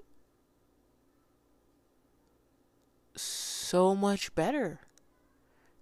so 3.16 3.94
much 3.94 4.34
better. 4.34 4.80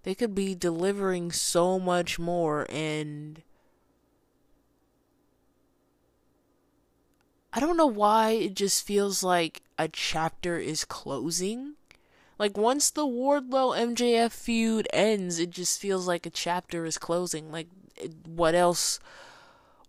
They 0.02 0.14
could 0.14 0.34
be 0.34 0.54
delivering 0.54 1.32
so 1.32 1.78
much 1.78 2.18
more 2.18 2.66
and 2.70 3.42
I 7.52 7.58
don't 7.58 7.76
know 7.76 7.86
why 7.86 8.30
it 8.30 8.54
just 8.54 8.86
feels 8.86 9.22
like 9.22 9.62
a 9.76 9.88
chapter 9.88 10.58
is 10.58 10.84
closing. 10.84 11.74
Like 12.38 12.56
once 12.56 12.90
the 12.90 13.06
Wardlow 13.06 13.76
MJF 13.76 14.30
feud 14.30 14.88
ends, 14.92 15.38
it 15.38 15.50
just 15.50 15.80
feels 15.80 16.06
like 16.06 16.24
a 16.24 16.30
chapter 16.30 16.86
is 16.86 16.96
closing. 16.96 17.50
Like 17.50 17.68
what 18.24 18.54
else 18.54 19.00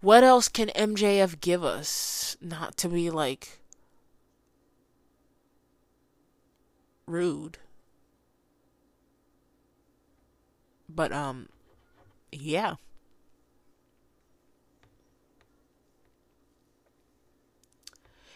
what 0.02 0.24
else 0.24 0.48
can 0.48 0.70
MJF 0.70 1.40
give 1.40 1.64
us? 1.64 2.38
Not 2.42 2.78
to 2.78 2.90
be 2.90 3.10
like 3.10 3.60
rude. 7.06 7.58
But 10.90 11.12
um 11.12 11.50
yeah. 12.32 12.76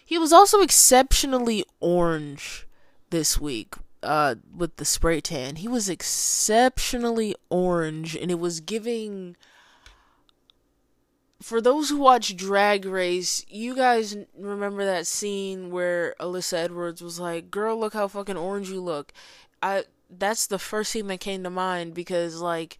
He 0.06 0.20
was 0.20 0.32
also 0.32 0.62
exceptionally 0.62 1.66
orange 1.80 2.68
this 3.10 3.40
week 3.42 3.74
uh, 4.04 4.36
with 4.56 4.76
the 4.78 4.86
spray 4.86 5.20
tan. 5.20 5.56
He 5.58 5.68
was 5.68 5.90
exceptionally 5.90 7.36
orange, 7.50 8.16
and 8.16 8.30
it 8.30 8.40
was 8.40 8.60
giving. 8.60 9.36
For 11.42 11.62
those 11.62 11.90
who 11.90 11.98
watch 11.98 12.36
Drag 12.36 12.86
Race, 12.86 13.46
you 13.50 13.76
guys 13.76 14.18
remember 14.38 14.86
that 14.86 15.06
scene 15.06 15.70
where 15.70 16.16
Alyssa 16.20 16.54
Edwards 16.54 17.02
was 17.02 17.20
like, 17.20 17.52
"Girl, 17.52 17.78
look 17.78 17.94
how 17.94 18.08
fucking 18.08 18.38
orange 18.38 18.70
you 18.70 18.82
look." 18.82 19.12
I 19.62 19.86
that's 20.10 20.48
the 20.48 20.60
first 20.60 20.94
thing 20.94 21.08
that 21.08 21.20
came 21.20 21.44
to 21.44 21.50
mind 21.50 21.94
because 21.94 22.40
like 22.42 22.78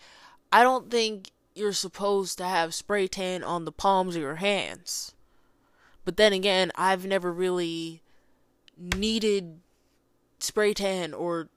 I 0.52 0.64
don't 0.64 0.90
think 0.90 1.32
you're 1.54 1.74
supposed 1.74 2.38
to 2.38 2.46
have 2.46 2.74
spray 2.74 3.08
tan 3.08 3.44
on 3.44 3.66
the 3.66 3.72
palms 3.72 4.16
of 4.16 4.22
your 4.22 4.36
hands. 4.36 5.14
But 6.04 6.18
then 6.18 6.34
again, 6.34 6.72
I've 6.76 7.06
never 7.06 7.34
really 7.34 8.02
needed 8.78 9.60
spray 10.40 10.74
tan 10.74 11.14
or 11.14 11.50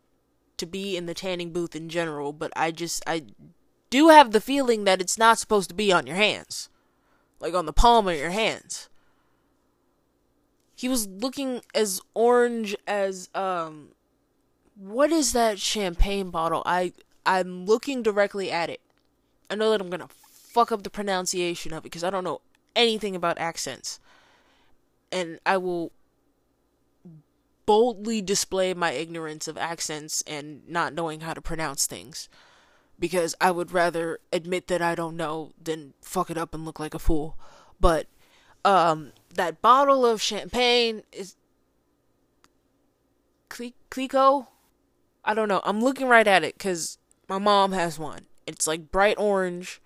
to 0.57 0.67
be 0.67 0.97
in 0.97 1.07
the 1.07 1.15
tanning 1.15 1.53
booth 1.53 1.77
in 1.77 1.89
general, 1.89 2.33
but 2.33 2.53
I 2.57 2.71
just 2.71 3.03
I 3.07 3.25
do 3.91 4.09
have 4.09 4.33
the 4.33 4.41
feeling 4.41 4.85
that 4.85 5.01
it's 5.01 5.19
not 5.19 5.39
supposed 5.39 5.69
to 5.69 5.75
be 5.75 5.93
on 5.93 6.07
your 6.07 6.17
hands. 6.17 6.69
Like 7.41 7.55
on 7.55 7.66
the 7.66 7.72
palm 7.72 8.09
of 8.09 8.16
your 8.16 8.30
hands. 8.30 8.89
He 10.74 10.89
was 10.89 11.09
looking 11.09 11.62
as 11.74 12.01
orange 12.14 12.76
as 12.86 13.28
um 13.34 13.91
what 14.76 15.11
is 15.11 15.32
that 15.32 15.59
champagne 15.59 16.30
bottle? 16.30 16.62
I 16.64 16.93
I'm 17.26 17.66
looking 17.66 18.03
directly 18.03 18.51
at 18.51 18.70
it. 18.70 18.80
I 19.51 19.55
know 19.55 19.70
that 19.70 19.80
I'm 19.80 19.91
going 19.91 20.01
to 20.01 20.09
fuck 20.09 20.72
up 20.72 20.82
the 20.82 20.91
pronunciation 20.91 21.72
of 21.72 21.78
it 21.78 21.82
because 21.84 22.05
I 22.05 22.11
don't 22.11 22.24
know 22.24 22.41
anything 22.76 23.16
about 23.16 23.39
accents 23.39 23.99
and 25.11 25.39
I 25.45 25.57
will 25.57 25.93
boldly 27.66 28.22
display 28.22 28.72
my 28.72 28.93
ignorance 28.93 29.47
of 29.47 29.59
accents 29.59 30.22
and 30.26 30.66
not 30.68 30.95
knowing 30.95 31.20
how 31.20 31.34
to 31.34 31.41
pronounce 31.41 31.86
things 31.86 32.28
because 32.99 33.35
I 33.41 33.51
would 33.51 33.73
rather 33.73 34.19
admit 34.33 34.67
that 34.69 34.83
I 34.83 34.95
don't 34.95 35.17
know 35.17 35.53
than 35.63 35.95
fuck 36.01 36.31
it 36.31 36.39
up 36.39 36.55
and 36.55 36.65
look 36.65 36.81
like 36.81 36.95
a 36.95 36.99
fool. 36.99 37.37
But 37.81 38.07
um 38.65 39.13
that 39.35 39.63
bottle 39.63 40.05
of 40.05 40.21
champagne 40.21 41.03
is 41.13 41.37
Clicquot? 43.49 44.49
I 45.25 45.35
don't 45.35 45.49
know. 45.49 45.61
I'm 45.65 45.83
looking 45.83 46.09
right 46.09 46.27
at 46.27 46.45
it 46.45 46.59
cuz 46.59 46.99
my 47.29 47.39
mom 47.39 47.73
has 47.73 47.99
one. 47.99 48.27
It's 48.47 48.67
like 48.67 48.91
bright 48.91 49.19
orange 49.19 49.81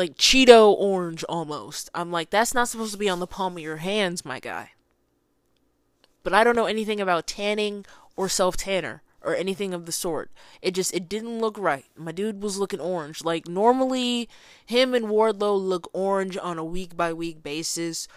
like 0.00 0.16
Cheeto 0.16 0.74
orange 0.78 1.24
almost. 1.28 1.90
I'm 1.94 2.10
like, 2.10 2.30
that's 2.30 2.54
not 2.54 2.68
supposed 2.68 2.92
to 2.92 2.98
be 2.98 3.10
on 3.10 3.20
the 3.20 3.26
palm 3.26 3.58
of 3.58 3.62
your 3.62 3.76
hands, 3.76 4.24
my 4.24 4.40
guy. 4.40 4.70
But 6.22 6.32
I 6.32 6.42
don't 6.42 6.56
know 6.56 6.64
anything 6.64 7.02
about 7.02 7.26
tanning 7.26 7.84
or 8.16 8.28
self 8.28 8.56
tanner 8.56 9.02
or 9.22 9.34
anything 9.34 9.74
of 9.74 9.86
the 9.86 9.92
sort. 9.92 10.30
It 10.62 10.72
just 10.72 10.94
it 10.94 11.08
didn't 11.08 11.40
look 11.40 11.58
right. 11.58 11.84
My 11.96 12.12
dude 12.12 12.42
was 12.42 12.58
looking 12.58 12.80
orange. 12.80 13.24
Like 13.24 13.48
normally 13.48 14.28
him 14.64 14.94
and 14.94 15.06
Wardlow 15.06 15.60
look 15.60 15.88
orange 15.92 16.36
on 16.36 16.58
a 16.58 16.64
week 16.64 16.96
by 16.96 17.12
week 17.12 17.42
basis. 17.42 18.08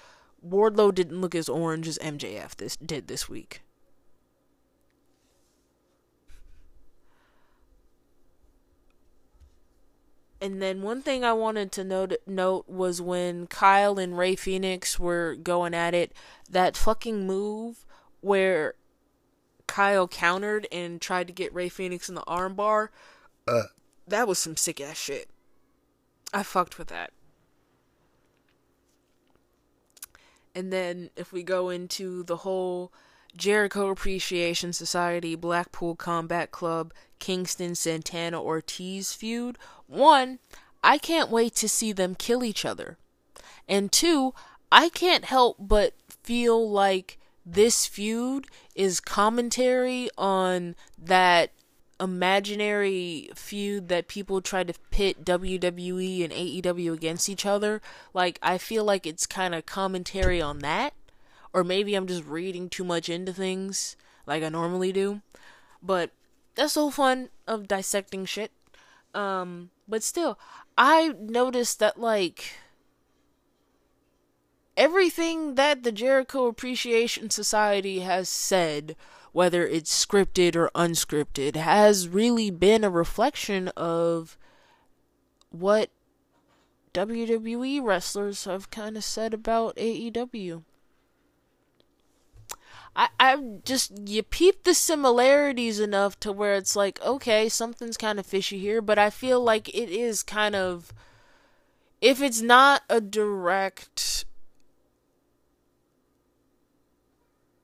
Wardlow 0.46 0.94
didn't 0.94 1.22
look 1.22 1.36
as 1.36 1.50
orange 1.50 1.88
as 1.88 1.98
MJF 2.00 2.56
this 2.56 2.76
did 2.78 3.08
this 3.08 3.30
week. 3.30 3.62
And 10.44 10.62
then 10.62 10.82
one 10.82 11.02
thing 11.02 11.24
I 11.24 11.32
wanted 11.32 11.72
to 11.72 11.86
note 11.86 12.16
note 12.28 12.68
was 12.68 13.02
when 13.02 13.48
Kyle 13.48 13.98
and 13.98 14.18
Rey 14.18 14.36
Fenix 14.36 15.00
were 15.00 15.38
going 15.42 15.74
at 15.74 15.94
it, 15.94 16.12
that 16.50 16.76
fucking 16.76 17.26
move 17.26 17.86
where 18.20 18.74
Kyle 19.74 20.08
countered 20.08 20.68
and 20.72 21.02
tried 21.02 21.26
to 21.26 21.34
get 21.34 21.52
Rey 21.52 21.68
Fenix 21.68 22.08
in 22.08 22.14
the 22.14 22.22
armbar. 22.28 22.90
Uh. 23.48 23.64
That 24.08 24.28
was 24.28 24.38
some 24.38 24.56
sick 24.56 24.80
ass 24.80 24.98
shit. 24.98 25.32
I 26.32 26.44
fucked 26.44 26.78
with 26.78 26.90
that. 26.90 27.10
And 30.54 30.72
then 30.72 31.10
if 31.16 31.34
we 31.34 31.42
go 31.42 31.70
into 31.70 32.22
the 32.22 32.38
whole 32.38 32.94
Jericho 33.36 33.90
Appreciation 33.90 34.74
Society, 34.74 35.34
Blackpool 35.34 35.96
Combat 35.96 36.52
Club, 36.52 36.94
Kingston 37.18 37.74
Santana 37.74 38.40
Ortiz 38.40 39.14
feud. 39.14 39.58
One, 39.88 40.38
I 40.84 41.00
can't 41.00 41.32
wait 41.32 41.56
to 41.56 41.68
see 41.68 41.92
them 41.94 42.14
kill 42.14 42.44
each 42.44 42.64
other. 42.64 43.00
And 43.68 43.92
two, 43.92 44.36
I 44.72 44.90
can't 44.90 45.26
help 45.26 45.58
but 45.60 45.96
feel 46.22 46.70
like 46.70 47.18
this 47.46 47.86
feud 47.86 48.48
is 48.76 49.00
commentary 49.00 50.10
on 50.18 50.76
that 50.98 51.52
imaginary 52.00 53.30
feud 53.36 53.88
that 53.90 54.08
people 54.08 54.42
try 54.42 54.64
to 54.64 54.74
pit 54.92 55.24
WWE 55.24 56.24
and 56.24 56.34
AEW 56.34 56.94
against 56.94 57.30
each 57.30 57.46
other. 57.46 57.82
Like, 58.14 58.40
I 58.42 58.58
feel 58.58 58.84
like 58.84 59.06
it's 59.06 59.26
kind 59.26 59.54
of 59.54 59.66
commentary 59.66 60.42
on 60.42 60.60
that 60.60 60.94
or 61.54 61.64
maybe 61.64 61.94
I'm 61.94 62.08
just 62.08 62.26
reading 62.26 62.68
too 62.68 62.84
much 62.84 63.08
into 63.08 63.32
things 63.32 63.96
like 64.26 64.44
I 64.44 64.50
normally 64.50 64.92
do. 64.92 65.22
But 65.82 66.12
that's 66.56 66.74
so 66.74 66.90
fun 66.90 67.30
of 67.48 67.68
dissecting 67.68 68.26
shit. 68.26 68.52
Um, 69.14 69.70
but 69.88 70.02
still, 70.02 70.40
I 70.78 71.14
noticed 71.20 71.80
that 71.80 72.00
like 72.00 72.56
everything 74.78 75.56
that 75.56 75.84
the 75.84 75.92
Jericho 75.92 76.48
Appreciation 76.48 77.30
Society 77.30 78.00
has 78.00 78.30
said, 78.30 78.96
whether 79.32 79.66
it's 79.66 80.06
scripted 80.06 80.56
or 80.56 80.70
unscripted, 80.76 81.56
has 81.56 82.08
really 82.08 82.50
been 82.52 82.84
a 82.84 82.90
reflection 82.90 83.70
of 83.70 84.38
what 85.50 85.90
WWE 86.94 87.84
wrestlers 87.84 88.46
have 88.46 88.70
kind 88.70 88.98
of 88.98 89.04
said 89.04 89.34
about 89.34 89.76
AEW. 89.78 90.64
I, 92.96 93.10
I 93.20 93.38
just 93.66 93.92
you 94.08 94.22
peep 94.22 94.64
the 94.64 94.76
similarities 94.76 95.80
enough 95.80 96.20
to 96.20 96.32
where 96.32 96.54
it's 96.54 96.76
like 96.76 97.02
okay 97.02 97.50
something's 97.50 97.98
kind 97.98 98.20
of 98.20 98.26
fishy 98.28 98.60
here 98.60 98.84
but 98.84 99.00
i 99.00 99.10
feel 99.10 99.42
like 99.42 99.68
it 99.70 99.90
is 99.90 100.22
kind 100.22 100.56
of 100.56 100.94
if 102.02 102.22
it's 102.22 102.42
not 102.42 102.84
a 102.90 103.02
direct 103.02 104.26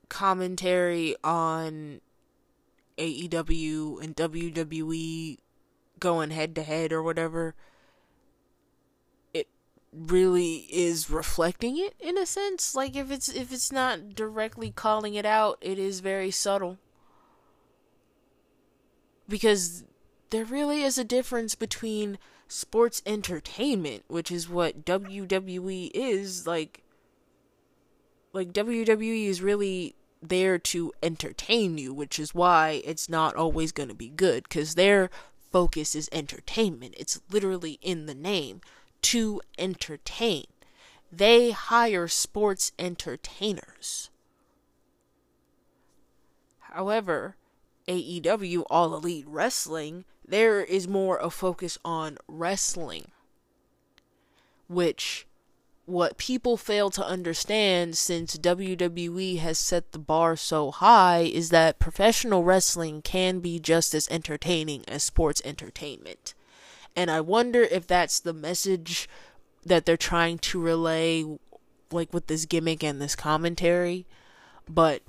commentary 0.09 1.15
on 1.23 2.01
AEW 2.97 4.03
and 4.03 4.15
WWE 4.15 5.37
going 5.99 6.31
head 6.31 6.55
to 6.55 6.63
head 6.63 6.91
or 6.91 7.01
whatever 7.01 7.55
it 9.33 9.47
really 9.93 10.67
is 10.69 11.09
reflecting 11.09 11.77
it 11.77 11.93
in 11.99 12.17
a 12.17 12.25
sense. 12.25 12.75
Like 12.75 12.95
if 12.95 13.11
it's 13.11 13.29
if 13.29 13.53
it's 13.53 13.71
not 13.71 14.15
directly 14.15 14.71
calling 14.71 15.15
it 15.15 15.25
out 15.25 15.57
it 15.61 15.79
is 15.79 16.01
very 16.01 16.31
subtle. 16.31 16.77
Because 19.27 19.83
there 20.31 20.45
really 20.45 20.83
is 20.83 20.97
a 20.97 21.03
difference 21.03 21.55
between 21.55 22.17
sports 22.47 23.01
entertainment 23.05 24.03
which 24.07 24.31
is 24.31 24.49
what 24.49 24.83
WWE 24.83 25.91
is 25.93 26.47
like 26.47 26.81
like 28.33 28.51
WWE 28.51 29.27
is 29.27 29.41
really 29.41 29.95
there 30.21 30.57
to 30.59 30.91
entertain 31.01 31.77
you 31.77 31.93
which 31.93 32.19
is 32.19 32.35
why 32.35 32.81
it's 32.83 33.07
not 33.07 33.35
always 33.35 33.71
going 33.71 33.89
to 33.89 33.95
be 33.95 34.09
good 34.09 34.49
cuz 34.49 34.75
their 34.75 35.09
focus 35.51 35.95
is 35.95 36.09
entertainment 36.11 36.93
it's 36.97 37.21
literally 37.29 37.79
in 37.81 38.05
the 38.05 38.13
name 38.13 38.61
to 39.01 39.41
entertain. 39.57 40.45
They 41.11 41.51
hire 41.51 42.07
sports 42.07 42.71
entertainers. 42.77 44.09
However, 46.59 47.35
AEW, 47.87 48.63
All 48.69 48.93
Elite 48.95 49.25
Wrestling, 49.27 50.05
there 50.25 50.61
is 50.61 50.87
more 50.87 51.17
a 51.17 51.31
focus 51.31 51.79
on 51.83 52.17
wrestling. 52.27 53.09
Which, 54.67 55.25
what 55.89 56.17
people 56.17 56.55
fail 56.55 56.89
to 56.91 57.05
understand 57.05 57.97
since 57.97 58.37
WWE 58.37 59.39
has 59.39 59.57
set 59.57 59.91
the 59.91 59.99
bar 59.99 60.35
so 60.35 60.71
high 60.71 61.21
is 61.21 61.49
that 61.49 61.79
professional 61.79 62.43
wrestling 62.43 63.01
can 63.01 63.39
be 63.39 63.59
just 63.59 63.93
as 63.93 64.07
entertaining 64.09 64.83
as 64.87 65.03
sports 65.03 65.41
entertainment. 65.43 66.33
And 66.95 67.09
I 67.09 67.21
wonder 67.21 67.61
if 67.61 67.87
that's 67.87 68.19
the 68.19 68.33
message 68.33 69.09
that 69.65 69.85
they're 69.85 69.97
trying 69.97 70.37
to 70.39 70.59
relay, 70.61 71.25
like 71.91 72.13
with 72.13 72.27
this 72.27 72.45
gimmick 72.45 72.83
and 72.83 73.01
this 73.01 73.15
commentary. 73.15 74.05
But 74.67 75.01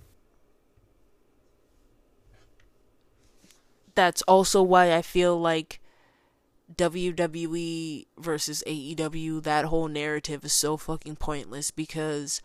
that's 3.95 4.23
also 4.23 4.63
why 4.63 4.95
I 4.95 5.03
feel 5.03 5.39
like 5.39 5.81
WWE 6.77 8.07
versus 8.19 8.63
AEW, 8.67 9.43
that 9.43 9.67
whole 9.67 9.89
narrative 9.89 10.45
is 10.45 10.53
so 10.53 10.77
fucking 10.77 11.17
pointless 11.17 11.71
because 11.71 12.41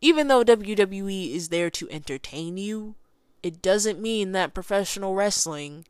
even 0.00 0.28
though 0.28 0.44
WWE 0.44 1.34
is 1.34 1.48
there 1.48 1.70
to 1.70 1.88
entertain 1.90 2.56
you, 2.56 2.94
it 3.42 3.62
doesn't 3.62 4.00
mean 4.00 4.32
that 4.32 4.54
professional 4.54 5.14
wrestling 5.14 5.84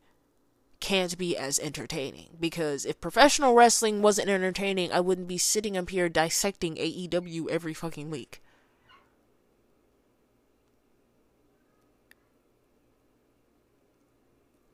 can't 0.80 1.16
be 1.16 1.36
as 1.36 1.58
entertaining. 1.60 2.36
Because 2.38 2.84
if 2.84 3.00
professional 3.00 3.54
wrestling 3.54 4.02
wasn't 4.02 4.28
entertaining, 4.28 4.92
I 4.92 5.00
wouldn't 5.00 5.28
be 5.28 5.38
sitting 5.38 5.76
up 5.76 5.90
here 5.90 6.08
dissecting 6.08 6.76
AEW 6.76 7.48
every 7.48 7.72
fucking 7.72 8.10
week. 8.10 8.42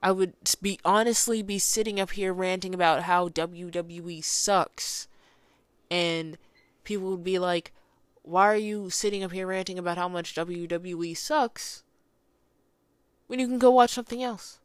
I 0.03 0.13
would 0.13 0.35
be 0.61 0.79
honestly 0.85 1.43
be 1.43 1.59
sitting 1.59 1.99
up 1.99 2.13
here 2.13 2.33
ranting 2.33 2.75
about 2.75 3.03
how 3.03 3.29
WWE 3.29 4.23
sucks. 4.23 5.09
And 5.91 6.39
people 6.85 7.11
would 7.11 7.25
be 7.25 7.39
like, 7.39 7.73
why 8.23 8.47
are 8.47 8.57
you 8.57 8.91
sitting 8.91 9.23
up 9.25 9.33
here 9.33 9.47
ranting 9.47 9.79
about 9.79 9.99
how 9.99 10.09
much 10.09 10.35
WWE 10.35 11.17
sucks 11.17 11.83
when 13.27 13.41
you 13.41 13.47
can 13.47 13.59
go 13.59 13.71
watch 13.71 13.91
something 13.91 14.23
else? 14.23 14.61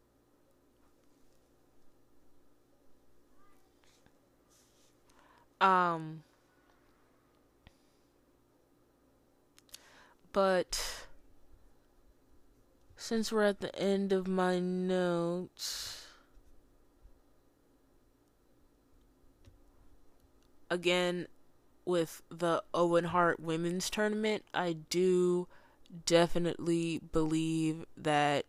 Um, 5.60 6.22
but 10.32 11.06
since 13.04 13.30
we're 13.30 13.42
at 13.42 13.60
the 13.60 13.74
end 13.78 14.14
of 14.14 14.26
my 14.26 14.58
notes, 14.58 16.06
again, 20.70 21.26
with 21.84 22.22
the 22.30 22.62
Owen 22.72 23.04
Hart 23.04 23.38
women's 23.38 23.90
tournament, 23.90 24.42
I 24.54 24.76
do 24.88 25.48
definitely 26.06 27.02
believe 27.12 27.84
that 27.94 28.46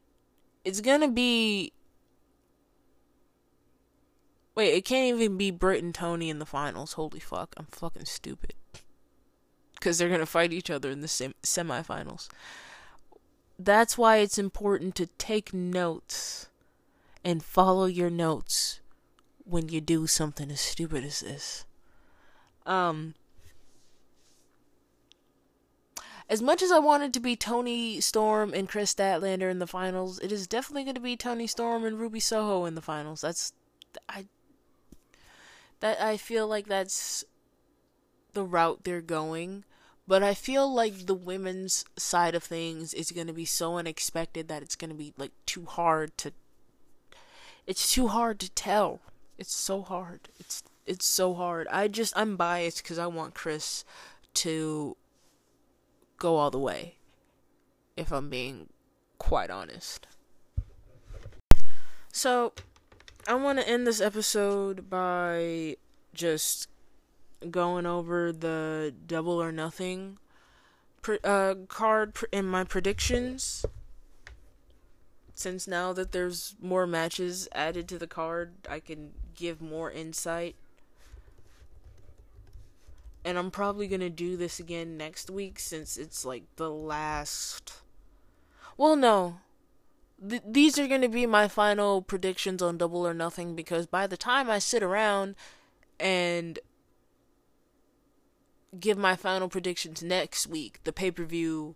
it's 0.63 0.79
gonna 0.79 1.09
be. 1.09 1.73
Wait, 4.55 4.73
it 4.73 4.85
can't 4.85 5.19
even 5.19 5.35
be 5.35 5.51
Britt 5.51 5.83
and 5.83 5.93
Toni 5.93 6.29
in 6.29 6.39
the 6.39 6.45
finals. 6.45 6.93
Holy 6.93 7.19
fuck, 7.19 7.53
I'm 7.57 7.67
fucking 7.71 8.05
stupid. 8.05 8.53
Because 9.73 9.97
they're 9.97 10.09
gonna 10.09 10.25
fight 10.25 10.53
each 10.53 10.69
other 10.69 10.89
in 10.89 11.01
the 11.01 11.09
sem- 11.09 11.35
semifinals 11.43 12.29
that's 13.57 13.97
why 13.97 14.17
it's 14.17 14.37
important 14.37 14.95
to 14.95 15.07
take 15.17 15.53
notes 15.53 16.49
and 17.23 17.43
follow 17.43 17.85
your 17.85 18.09
notes 18.09 18.79
when 19.43 19.69
you 19.69 19.81
do 19.81 20.07
something 20.07 20.51
as 20.51 20.59
stupid 20.59 21.03
as 21.03 21.21
this. 21.21 21.65
Um, 22.65 23.15
as 26.27 26.41
much 26.41 26.61
as 26.61 26.71
I 26.71 26.79
wanted 26.79 27.13
to 27.13 27.19
be 27.19 27.35
Toni 27.35 28.01
Storm 28.01 28.53
and 28.53 28.67
Kris 28.67 28.93
Statlander 28.93 29.49
in 29.49 29.59
the 29.59 29.67
finals, 29.67 30.19
it 30.19 30.31
is 30.31 30.47
definitely 30.47 30.83
going 30.83 30.95
to 30.95 31.01
be 31.01 31.15
Toni 31.15 31.47
Storm 31.47 31.85
and 31.85 31.99
Ruby 31.99 32.19
Soho 32.19 32.65
in 32.65 32.75
the 32.75 32.81
finals. 32.81 33.21
That's 33.21 33.53
I 34.09 34.25
that 35.79 36.01
I 36.01 36.17
feel 36.17 36.47
like 36.47 36.65
that's 36.65 37.23
the 38.33 38.43
route 38.43 38.83
they're 38.83 39.01
going. 39.01 39.65
But 40.07 40.21
I 40.21 40.33
feel 40.33 40.71
like 40.71 41.07
the 41.07 41.15
women's 41.15 41.83
side 41.97 42.35
of 42.35 42.43
things 42.43 42.93
is 42.93 43.11
going 43.11 43.27
to 43.27 43.33
be 43.33 43.45
so 43.45 43.77
unexpected 43.77 44.47
that 44.47 44.61
it's 44.61 44.75
going 44.75 44.91
to 44.91 44.95
be 44.95 45.13
like 45.17 45.31
too 45.45 45.65
hard 45.65 46.15
to 46.19 46.31
it's 47.67 47.91
too 47.91 48.07
hard 48.09 48.39
to 48.41 48.51
tell. 48.51 48.99
It's 49.37 49.55
so 49.55 49.81
hard. 49.81 50.29
It's 50.39 50.63
it's 50.85 51.05
so 51.05 51.33
hard. 51.33 51.67
I 51.71 51.87
just 51.87 52.15
I'm 52.15 52.37
biased 52.37 52.83
cuz 52.83 52.99
I 52.99 53.07
want 53.07 53.33
Kris 53.33 53.83
to 54.35 54.95
go 56.17 56.35
all 56.35 56.51
the 56.51 56.59
way. 56.59 56.97
If 57.97 58.11
I'm 58.11 58.29
being 58.29 58.69
quite 59.17 59.49
honest. 59.49 60.07
So, 62.11 62.53
I 63.27 63.35
want 63.35 63.59
to 63.59 63.67
end 63.67 63.85
this 63.85 63.99
episode 63.99 64.89
by 64.89 65.75
just 66.13 66.69
going 67.51 67.85
over 67.85 68.31
the 68.31 68.93
double 69.07 69.41
or 69.41 69.51
nothing 69.51 70.17
pr- 71.05 71.23
uh, 71.23 71.55
card 71.67 72.15
in 72.31 72.45
my 72.45 72.63
predictions. 72.63 73.65
Since 75.35 75.67
now 75.67 75.93
that 75.93 76.11
there's 76.11 76.55
more 76.61 76.87
matches 76.87 77.47
added 77.53 77.87
to 77.89 77.99
the 77.99 78.07
card, 78.07 78.53
I 78.69 78.79
can 78.79 79.11
give 79.35 79.61
more 79.61 79.91
insight. 79.91 80.55
And 83.23 83.37
I'm 83.37 83.51
probably 83.51 83.87
going 83.87 84.01
to 84.01 84.09
do 84.09 84.37
this 84.37 84.59
again 84.59 84.97
next 84.97 85.29
week 85.29 85.59
since 85.59 85.97
it's 85.97 86.25
like 86.25 86.43
the 86.55 86.69
last. 86.69 87.81
Well, 88.77 88.95
no. 88.95 89.39
Th- 90.27 90.41
these 90.47 90.79
are 90.79 90.87
going 90.87 91.01
to 91.01 91.09
be 91.09 91.25
my 91.25 91.47
final 91.47 92.01
predictions 92.01 92.61
on 92.61 92.77
Double 92.77 93.05
or 93.05 93.13
Nothing 93.13 93.55
because 93.55 93.85
by 93.85 94.07
the 94.07 94.17
time 94.17 94.49
I 94.49 94.59
sit 94.59 94.81
around 94.81 95.35
and 95.99 96.59
give 98.79 98.97
my 98.97 99.15
final 99.15 99.49
predictions 99.49 100.03
next 100.03 100.47
week, 100.47 100.79
the 100.83 100.93
pay 100.93 101.11
per 101.11 101.23
view 101.23 101.75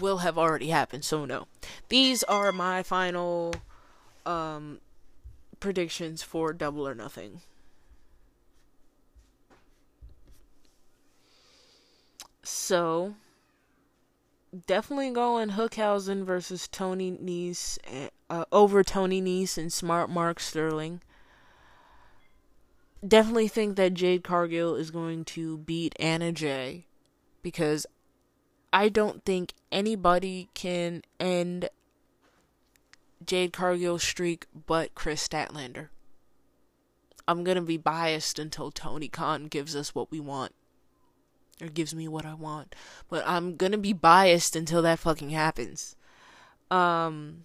will 0.00 0.18
have 0.18 0.38
already 0.38 0.68
happened. 0.68 1.04
So 1.04 1.24
no, 1.24 1.46
these 1.88 2.22
are 2.24 2.52
my 2.52 2.82
final 2.82 3.54
um, 4.26 4.80
predictions 5.60 6.22
for 6.22 6.52
Double 6.52 6.86
or 6.86 6.94
Nothing. 6.94 7.40
So 12.42 13.14
definitely 14.66 15.10
going 15.10 15.50
Hookhausen 15.50 16.24
versus 16.24 16.66
Tony 16.68 17.12
Nese 17.12 17.78
uh, 18.30 18.44
over 18.50 18.82
Tony 18.82 19.20
Nese 19.20 19.58
and 19.58 19.72
Smart 19.72 20.08
Mark 20.08 20.40
Sterling 20.40 21.00
definitely 23.06 23.48
think 23.48 23.76
that 23.76 23.94
Jade 23.94 24.24
Cargill 24.24 24.74
is 24.74 24.90
going 24.90 25.24
to 25.26 25.58
beat 25.58 25.94
Anna 25.98 26.32
Jay 26.32 26.86
because 27.42 27.86
I 28.72 28.88
don't 28.88 29.24
think 29.24 29.54
anybody 29.72 30.48
can 30.54 31.02
end 31.18 31.68
Jade 33.24 33.52
Cargill's 33.52 34.02
streak 34.02 34.46
but 34.66 34.94
Kris 34.94 35.26
Statlander. 35.26 35.88
I'm 37.26 37.44
gonna 37.44 37.62
be 37.62 37.76
biased 37.76 38.38
until 38.38 38.70
Tony 38.70 39.08
Khan 39.08 39.46
gives 39.46 39.76
us 39.76 39.94
what 39.94 40.10
we 40.10 40.20
want. 40.20 40.52
Or 41.60 41.68
gives 41.68 41.94
me 41.94 42.06
what 42.08 42.24
I 42.24 42.34
want. 42.34 42.74
But 43.08 43.26
I'm 43.26 43.56
gonna 43.56 43.78
be 43.78 43.92
biased 43.92 44.56
until 44.56 44.80
that 44.82 44.98
fucking 44.98 45.30
happens. 45.30 45.96
Um 46.70 47.44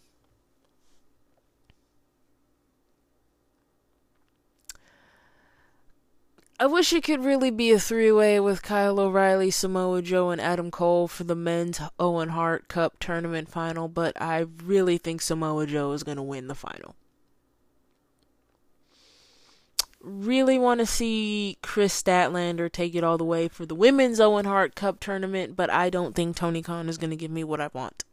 I 6.59 6.67
wish 6.67 6.93
it 6.93 7.03
could 7.03 7.25
really 7.25 7.49
be 7.49 7.71
a 7.71 7.79
three 7.79 8.11
way 8.11 8.39
with 8.39 8.61
Kyle 8.61 8.99
O'Reilly, 8.99 9.49
Samoa 9.49 10.01
Joe, 10.01 10.29
and 10.29 10.39
Adam 10.39 10.69
Cole 10.69 11.07
for 11.07 11.23
the 11.23 11.35
men's 11.35 11.81
Owen 11.99 12.29
Hart 12.29 12.67
Cup 12.67 12.99
tournament 12.99 13.49
final, 13.49 13.87
but 13.87 14.19
I 14.21 14.45
really 14.63 14.97
think 14.97 15.21
Samoa 15.21 15.65
Joe 15.65 15.91
is 15.93 16.03
going 16.03 16.17
to 16.17 16.23
win 16.23 16.47
the 16.47 16.55
final. 16.55 16.95
Really 19.99 20.59
want 20.59 20.79
to 20.79 20.85
see 20.85 21.57
Kris 21.63 22.01
Statlander 22.01 22.71
take 22.71 22.93
it 22.93 23.03
all 23.03 23.17
the 23.17 23.23
way 23.23 23.47
for 23.47 23.65
the 23.65 23.75
women's 23.75 24.19
Owen 24.19 24.45
Hart 24.45 24.75
Cup 24.75 24.99
tournament, 24.99 25.55
but 25.55 25.69
I 25.71 25.89
don't 25.89 26.13
think 26.13 26.35
Tony 26.35 26.61
Khan 26.61 26.87
is 26.87 26.97
going 26.97 27.09
to 27.09 27.15
give 27.15 27.31
me 27.31 27.43
what 27.43 27.61
I 27.61 27.69
want. 27.73 28.03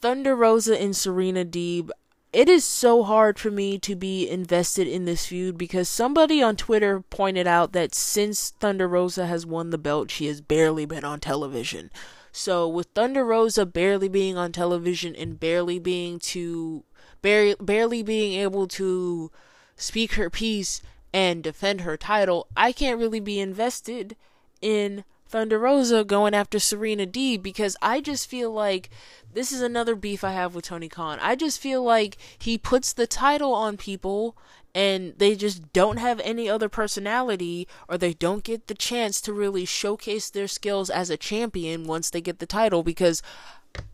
Thunder 0.00 0.34
Rosa 0.34 0.80
and 0.80 0.96
Serena 0.96 1.44
Deeb 1.44 1.90
it 2.32 2.48
is 2.48 2.64
so 2.64 3.02
hard 3.02 3.38
for 3.38 3.50
me 3.50 3.78
to 3.78 3.94
be 3.94 4.28
invested 4.28 4.88
in 4.88 5.04
this 5.04 5.26
feud 5.26 5.58
because 5.58 5.88
somebody 5.88 6.42
on 6.42 6.56
Twitter 6.56 7.00
pointed 7.00 7.46
out 7.46 7.72
that 7.72 7.94
since 7.94 8.50
Thunder 8.50 8.88
Rosa 8.88 9.26
has 9.26 9.44
won 9.44 9.70
the 9.70 9.78
belt, 9.78 10.10
she 10.10 10.26
has 10.26 10.40
barely 10.40 10.86
been 10.86 11.04
on 11.04 11.20
television. 11.20 11.90
So 12.32 12.66
with 12.66 12.88
Thunder 12.94 13.24
Rosa 13.24 13.66
barely 13.66 14.08
being 14.08 14.38
on 14.38 14.52
television 14.52 15.14
and 15.14 15.38
barely 15.38 15.78
being 15.78 16.18
to 16.20 16.84
barely 17.20 17.54
barely 17.60 18.02
being 18.02 18.40
able 18.40 18.66
to 18.68 19.30
speak 19.76 20.14
her 20.14 20.30
piece 20.30 20.80
and 21.12 21.42
defend 21.42 21.82
her 21.82 21.98
title, 21.98 22.48
I 22.56 22.72
can't 22.72 22.98
really 22.98 23.20
be 23.20 23.38
invested 23.38 24.16
in 24.62 25.04
Thunder 25.32 25.58
Rosa 25.58 26.04
going 26.04 26.34
after 26.34 26.58
Serena 26.58 27.06
Deeb 27.06 27.42
because 27.42 27.74
I 27.80 28.02
just 28.02 28.28
feel 28.28 28.50
like 28.50 28.90
this 29.32 29.50
is 29.50 29.62
another 29.62 29.94
beef 29.94 30.22
I 30.22 30.32
have 30.32 30.54
with 30.54 30.66
Tony 30.66 30.90
Khan. 30.90 31.18
I 31.22 31.36
just 31.36 31.58
feel 31.58 31.82
like 31.82 32.18
he 32.38 32.58
puts 32.58 32.92
the 32.92 33.06
title 33.06 33.54
on 33.54 33.78
people 33.78 34.36
and 34.74 35.14
they 35.16 35.34
just 35.34 35.72
don't 35.72 35.96
have 35.96 36.20
any 36.20 36.50
other 36.50 36.68
personality 36.68 37.66
or 37.88 37.96
they 37.96 38.12
don't 38.12 38.44
get 38.44 38.66
the 38.66 38.74
chance 38.74 39.22
to 39.22 39.32
really 39.32 39.64
showcase 39.64 40.28
their 40.28 40.46
skills 40.46 40.90
as 40.90 41.08
a 41.08 41.16
champion 41.16 41.86
once 41.86 42.10
they 42.10 42.20
get 42.20 42.38
the 42.38 42.46
title 42.46 42.82
because 42.82 43.22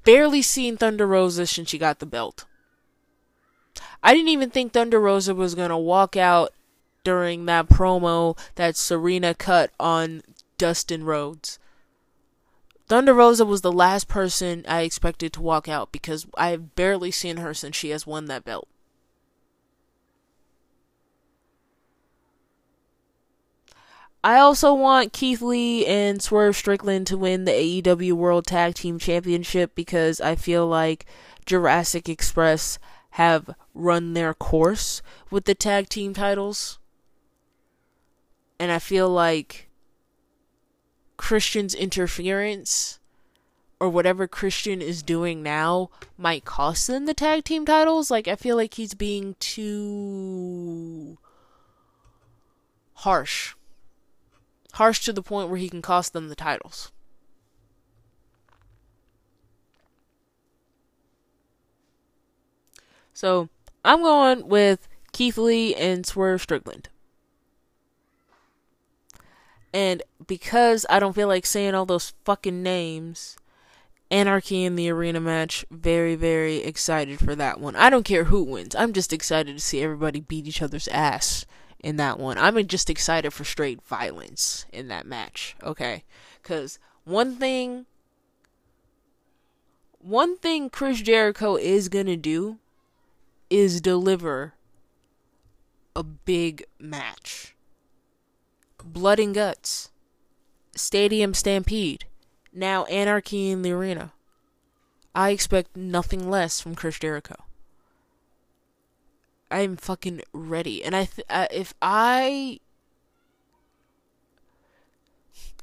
barely 0.03 0.43
seen 0.43 0.77
Thunder 0.77 1.07
Rosa 1.07 1.47
since 1.47 1.69
she 1.69 1.79
got 1.79 2.01
the 2.01 2.07
belt. 2.07 2.47
I 4.03 4.13
didn't 4.13 4.31
even 4.31 4.51
think 4.51 4.73
Thunder 4.73 4.99
Rosa 4.99 5.37
was 5.37 5.55
going 5.55 5.71
to 5.71 5.77
walk 5.77 6.17
out 6.17 6.53
during 7.05 7.47
that 7.47 7.69
promo 7.69 8.37
that 8.57 8.77
Serena 8.77 9.35
cut 9.35 9.71
on 9.79 10.23
Dustin 10.59 11.05
Rhodes. 11.05 11.59
Thunder 12.89 13.15
Rosa 13.15 13.45
was 13.45 13.61
the 13.61 13.73
last 13.73 14.09
person 14.09 14.65
I 14.67 14.83
expected 14.83 15.33
to 15.35 15.43
walk 15.43 15.69
out 15.69 15.93
because 15.93 16.27
I've 16.37 16.75
barely 16.75 17.11
seen 17.11 17.37
her 17.37 17.53
since 17.55 17.77
she 17.77 17.91
has 17.91 18.07
won 18.07 18.27
that 18.27 18.45
belt. 18.45 18.67
I 24.25 24.39
also 24.39 24.75
want 24.75 25.13
Keith 25.13 25.41
Lee 25.41 25.87
and 25.87 26.21
Swerve 26.21 26.57
Strickland 26.57 27.07
to 27.07 27.17
win 27.17 27.45
the 27.45 27.53
AEW 27.53 28.15
World 28.15 28.47
Tag 28.47 28.75
Team 28.75 28.99
Championship 28.99 29.75
because 29.75 30.21
I 30.21 30.35
feel 30.35 30.67
like 30.67 31.07
Jurassic 31.47 32.09
Express 32.09 32.79
have 33.11 33.55
run 33.75 34.15
their 34.15 34.35
course 34.35 35.03
with 35.31 35.45
the 35.45 35.55
tag 35.55 35.89
team 35.89 36.15
titles. 36.15 36.79
And 38.59 38.73
I 38.73 38.81
feel 38.81 39.09
like 39.09 39.68
Christian's 41.19 41.75
interference 41.75 42.99
or 43.79 43.91
whatever 43.91 44.27
Christian 44.27 44.81
is 44.81 45.03
doing 45.03 45.43
now 45.43 45.91
might 46.17 46.47
cost 46.47 46.87
them 46.87 47.05
the 47.05 47.13
tag 47.13 47.45
team 47.45 47.67
titles. 47.67 48.11
Like, 48.11 48.27
I 48.27 48.37
feel 48.37 48.57
like 48.57 48.75
he's 48.75 48.95
being 48.95 49.37
too 49.39 51.19
harsh 52.95 53.55
harsh 54.73 55.01
to 55.01 55.13
the 55.13 55.23
point 55.23 55.49
where 55.49 55.59
he 55.59 55.69
can 55.69 55.83
cost 55.83 56.13
them 56.13 56.29
the 56.29 56.37
titles. 56.37 56.93
So 63.13 63.49
I'm 63.85 64.03
going 64.03 64.49
with 64.49 64.87
Keith 65.13 65.37
Lee 65.37 65.75
and 65.75 66.07
Swerve 66.07 66.43
Strickland. 66.43 66.89
And 69.73 70.03
because 70.27 70.87
I 70.89 70.99
don't 70.99 71.15
feel 71.15 71.29
like 71.29 71.47
saying 71.47 71.75
all 71.75 71.87
those 71.87 72.15
fucking 72.25 72.63
names, 72.63 73.37
Anarchy 74.11 74.65
in 74.65 74.77
the 74.77 74.89
Arena 74.91 75.21
match, 75.21 75.67
very, 75.71 76.15
very 76.15 76.59
excited 76.59 77.19
for 77.19 77.35
that 77.35 77.61
one. 77.61 77.77
I 77.77 77.91
don't 77.91 78.05
care 78.05 78.25
who 78.25 78.43
wins. 78.43 78.75
I'm 78.75 78.93
just 78.93 79.13
excited 79.13 79.55
to 79.57 79.63
see 79.63 79.83
everybody 79.83 80.21
beat 80.21 80.47
each 80.47 80.63
other's 80.63 80.89
ass 80.89 81.45
in 81.81 81.97
that 81.97 82.19
one. 82.19 82.39
I'm 82.39 82.67
just 82.67 82.89
excited 82.89 83.33
for 83.33 83.45
straight 83.45 83.83
violence 83.83 84.65
in 84.73 84.89
that 84.89 85.07
match, 85.07 85.57
okay? 85.63 86.05
Cuz 86.43 86.79
one 87.05 87.37
thing 87.37 87.87
one 90.01 90.39
thing 90.39 90.71
Chris 90.71 91.03
Jericho 91.03 91.57
is 91.57 91.89
to 91.89 92.17
do 92.17 92.59
is 93.51 93.81
deliver 93.81 94.55
a 95.95 96.03
big 96.03 96.65
match. 96.79 97.55
Blood 98.85 99.19
and 99.19 99.35
guts. 99.35 99.91
Stadium 100.75 101.35
Stampede. 101.35 102.05
Now 102.53 102.85
Anarchy 102.85 103.51
in 103.51 103.63
the 103.63 103.73
Arena. 103.73 104.13
I 105.15 105.31
expect 105.31 105.77
nothing 105.77 106.31
less 106.31 106.61
from 106.61 106.75
Chris 106.75 106.99
Jericho. 106.99 107.35
I'm 109.51 109.77
fucking 109.77 110.23
ready. 110.33 110.85
And 110.85 110.95
I, 110.95 111.05
th- 111.07 111.27
uh, 111.29 111.47
if 111.51 111.75
I, 111.81 112.61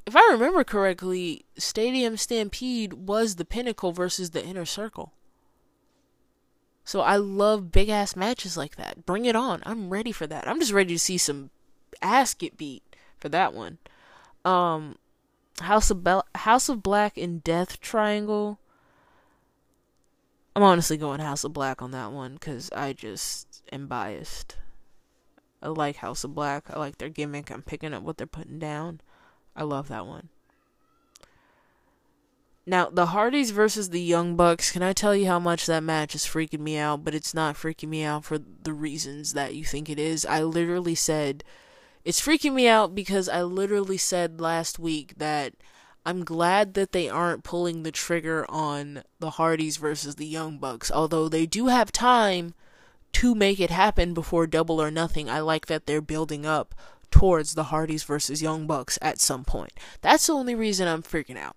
if 0.06 0.16
I 0.16 0.28
remember 0.32 0.64
correctly, 0.64 1.46
Stadium 1.58 2.18
Stampede 2.18 2.94
was 2.94 3.36
the 3.36 3.46
Pinnacle 3.46 3.92
versus 3.92 4.32
the 4.32 4.44
Inner 4.44 4.66
Circle. 4.66 5.14
So 6.84 7.02
I 7.02 7.16
love 7.16 7.72
big 7.72 7.90
ass 7.90 8.16
matches 8.16 8.58
like 8.58 8.76
that. 8.76 9.06
Bring 9.06 9.26
it 9.26 9.36
on. 9.36 9.64
I'm 9.66 9.90
ready 9.90 10.12
for 10.12 10.28
that. 10.28 10.48
I'm 10.48 10.60
just 10.60 10.72
ready 10.72 10.94
to 10.94 11.00
see 11.00 11.18
some 11.18 11.50
ass 12.02 12.34
get 12.34 12.58
beat 12.58 12.84
for 13.26 13.30
that 13.30 13.56
one. 13.56 13.80
Um, 14.46 14.98
House 15.60 15.90
of 15.90 16.04
Be- 16.04 16.22
House 16.36 16.70
of 16.70 16.84
Black 16.84 17.18
and 17.18 17.44
Death 17.44 17.82
Triangle. 17.82 18.60
I'm 20.56 20.62
honestly 20.62 20.96
going 20.96 21.20
House 21.22 21.44
of 21.44 21.52
Black 21.52 21.82
on 21.82 21.90
that 21.90 22.12
one 22.12 22.36
because 22.36 22.70
I 22.72 22.94
just 22.94 23.64
am 23.72 23.88
biased. 23.88 24.58
I 25.60 25.70
like 25.70 25.96
House 25.96 26.24
of 26.24 26.36
Black. 26.36 26.66
I 26.70 26.78
like 26.78 27.00
their 27.00 27.10
gimmick. 27.10 27.50
I'm 27.50 27.64
picking 27.64 27.96
up 27.96 28.04
what 28.04 28.18
they're 28.18 28.28
putting 28.28 28.60
down. 28.60 29.02
I 29.56 29.64
love 29.64 29.88
that 29.88 30.06
one. 30.06 30.30
Now, 32.68 32.92
the 32.92 33.08
Hardys 33.08 33.50
versus 33.50 33.90
the 33.90 34.02
Young 34.02 34.36
Bucks, 34.36 34.72
can 34.72 34.84
I 34.84 34.94
tell 34.94 35.16
you 35.16 35.26
how 35.26 35.40
much 35.40 35.66
that 35.66 35.82
match 35.82 36.14
is 36.14 36.26
freaking 36.26 36.60
me 36.60 36.78
out? 36.78 37.04
But 37.04 37.16
it's 37.16 37.34
not 37.34 37.56
freaking 37.56 37.90
me 37.90 38.04
out 38.04 38.24
for 38.24 38.38
the 38.38 38.74
reasons 38.74 39.34
that 39.34 39.56
you 39.56 39.64
think 39.64 39.90
it 39.90 39.98
is. 39.98 40.28
I 40.28 40.44
literally 40.44 40.94
said, 40.94 41.44
it's 42.06 42.22
freaking 42.22 42.54
me 42.54 42.68
out 42.68 42.94
because 42.94 43.28
I 43.28 43.42
literally 43.42 43.98
said 43.98 44.40
last 44.40 44.78
week 44.78 45.16
that 45.18 45.54
I'm 46.06 46.24
glad 46.24 46.76
that 46.76 46.92
they 46.92 47.10
aren't 47.10 47.44
pulling 47.44 47.82
the 47.82 47.92
trigger 47.92 48.46
on 48.48 49.02
the 49.20 49.32
Hardys 49.32 49.78
versus 49.78 50.16
the 50.16 50.28
Young 50.28 50.60
Bucks, 50.60 50.92
although 50.92 51.28
they 51.28 51.48
do 51.48 51.68
have 51.68 51.92
time 51.92 52.54
to 53.14 53.34
make 53.34 53.60
it 53.60 53.72
happen 53.72 54.14
before 54.14 54.46
Double 54.46 54.80
or 54.80 54.92
Nothing. 54.92 55.30
I 55.32 55.40
like 55.40 55.66
that 55.66 55.88
they're 55.88 56.00
building 56.00 56.46
up 56.46 56.76
towards 57.10 57.56
the 57.56 57.66
Hardys 57.66 58.04
versus 58.04 58.42
Young 58.42 58.68
Bucks 58.68 59.00
at 59.02 59.20
some 59.20 59.44
point. 59.44 59.74
That's 60.02 60.28
the 60.28 60.34
only 60.34 60.54
reason 60.54 60.88
I'm 60.88 61.02
freaking 61.02 61.38
out. 61.38 61.56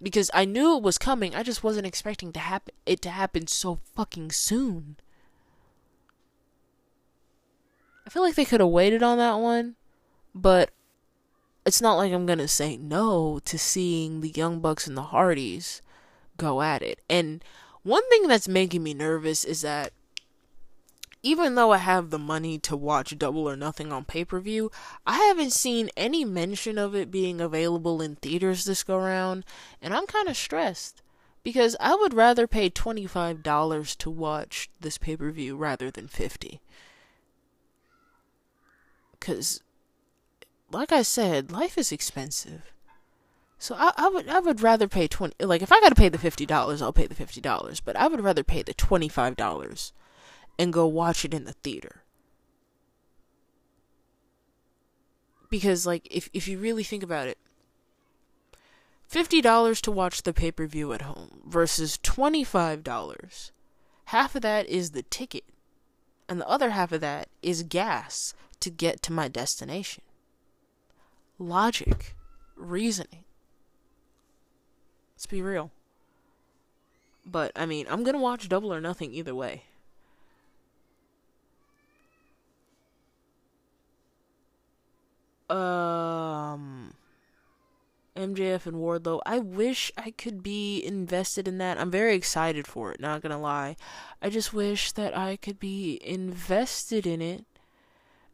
Because 0.00 0.30
I 0.32 0.44
knew 0.44 0.76
it 0.76 0.82
was 0.82 0.98
coming, 0.98 1.34
I 1.34 1.42
just 1.42 1.64
wasn't 1.64 1.86
expecting 1.86 2.32
to 2.34 2.40
happen 2.40 2.74
it 2.86 3.00
to 3.02 3.10
happen 3.10 3.48
so 3.48 3.80
fucking 3.96 4.30
soon. 4.30 4.96
I 7.90 8.00
feel 8.12 8.22
like 8.22 8.34
they 8.34 8.44
could 8.44 8.60
have 8.60 8.68
waited 8.68 9.02
on 9.02 9.16
that 9.16 9.36
one, 9.36 9.74
but 10.34 10.68
it's 11.64 11.80
not 11.80 11.94
like 11.94 12.12
I'm 12.12 12.26
gonna 12.26 12.46
say 12.46 12.76
no 12.76 13.40
to 13.46 13.58
seeing 13.58 14.20
the 14.20 14.28
Young 14.28 14.60
Bucks 14.60 14.86
and 14.86 14.94
the 14.94 15.04
Hardys 15.04 15.80
go 16.36 16.60
at 16.60 16.82
it. 16.82 17.00
And 17.08 17.42
one 17.84 18.06
thing 18.10 18.28
that's 18.28 18.46
making 18.46 18.82
me 18.82 18.92
nervous 18.92 19.44
is 19.44 19.62
that 19.62 19.94
even 21.22 21.54
though 21.54 21.72
I 21.72 21.78
have 21.78 22.10
the 22.10 22.18
money 22.18 22.58
to 22.58 22.76
watch 22.76 23.16
Double 23.16 23.48
or 23.48 23.56
Nothing 23.56 23.90
on 23.92 24.04
pay 24.04 24.26
per 24.26 24.40
view, 24.40 24.70
I 25.06 25.16
haven't 25.16 25.54
seen 25.54 25.88
any 25.96 26.22
mention 26.22 26.76
of 26.76 26.94
it 26.94 27.10
being 27.10 27.40
available 27.40 28.02
in 28.02 28.16
theaters 28.16 28.66
this 28.66 28.82
go 28.82 28.98
round, 28.98 29.46
and 29.80 29.94
I'm 29.94 30.06
kind 30.06 30.28
of 30.28 30.36
stressed 30.36 31.00
because 31.42 31.76
I 31.80 31.94
would 31.94 32.12
rather 32.12 32.46
pay 32.46 32.68
$25 32.68 33.96
to 33.96 34.10
watch 34.10 34.68
this 34.78 34.98
pay 34.98 35.16
per 35.16 35.30
view 35.30 35.56
rather 35.56 35.90
than 35.90 36.08
50 36.08 36.60
Because 39.22 39.62
like 40.72 40.90
I 40.90 41.02
said, 41.02 41.52
life 41.52 41.78
is 41.78 41.92
expensive. 41.92 42.72
So 43.56 43.76
I, 43.78 43.92
I 43.96 44.08
would 44.08 44.28
I 44.28 44.40
would 44.40 44.60
rather 44.60 44.88
pay 44.88 45.06
twenty 45.06 45.36
like 45.44 45.62
if 45.62 45.70
I 45.70 45.80
gotta 45.80 45.94
pay 45.94 46.08
the 46.08 46.18
fifty 46.18 46.44
dollars, 46.44 46.82
I'll 46.82 46.92
pay 46.92 47.06
the 47.06 47.14
fifty 47.14 47.40
dollars. 47.40 47.78
But 47.78 47.94
I 47.94 48.08
would 48.08 48.20
rather 48.20 48.42
pay 48.42 48.62
the 48.62 48.74
twenty 48.74 49.08
five 49.08 49.36
dollars 49.36 49.92
and 50.58 50.72
go 50.72 50.88
watch 50.88 51.24
it 51.24 51.32
in 51.32 51.44
the 51.44 51.52
theater. 51.52 52.02
Because 55.48 55.86
like 55.86 56.08
if 56.10 56.28
if 56.32 56.48
you 56.48 56.58
really 56.58 56.82
think 56.82 57.04
about 57.04 57.28
it, 57.28 57.38
fifty 59.06 59.40
dollars 59.40 59.80
to 59.82 59.92
watch 59.92 60.24
the 60.24 60.32
pay 60.32 60.50
per 60.50 60.66
view 60.66 60.92
at 60.92 61.02
home 61.02 61.42
versus 61.46 61.96
twenty 62.02 62.42
five 62.42 62.82
dollars. 62.82 63.52
Half 64.06 64.34
of 64.34 64.42
that 64.42 64.68
is 64.68 64.90
the 64.90 65.04
ticket, 65.04 65.44
and 66.28 66.40
the 66.40 66.48
other 66.48 66.70
half 66.70 66.90
of 66.90 67.00
that 67.02 67.28
is 67.40 67.62
gas 67.62 68.34
to 68.62 68.70
get 68.70 69.02
to 69.02 69.12
my 69.12 69.28
destination 69.28 70.02
logic, 71.42 72.14
reasoning. 72.56 73.24
Let's 75.14 75.26
be 75.26 75.42
real. 75.42 75.70
But, 77.24 77.52
I 77.54 77.66
mean, 77.66 77.86
I'm 77.88 78.02
gonna 78.02 78.18
watch 78.18 78.48
Double 78.48 78.72
or 78.72 78.80
Nothing 78.80 79.12
either 79.12 79.34
way. 79.34 79.64
Um. 85.48 86.94
MJF 88.16 88.66
and 88.66 88.76
Wardlow. 88.76 89.20
I 89.24 89.38
wish 89.38 89.90
I 89.96 90.10
could 90.10 90.42
be 90.42 90.84
invested 90.84 91.48
in 91.48 91.58
that. 91.58 91.78
I'm 91.78 91.90
very 91.90 92.14
excited 92.14 92.66
for 92.66 92.92
it, 92.92 93.00
not 93.00 93.22
gonna 93.22 93.40
lie. 93.40 93.76
I 94.20 94.28
just 94.28 94.52
wish 94.52 94.92
that 94.92 95.16
I 95.16 95.36
could 95.36 95.58
be 95.58 96.00
invested 96.02 97.06
in 97.06 97.22
it 97.22 97.46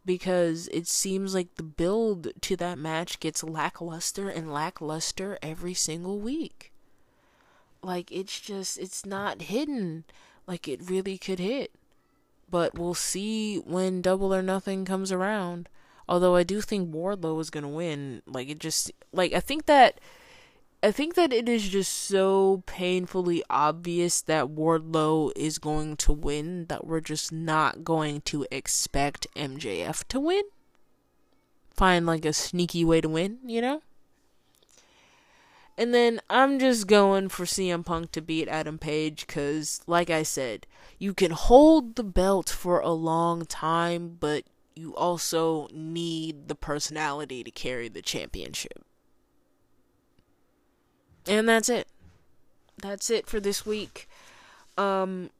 because 0.08 0.68
it 0.68 0.86
seems 0.86 1.34
like 1.34 1.54
the 1.56 1.62
build 1.62 2.28
to 2.40 2.56
that 2.56 2.78
match 2.78 3.20
gets 3.20 3.44
lackluster 3.44 4.30
and 4.30 4.50
lackluster 4.50 5.38
every 5.42 5.74
single 5.74 6.18
week. 6.18 6.72
Like 7.82 8.10
it's 8.10 8.40
just 8.40 8.78
it's 8.78 9.04
not 9.04 9.42
hidden 9.42 10.04
like 10.46 10.66
it 10.66 10.80
really 10.88 11.18
could 11.18 11.38
hit. 11.38 11.72
But 12.50 12.78
we'll 12.78 12.94
see 12.94 13.58
when 13.58 14.00
Double 14.00 14.34
or 14.34 14.40
Nothing 14.40 14.86
comes 14.86 15.12
around. 15.12 15.68
Although 16.08 16.36
I 16.36 16.42
do 16.42 16.62
think 16.62 16.90
Wardlow 16.90 17.38
is 17.42 17.50
gonna 17.50 17.68
win. 17.68 18.22
Like 18.26 18.48
it 18.48 18.60
just 18.60 18.90
like 19.12 19.34
I 19.34 19.40
think 19.40 19.66
that 19.66 20.00
I 20.80 20.92
think 20.92 21.14
that 21.14 21.32
it 21.32 21.48
is 21.48 21.68
just 21.68 21.92
so 21.92 22.62
painfully 22.66 23.42
obvious 23.50 24.22
that 24.22 24.46
Wardlow 24.46 25.32
is 25.34 25.58
going 25.58 25.96
to 25.96 26.12
win 26.12 26.66
that 26.66 26.86
we're 26.86 27.00
just 27.00 27.32
not 27.32 27.82
going 27.82 28.20
to 28.22 28.46
expect 28.52 29.26
MJF 29.34 30.04
to 30.08 30.20
win. 30.20 30.44
Find 31.74 32.06
like 32.06 32.24
a 32.24 32.32
sneaky 32.32 32.84
way 32.84 33.00
to 33.00 33.08
win, 33.08 33.38
you 33.44 33.60
know? 33.60 33.82
And 35.76 35.92
then 35.92 36.20
I'm 36.30 36.60
just 36.60 36.86
going 36.86 37.28
for 37.28 37.44
CM 37.44 37.84
Punk 37.84 38.12
to 38.12 38.20
beat 38.20 38.48
Adam 38.48 38.78
Page 38.78 39.26
because, 39.26 39.80
like 39.88 40.10
I 40.10 40.22
said, 40.22 40.66
you 40.98 41.12
can 41.12 41.32
hold 41.32 41.96
the 41.96 42.04
belt 42.04 42.48
for 42.48 42.80
a 42.80 42.90
long 42.90 43.46
time, 43.46 44.16
but 44.20 44.44
you 44.76 44.94
also 44.94 45.68
need 45.72 46.46
the 46.46 46.54
personality 46.54 47.42
to 47.42 47.50
carry 47.50 47.88
the 47.88 48.02
championship. 48.02 48.84
And 51.28 51.48
that's 51.48 51.68
it. 51.68 51.86
That's 52.80 53.10
it 53.10 53.26
for 53.26 53.38
this 53.38 53.66
week. 53.66 54.08
Um, 54.78 55.30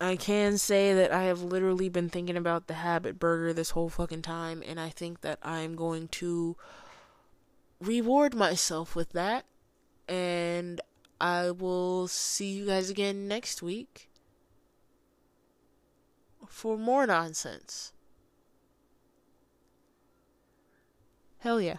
I 0.00 0.16
can 0.16 0.58
say 0.58 0.92
that 0.92 1.12
I 1.12 1.24
have 1.24 1.42
literally 1.42 1.88
been 1.88 2.08
thinking 2.08 2.36
about 2.36 2.66
the 2.66 2.74
Habit 2.74 3.18
Burger 3.18 3.52
this 3.52 3.70
whole 3.70 3.88
fucking 3.88 4.22
time, 4.22 4.62
and 4.66 4.80
I 4.80 4.88
think 4.90 5.20
that 5.20 5.38
I'm 5.42 5.76
going 5.76 6.08
to 6.08 6.56
reward 7.80 8.34
myself 8.34 8.96
with 8.96 9.12
that. 9.12 9.44
And 10.08 10.80
I 11.20 11.50
will 11.50 12.08
see 12.08 12.52
you 12.52 12.66
guys 12.66 12.90
again 12.90 13.26
next 13.26 13.62
week 13.62 14.10
for 16.46 16.76
more 16.76 17.06
nonsense. 17.06 17.92
Hell 21.38 21.60
yeah. 21.60 21.78